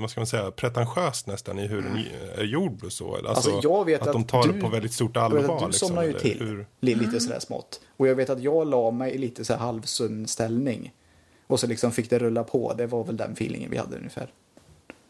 [0.00, 3.14] vad ska man säga, pretentiöst nästan i hur den är gjord och så?
[3.14, 5.38] Alltså, alltså jag vet att, att de tar du, det på väldigt stort allvar.
[5.38, 6.66] Jag vet att du liksom, somnar ju till hur...
[6.80, 7.20] lite mm.
[7.20, 7.80] sådär smått.
[7.96, 10.92] Och jag vet att jag la mig i lite så här halvsund ställning.
[11.46, 12.74] Och så liksom fick det rulla på.
[12.74, 14.32] Det var väl den feelingen vi hade ungefär.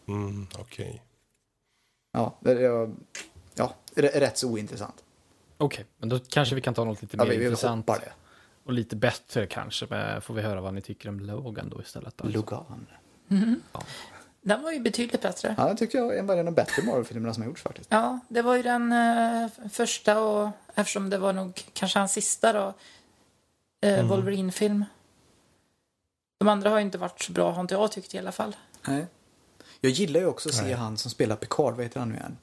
[0.09, 0.87] Mm, okej.
[0.87, 0.99] Okay.
[2.13, 2.91] Ja, det,
[3.55, 4.95] ja, rätt så ointressant.
[5.57, 7.87] Okej, okay, men då kanske vi kan ta något lite mer ja, vi, vi intressant.
[7.87, 8.13] Det.
[8.71, 9.87] Och lite bättre kanske.
[9.91, 12.21] Men får vi höra vad ni tycker om Logan då istället.
[12.21, 12.37] Alltså.
[12.37, 12.87] Logan.
[13.31, 13.63] Mm.
[13.73, 13.83] Ja.
[14.43, 15.55] Den var ju betydligt bättre.
[15.59, 17.91] Ja, den tycker jag är en av de bättre Marvel-filmerna som har gjorts faktiskt.
[17.93, 22.53] Ja, det var ju den uh, första och eftersom det var nog kanske hans sista
[22.53, 22.67] då.
[23.87, 24.09] Uh, mm.
[24.09, 24.85] Wolverine-film.
[26.39, 28.57] De andra har ju inte varit så bra, har inte jag tyckt i alla fall.
[28.87, 29.07] Nej.
[29.81, 30.73] Jag gillar ju också att se Nej.
[30.73, 32.37] han som spelar Picard, vad heter han nu igen?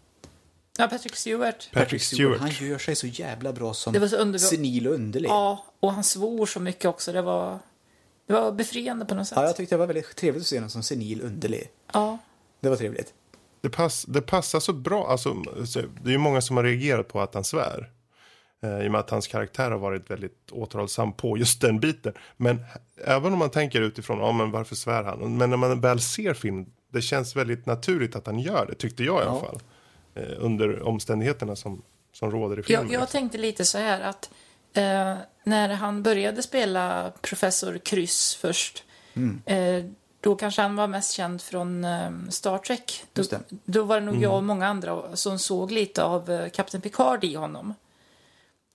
[0.78, 1.69] Ja, Patrick Stewart.
[1.73, 2.39] Patrick Stewart.
[2.39, 4.39] Han gör sig så jävla bra som det var så under...
[4.39, 5.30] senil och underlig.
[5.30, 7.11] Ja, och han svor så mycket också.
[7.11, 7.59] Det var,
[8.28, 9.38] det var befriande på något sätt.
[9.38, 11.69] Ja, jag tyckte det var väldigt trevligt att se honom som senil underlig.
[11.93, 12.17] Ja.
[12.59, 13.13] Det var trevligt.
[13.61, 15.07] Det, pass, det passar så bra.
[15.07, 15.34] Alltså,
[16.03, 17.91] det är ju många som har reagerat på att han svär.
[18.63, 22.13] Eh, I och med att hans karaktär har varit väldigt återhållsam på just den biten.
[22.37, 22.59] Men
[23.05, 25.37] även om man tänker utifrån, ja men varför svär han?
[25.37, 29.04] Men när man väl ser film, det känns väldigt naturligt att han gör det, tyckte
[29.04, 29.59] jag i alla fall.
[30.17, 31.81] Eh, under omständigheterna som,
[32.13, 32.91] som råder i filmen.
[32.91, 34.29] Jag, jag tänkte lite så här att
[34.73, 38.83] eh, när han började spela professor Kryss först
[39.13, 39.41] mm.
[39.45, 39.91] eh,
[40.21, 43.03] då kanske han var mest känd från eh, Star Trek.
[43.13, 43.23] Då,
[43.65, 44.23] då, var det nog mm.
[44.23, 47.73] jag och många andra som såg lite av eh, Captain Picard i honom.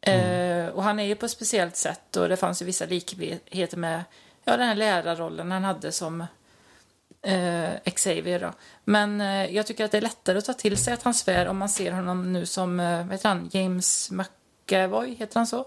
[0.05, 0.73] Mm.
[0.73, 4.05] och han är ju på ett speciellt sätt och det fanns ju vissa likheter med
[4.45, 6.25] ja, den här lärarrollen han hade som
[7.23, 8.41] eh, Xavier.
[8.41, 8.53] Då.
[8.85, 11.49] Men eh, jag tycker att det är lättare att ta till sig att han svär
[11.49, 14.29] om man ser honom nu som, eh, vad heter han, James Mc...
[14.73, 15.67] McAvoy, heter han så?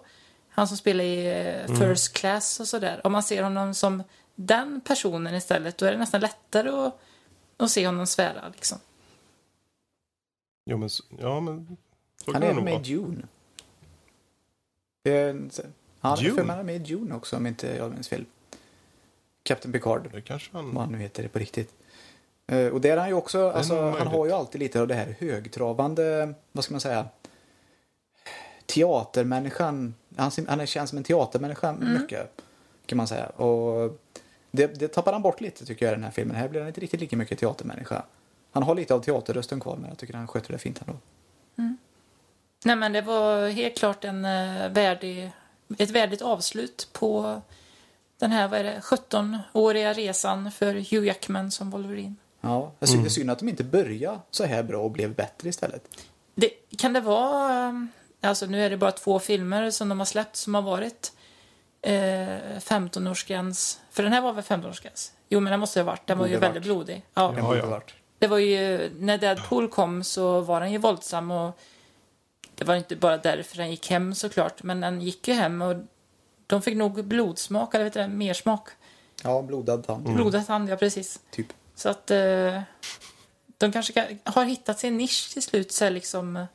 [0.49, 1.25] Han som spelar i
[1.67, 3.01] eh, First Class och sådär.
[3.03, 4.03] Om man ser honom som
[4.35, 6.99] den personen istället, då är det nästan lättare att,
[7.57, 8.77] att se honom svära liksom.
[10.65, 11.77] Jo, men, ja, men
[12.25, 13.27] så Han är med i Dune.
[15.03, 15.49] Det är
[15.99, 16.17] han
[16.49, 18.25] är med i Dune också om inte jag minns fel.
[19.45, 20.77] Captain Picard, Det kanske vad han...
[20.77, 21.73] han nu heter det på riktigt.
[22.47, 24.93] Eh, och där är han ju också, alltså, han har ju alltid lite av det
[24.95, 27.07] här högtravande, vad ska man säga,
[28.65, 29.95] teatermänniskan.
[30.15, 32.41] Han, han är- känns som en teatermänniska mycket,
[32.85, 33.25] kan man säga.
[33.25, 33.99] Och
[34.51, 36.35] det, det tappar han bort lite tycker jag i den här filmen.
[36.35, 38.03] Här blir han inte riktigt lika mycket teatermänniska.
[38.51, 40.99] Han har lite av teaterrösten kvar men jag tycker han sköter det fint ändå.
[42.65, 45.31] Nej men det var helt klart en uh, värdig,
[45.77, 47.41] ett värdigt avslut på
[48.19, 52.15] den här, vad är det, 17-åriga resan för Hugh Jackman som Wolverine.
[52.41, 55.87] Ja, det är synd- att de inte började så här bra och blev bättre istället.
[56.35, 57.87] Det, kan det vara, um,
[58.21, 61.13] alltså nu är det bara två filmer som de har släppt som har varit
[61.81, 61.93] eh,
[62.59, 63.77] 15-årsgräns.
[63.91, 65.11] För den här var väl 15-årsgräns?
[65.29, 67.05] Jo men den måste ha varit, den var ju väldigt blodig.
[67.13, 67.31] Ja.
[67.35, 67.65] Det Ja, ja.
[67.65, 67.93] varit.
[68.19, 71.59] Det var ju, när Deadpool kom så var den ju våldsam och
[72.55, 75.75] det var inte bara därför den gick hem såklart, men den gick ju hem och
[76.47, 78.69] de fick nog blodsmak, eller vet du det, mer smak.
[79.23, 80.03] Ja, blodad tand.
[80.15, 81.19] Blodad tand, ja precis.
[81.31, 81.47] Typ.
[81.75, 82.61] Så att eh,
[83.57, 86.45] de kanske kan, har hittat sin nisch till slut, så här liksom eh,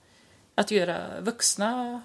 [0.55, 2.03] att göra vuxna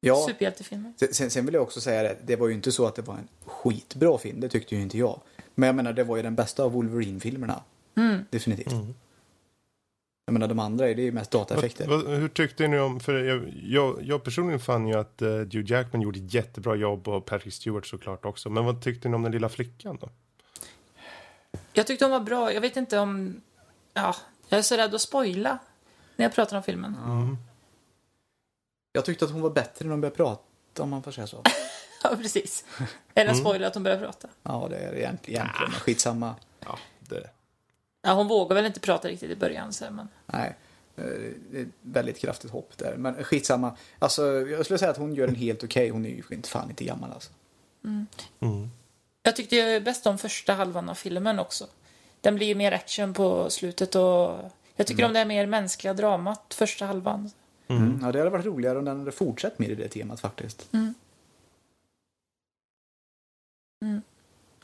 [0.00, 0.92] Ja, superhjältefilmer.
[1.12, 2.16] sen- sen, vill jag också säga det.
[2.24, 4.40] Det var ju inte så att det var en skitbra film.
[4.40, 5.20] Det tyckte ju inte jag.
[5.54, 7.62] Men jag menar, det var ju den bästa av Wolverine-filmerna.
[7.96, 8.24] Mm.
[8.30, 8.72] Definitivt.
[10.30, 11.86] Jag menar, de andra är det ju mest dataeffekter.
[11.86, 15.28] Vad, vad, hur tyckte ni om, för jag, jag, jag personligen fann ju att uh,
[15.28, 18.50] Hugh Jackman gjorde ett jättebra jobb och Patrick Stewart såklart också.
[18.50, 20.08] Men vad tyckte ni om den lilla flickan då?
[21.72, 22.52] Jag tyckte hon var bra.
[22.52, 23.40] Jag vet inte om...
[23.94, 24.16] Ja,
[24.48, 25.58] jag är så rädd att spoila
[26.16, 26.96] när jag pratar om filmen.
[28.92, 31.42] Jag tyckte att hon var bättre när hon började prata, om man får säga så.
[32.02, 32.64] Ja, precis.
[33.14, 34.28] Är det en spoiler att hon börjar prata?
[34.42, 36.34] Ja, det är egentligen, egentligen men skitsamma.
[36.60, 37.30] Ja, det...
[38.02, 40.08] Ja, hon vågar väl inte prata riktigt i början, så, men...
[40.26, 40.56] Nej,
[40.96, 41.04] eh,
[41.50, 42.96] det är ett väldigt kraftigt hopp där.
[42.96, 43.76] Men skitsamma.
[43.98, 45.88] Alltså, jag skulle säga att hon gör en helt okej.
[45.88, 47.30] Hon är ju inte fan inte gammal alltså.
[47.84, 48.06] Mm.
[49.22, 51.66] Jag tyckte ju bäst om första halvan av filmen också.
[52.20, 54.38] Den blir ju mer action på slutet och
[54.76, 57.30] jag tycker om det mer mänskliga dramat första halvan.
[57.68, 57.98] Mm.
[58.02, 60.68] Ja, det hade varit roligare om den hade fortsatt med i det temat faktiskt.
[60.72, 60.94] Mm.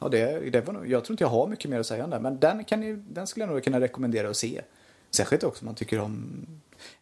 [0.01, 2.10] Ja, det, det var nog, jag tror inte jag har mycket mer att säga om
[2.10, 4.62] den, men den, kan ni, den skulle jag nog kunna rekommendera att se.
[5.10, 6.47] Särskilt också om man tycker om,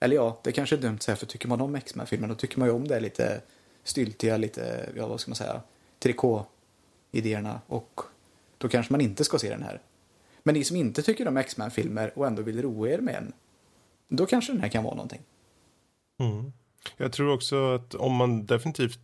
[0.01, 2.59] eller ja, det kanske är dumt att säga, för tycker man om X-Men-filmen då tycker
[2.59, 3.41] man ju om det lite
[3.85, 5.61] styltiga, lite, ja vad ska man säga,
[5.99, 8.01] trikå-idéerna och
[8.59, 9.81] då kanske man inte ska se den här.
[10.43, 13.33] Men ni som inte tycker om X-Men-filmer och ändå vill roa er med en,
[14.09, 15.23] då kanske den här kan vara någonting.
[16.19, 16.53] Mm.
[16.97, 18.99] Jag tror också att om man definitivt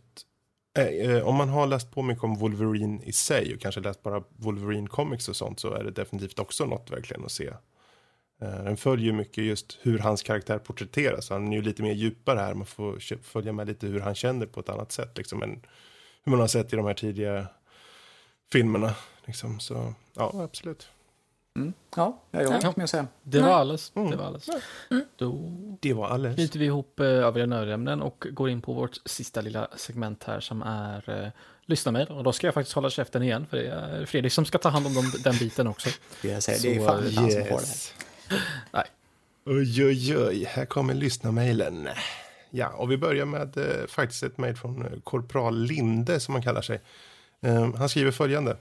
[0.77, 4.03] Eh, eh, om man har läst på mycket om Wolverine i sig och kanske läst
[4.03, 7.47] bara Wolverine Comics och sånt så är det definitivt också något verkligen att se.
[8.41, 11.29] Eh, Den följer ju mycket just hur hans karaktär porträtteras.
[11.29, 12.53] Han är ju lite mer djupare här.
[12.53, 15.17] Man får följa med lite hur han känner på ett annat sätt.
[15.17, 15.65] Liksom, än
[16.23, 17.47] hur man har sett i de här tidiga
[18.51, 18.95] filmerna.
[19.25, 19.59] Liksom.
[19.59, 20.89] Så ja, absolut.
[21.55, 21.73] Mm.
[21.95, 23.07] Ja, jag har inget mer att säga.
[23.23, 23.91] Det var alles.
[23.95, 24.11] Mm.
[24.11, 24.49] Det var alles.
[25.15, 26.35] Då Det var alldeles.
[26.35, 30.39] knyter vi ihop eh, övriga nördämnen och går in på vårt sista lilla segment här
[30.39, 31.29] som är eh,
[31.65, 32.07] lyssna med.
[32.07, 34.69] Och då ska jag faktiskt hålla käften igen för det är Fredrik som ska ta
[34.69, 35.89] hand om dem, den biten också.
[36.21, 37.53] Jag säger, det är Så, fan inte han som har det.
[37.53, 37.93] Yes.
[38.71, 38.83] Nej.
[39.45, 40.45] Oj, oj, oj.
[40.49, 41.89] Här kommer lyssna-mailen.
[42.49, 46.41] Ja, och vi börjar med eh, faktiskt ett mejl från eh, Korpral Linde som han
[46.43, 46.81] kallar sig.
[47.41, 48.57] Eh, han skriver följande.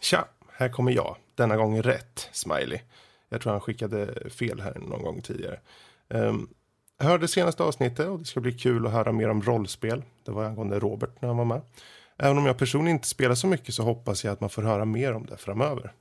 [0.00, 0.24] Tja,
[0.56, 1.16] här kommer jag.
[1.34, 2.80] Denna gång rätt, smiley.
[3.28, 5.60] Jag tror han skickade fel här någon gång tidigare.
[6.08, 6.48] Um,
[6.98, 10.02] jag hörde senaste avsnittet och det ska bli kul att höra mer om rollspel.
[10.24, 11.60] Det var angående Robert när han var med.
[12.18, 14.84] Även om jag personligen inte spelar så mycket så hoppas jag att man får höra
[14.84, 15.92] mer om det framöver.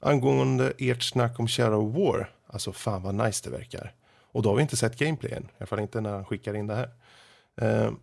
[0.00, 3.92] Angående ert snack om Shadow War, alltså fan vad nice det verkar.
[4.32, 6.66] Och då har vi inte sett gameplayen, i alla fall inte när han skickar in
[6.66, 6.90] det här.
[7.86, 8.00] Um,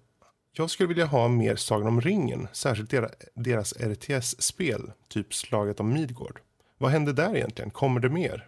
[0.53, 5.93] jag skulle vilja ha mer Sagan om ringen, särskilt dera, deras RTS-spel, typ Slaget om
[5.93, 6.41] Midgård.
[6.77, 7.71] Vad händer där egentligen?
[7.71, 8.47] Kommer det mer?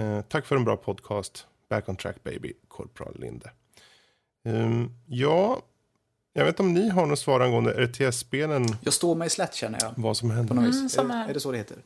[0.00, 1.46] Eh, tack för en bra podcast.
[1.68, 3.50] Back on track baby, Korpral Linde.
[4.44, 5.62] Ehm, ja,
[6.32, 9.78] jag vet inte om ni har något svar angående RTS-spelen, Jag står mig slätt känner
[9.82, 9.92] jag.
[9.96, 10.52] vad som händer.
[10.54, 10.64] Mm,
[11.10, 11.76] är, är det så det heter?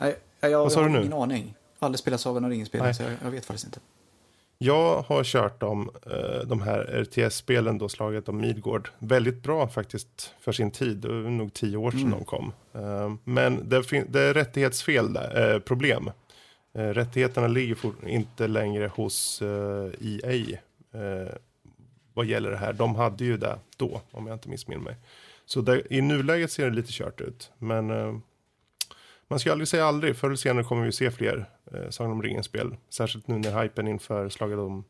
[0.00, 1.06] Nej, jag, Vad sa jag du har nu?
[1.06, 1.44] ingen aning.
[1.46, 3.80] Jag har aldrig spelat Sagan om ringen-spelen så jag, jag vet faktiskt inte.
[4.64, 10.34] Jag har kört dem, eh, de här RTS-spelen, då slaget om Midgård, väldigt bra faktiskt
[10.40, 10.96] för sin tid.
[10.96, 12.10] Det var nog tio år sedan Mm.
[12.12, 12.52] de kom.
[12.74, 16.10] Eh, men det, det är rättighetsfel där, eh, problem.
[16.74, 17.76] Rättigheterna ligger
[18.06, 19.42] inte längre hos
[20.00, 20.32] EA,
[20.94, 21.32] eh,
[22.14, 22.72] vad gäller det här.
[22.72, 24.96] De hade ju det då, om jag inte missminner mig.
[25.46, 27.50] Så där, i nuläget ser det lite kört ut.
[27.58, 27.90] Men
[29.32, 30.16] man ska aldrig säga aldrig.
[30.16, 32.76] Förr eller senare kommer vi se fler eh, Sagan om ringen-spel.
[32.88, 34.84] Särskilt nu när hypen inför slaget om,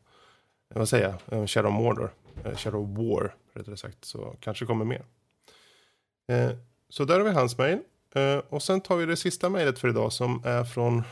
[0.73, 2.13] eh, vad säger jag, eh, Shadow of Mordor.
[2.45, 4.05] Eh, Shadow of War, rättare sagt.
[4.05, 5.05] Så kanske kommer mer.
[6.27, 6.51] Eh,
[6.89, 7.79] så där har vi hans mejl.
[8.15, 11.03] Eh, och sen tar vi det sista mejlet för idag som är från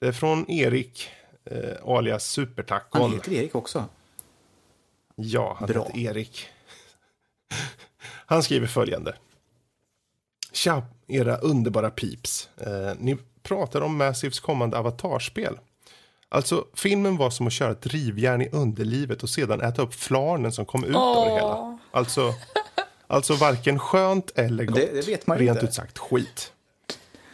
[0.00, 1.10] det är från Erik,
[1.44, 3.02] eh, alias Supertacon.
[3.02, 3.84] Han heter Erik också.
[5.14, 5.84] Ja, han Bra.
[5.84, 6.48] heter Erik.
[8.26, 9.14] Han skriver följande.
[10.52, 12.48] Tja, era underbara pips.
[12.56, 15.58] Eh, ni pratar om Massives kommande avatarspel.
[16.28, 20.52] Alltså, filmen var som att köra ett rivjärn i underlivet och sedan äta upp flarnen
[20.52, 21.78] som kom ut av det hela.
[21.90, 22.34] Alltså,
[23.06, 24.76] alltså varken skönt eller gott.
[24.76, 25.66] Det- det vet man Rent inte.
[25.66, 26.52] ut sagt skit.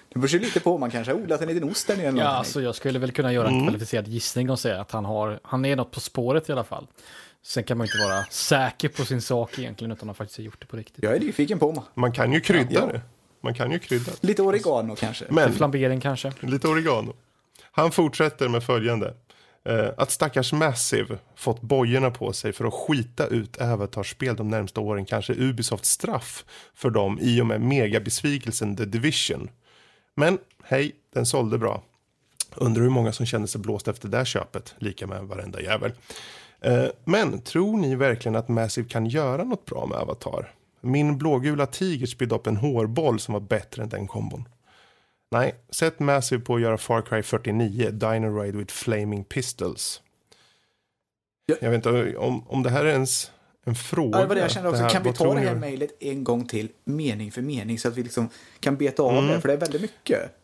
[0.08, 2.16] Det beror lite på om man kanske har odlat en liten ost där nere.
[2.18, 5.40] Ja, alltså jag skulle väl kunna göra en kvalificerad gissning och säga att han, har,
[5.42, 6.86] han är något på spåret i alla fall.
[7.46, 10.60] Sen kan man inte vara säker på sin sak egentligen, utan han faktiskt har gjort
[10.60, 11.04] det på riktigt.
[11.04, 11.82] Jag är nyfiken på om.
[11.94, 12.86] Man kan ju krydda Ja.
[12.86, 13.00] det.
[13.40, 14.12] Man kan ju krydda.
[14.20, 15.24] Lite oregano kanske.
[15.28, 16.32] Men Flambering kanske.
[16.40, 17.14] Lite oregano.
[17.72, 19.14] Han fortsätter med följande.
[19.64, 24.80] Eh, att stackars Massive fått bojorna på sig för att skita ut Avatar-spel de närmsta
[24.80, 26.44] åren kanske är Ubisofts straff
[26.74, 29.50] för dem i och med megabesvikelsen The Division.
[30.14, 31.82] Men hej, den sålde bra.
[32.54, 35.92] Undrar hur många som kände sig blåst efter det där köpet, lika med varenda jävel.
[36.64, 40.54] Eh, men tror ni verkligen att Massive kan göra något bra med Avatar?
[40.80, 44.48] Min blågula tiger spydde upp en hårboll som var bättre än den kombon.
[45.30, 50.02] Nej, sätt Massive på att göra Far Cry 49, Dino Ride with Flaming Pistols.
[51.46, 51.54] Ja.
[51.60, 53.30] Jag vet inte om, om det här är ens
[53.66, 54.18] en fråga.
[54.18, 54.82] Ja, det var det jag kände också.
[54.82, 57.96] här- kan vi ta det här mejlet en gång till, mening för mening, så att
[57.96, 58.28] vi liksom
[58.60, 59.26] kan beta av Mm.
[59.26, 59.40] det?
[59.40, 60.36] För det är väldigt mycket.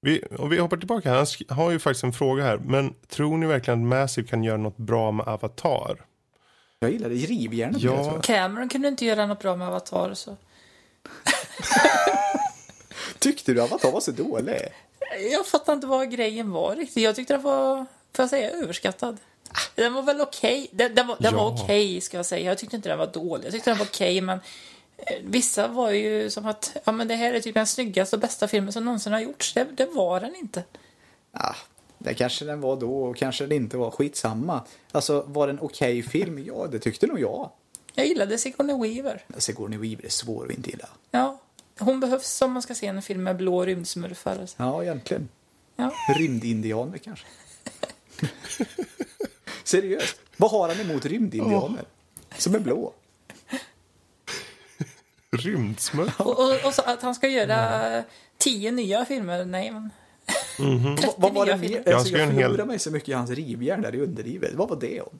[0.00, 1.28] Vi, och vi hoppar tillbaka här.
[1.48, 2.58] Han har ju faktiskt en fråga här.
[2.58, 6.04] Men tror ni verkligen att Massive kan göra något bra med Avatar?
[6.80, 7.14] Jag gillar det.
[7.14, 7.82] Rivjärnet.
[7.82, 8.04] Ja.
[8.12, 8.22] Jag.
[8.22, 10.14] Cameron kunde inte göra något bra med Avatar.
[10.14, 10.36] Så.
[13.18, 14.56] Tyckte du Avatar var så dålig?
[15.32, 17.02] Jag fattar inte vad grejen var riktigt.
[17.02, 17.76] Jag tyckte den var,
[18.16, 19.16] får jag säga, överskattad.
[19.74, 20.68] Den var väl okej.
[20.72, 21.62] Den, den var, den var Ja.
[21.64, 22.46] okej, ska jag säga.
[22.50, 23.46] Jag tyckte inte den var dålig.
[23.46, 24.44] Jag tyckte den var okej, men eh,
[25.22, 28.48] vissa var ju som att ja, men det här är typ den snyggaste och bästa
[28.48, 29.54] filmen som någonsin har gjorts.
[29.54, 30.64] Det, det var den inte.
[31.32, 31.56] Ah,
[31.98, 33.90] det kanske den var då och kanske den inte var.
[33.90, 34.64] Skitsamma.
[34.92, 36.44] Alltså, var det en okej film?
[36.46, 37.50] Ja, det tyckte nog jag.
[37.94, 39.24] Jag gillade Sigourney Weaver.
[39.36, 40.88] Sigourney Weaver är svår att inte gilla.
[41.10, 41.38] Ja,
[41.78, 44.46] hon behövs om man ska se en film med blå rymdsmurfar.
[44.56, 45.28] Ja, egentligen.
[45.76, 45.92] Ja.
[46.18, 47.26] Rymdindianer kanske.
[49.64, 50.20] Seriöst.
[50.36, 51.84] Vad har han emot rymdindianer?
[52.38, 52.92] Som är blå.
[55.38, 56.20] Rymdsmurf?
[56.20, 58.04] Och, och, och så att han ska göra eh,
[58.38, 59.44] tio nya filmer.
[59.44, 59.90] Nej, men...
[60.96, 61.68] 30 Vad var det nya mer?
[61.68, 61.82] filmer.
[61.86, 64.54] Jag Alltså, jag en hel- förlorade mig så mycket i hans rivjärn där i underlivet.
[64.54, 65.18] Vad var det om?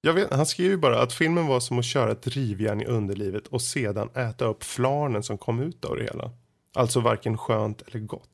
[0.00, 2.84] Jag vet, han skriver ju bara att filmen var som att köra ett rivjärn i
[2.84, 6.30] underlivet och sedan äta upp flarnen som kom ut av det hela.
[6.74, 8.28] Alltså varken skönt eller gott,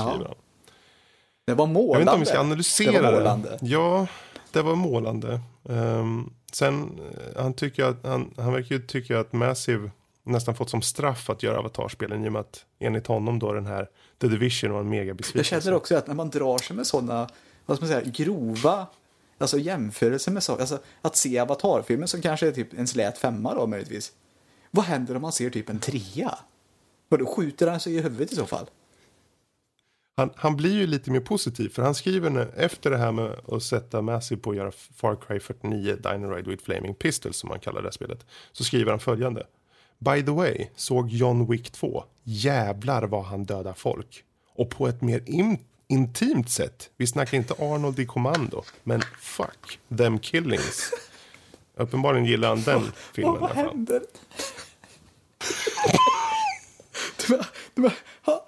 [0.00, 0.26] skriver Ja.
[0.28, 0.34] han.
[1.46, 1.92] Det var målande.
[1.92, 2.98] Jag vet inte om vi ska analysera det.
[2.98, 3.02] det.
[3.12, 3.58] Var målande.
[3.62, 4.06] Ja,
[4.52, 5.40] det var målande.
[5.62, 9.90] Um, sen, eh, han, tycker att, han, han verkar ju tycka att Massive
[10.22, 13.66] nästan fått som straff att göra avatarspelen i och med att enligt honom då den
[13.66, 13.88] här
[14.20, 17.28] The Division var en mega Jag känner också att när man drar sig med sådana,
[17.66, 18.86] vad ska man säga, grova
[19.42, 20.60] alltså jämförelser med saker.
[20.60, 24.12] Alltså att se Avatar-filmen som kanske är typ en slät femma då möjligtvis.
[24.70, 26.38] Vad händer om man ser typ en trea?
[27.08, 28.66] Vadå, skjuter han sig i huvudet i så fall?
[30.16, 33.36] Han, han blir ju lite mer positiv för han skriver nu, efter det här med
[33.48, 37.60] att sätta Massive på att göra Far Cry 49 Dino with Flaming Pistols som man
[37.60, 38.26] kallar det spelet.
[38.52, 39.46] Så skriver han följande.
[39.98, 42.04] By the way, såg John Wick 2.
[42.24, 44.24] Jävlar vad han dödar folk.
[44.54, 45.58] Och på ett mer in,
[45.88, 46.90] intimt sätt.
[46.96, 48.62] Vi snackar inte Arnold i kommando.
[48.82, 50.90] Men fuck them killings.
[51.76, 52.82] Uppenbarligen gillar han den
[53.14, 53.40] filmen.
[53.40, 54.02] Vad, händer?
[55.38, 57.11] Det var- det var-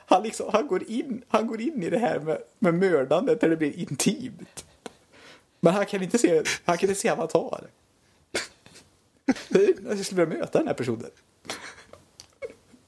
[0.06, 3.48] han, liksom, han, går in, han går in i det här med, med mördandet där
[3.48, 4.64] det blir intimt.
[5.60, 7.66] Men han kan inte se, han kan inte se Avatar.
[9.88, 11.10] Jag skulle vilja möta den här personen.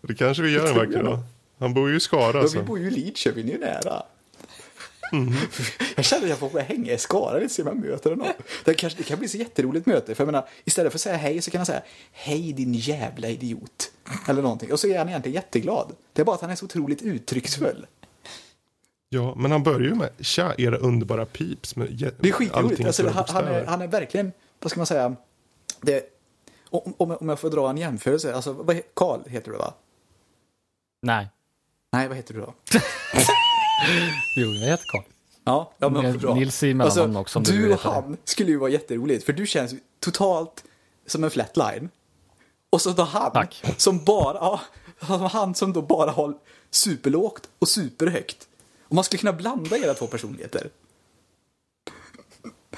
[0.01, 1.19] Det kanske vi gör en vacker dag.
[1.59, 2.37] Han bor ju i Skara.
[2.37, 2.59] Ja, Alltså.
[2.59, 4.03] Vi bor ju i Lidköping, det är ju nära.
[5.13, 5.35] Mhm.
[5.97, 8.29] Jag känner att jag får hänga i Skara lite, se om jag möter honom.
[8.65, 10.15] Det, kanske, det kan bli så jätteroligt möte.
[10.15, 13.29] För jag menar, istället för att säga hej så kan han säga Hej din jävla
[13.29, 13.93] idiot.
[14.29, 14.73] Eller någonting.
[14.73, 15.93] Och så är han egentligen jätteglad.
[16.13, 17.87] Det är bara att han är så otroligt uttrycksfull.
[19.09, 21.77] Ja, men han börjar ju med Tja, era underbara pips.
[21.77, 22.85] Med Det är skitroligt.
[22.87, 25.17] Alltså, han, han, är, han är verkligen, vad ska man säga,
[25.81, 26.03] det,
[26.71, 28.35] om, om jag- får dra en jämförelse.
[28.35, 29.75] Alltså, Karl heter du va?
[31.03, 31.29] Nej.
[31.93, 32.55] Nej, vad heter du då?
[34.37, 35.03] Jo, jag heter Karl.
[35.45, 36.35] Ja, ja men bra.
[36.35, 39.75] Nils i mellannamn också, om du och han skulle ju vara jätteroligt, för du känns
[40.01, 40.65] totalt
[41.07, 41.89] som en flatline.
[42.71, 43.65] Och så då han, Tack.
[43.77, 44.61] som bara, ja,
[45.33, 46.35] han som då bara har
[46.71, 48.49] superlågt och superhögt.
[48.83, 50.71] Och man skulle kunna blanda era två personligheter.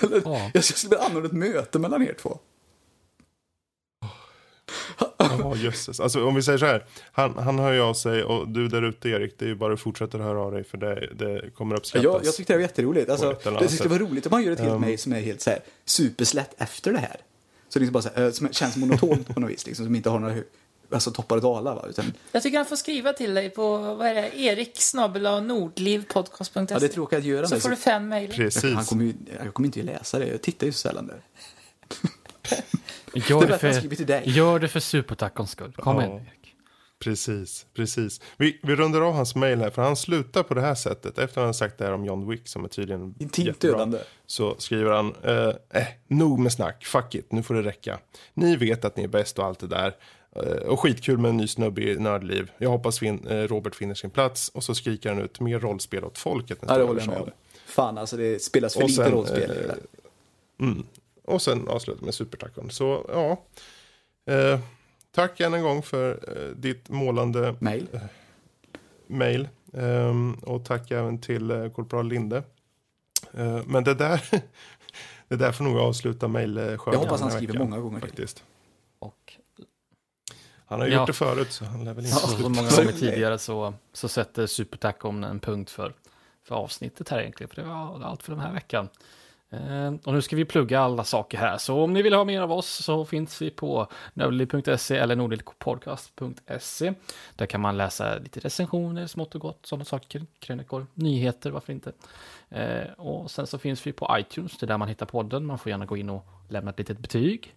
[0.01, 0.51] Eller, Ja.
[0.55, 2.39] Jag skulle vilja anordna ett möte mellan er två.
[5.19, 6.01] Ja, jösses.
[6.01, 6.85] Alltså om vi säger så här.
[7.13, 9.73] Han, han hör ju av sig och du där ute Erik, det är ju bara
[9.73, 12.05] att fortsätta höra av dig för det, det kommer uppskattas.
[12.05, 13.11] Jag, jag tyckte det var jätteroligt.
[13.11, 15.41] Alltså, det skulle vara roligt om man gör ett helt Um, mejl som är helt
[15.41, 17.17] så här, superslätt efter det här.
[17.69, 19.95] Så det är bara så här, eh, som känns monotont på något vis, liksom, som
[19.95, 20.35] inte har några
[20.91, 21.75] alltså, toppar och dalar.
[21.75, 21.85] Va?
[21.89, 24.79] Utan, Jag tycker han får skriva till dig på, vad är det, erik
[25.47, 26.67] nordlivpodcast.se.
[26.69, 28.33] ja, det är tråkigt att göra Så men får du fem mejl.
[28.33, 28.75] Precis.
[28.75, 29.15] Han kommer ju,
[29.45, 31.23] jag kommer inte att läsa det, jag tittar ju så sällan där.
[33.15, 35.73] Gör Det för, gör det för supertackons skull.
[35.73, 36.03] Kom Ja.
[36.03, 36.55] igen, Erik.
[36.99, 38.21] Precis, precis.
[38.37, 41.19] Vi, vi rundar av hans mail här, för han slutar på det här sättet.
[41.19, 43.99] Efter att han har sagt det här om John Wick, som är tydligen Intimt dödande.
[44.27, 47.99] Så skriver han, eh, eh, nog med snack, fuck it, nu får det räcka.
[48.35, 49.97] Ni vet att ni är bäst och allt det där.
[50.37, 52.51] Eh, och skitkul med en ny snubbe i Nördliv.
[52.59, 54.49] Jag hoppas fin, eh, Robert finner sin plats.
[54.55, 56.59] Och så skriker han ut mer rollspel åt folket.
[56.69, 57.31] Ja, det håller jag med om.
[57.67, 59.51] Fan alltså, det spelas för Och lite sen, rollspel.
[59.51, 59.75] eh.
[60.67, 60.87] Mm.
[61.29, 62.71] Och sen avsluta med supertackon.
[62.71, 63.43] Så ja,
[64.35, 64.61] eh,
[65.11, 68.01] tack än en gång för eh, ditt målande Mail.
[69.07, 69.49] mail.
[69.73, 72.43] Ehm, och tack även till eh, korpral Linde.
[73.35, 74.23] Eh, men det där,
[75.29, 76.81] det där får nog avsluta mejlskörden.
[76.93, 78.09] Jag hoppas han skriver veckan, många gånger till.
[78.09, 78.45] Faktiskt.
[78.99, 79.33] Och
[80.67, 80.99] Han har Ja.
[80.99, 83.75] gjort det förut så han lär väl inte så, så många Så- gånger tidigare så,
[83.93, 85.93] så sätter Supertackom en punkt för,
[86.45, 87.49] för avsnittet här egentligen.
[87.49, 88.89] För det var allt för den här veckan.
[89.51, 91.59] Eh, och nu ska vi plugga alla saker här.
[91.59, 96.95] Så om ni vill ha mer av oss så finns vi på nördliv.se eller nordlivpodcast.se.
[97.37, 101.93] Där kan man läsa lite recensioner, smått och gott, sådana saker, krönikor, nyheter, varför inte.
[102.49, 105.47] Eh, och sen så finns vi på iTunes, det är där man hittar podden.
[105.47, 107.55] Man får gärna gå in och lämna ett litet betyg.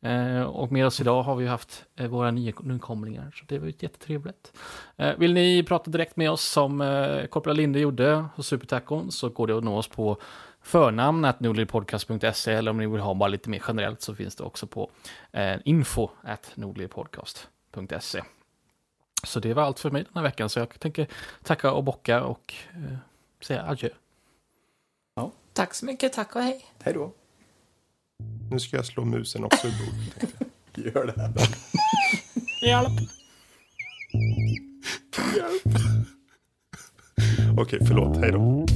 [0.00, 4.52] Eh, och med oss idag har vi haft våra nykomlingar, så det var ju jättetrevligt.
[5.16, 6.78] Vill ni prata direkt med oss som
[7.30, 10.18] Korpela Linde gjorde hos Supertacon så går det att nå oss på
[10.66, 14.66] förnamnet nordlivpodcast.se eller om ni vill ha bara lite mer generellt så finns det också
[14.66, 14.90] på
[15.32, 18.22] eh, info at nordlivpodcast.se.
[19.24, 21.06] Så det var allt för mig den här veckan så jag tänker
[21.42, 22.96] tacka och bocka och eh,
[23.40, 23.88] säga adjö.
[25.56, 26.64] Tack så mycket, tack och hej.
[26.82, 27.12] Hej då.
[28.50, 30.94] Nu ska jag slå musen också i bordet.
[30.94, 31.30] Gör det.
[32.66, 32.92] Hjälp.
[37.58, 38.16] Okej, förlåt.
[38.16, 38.66] Hej då.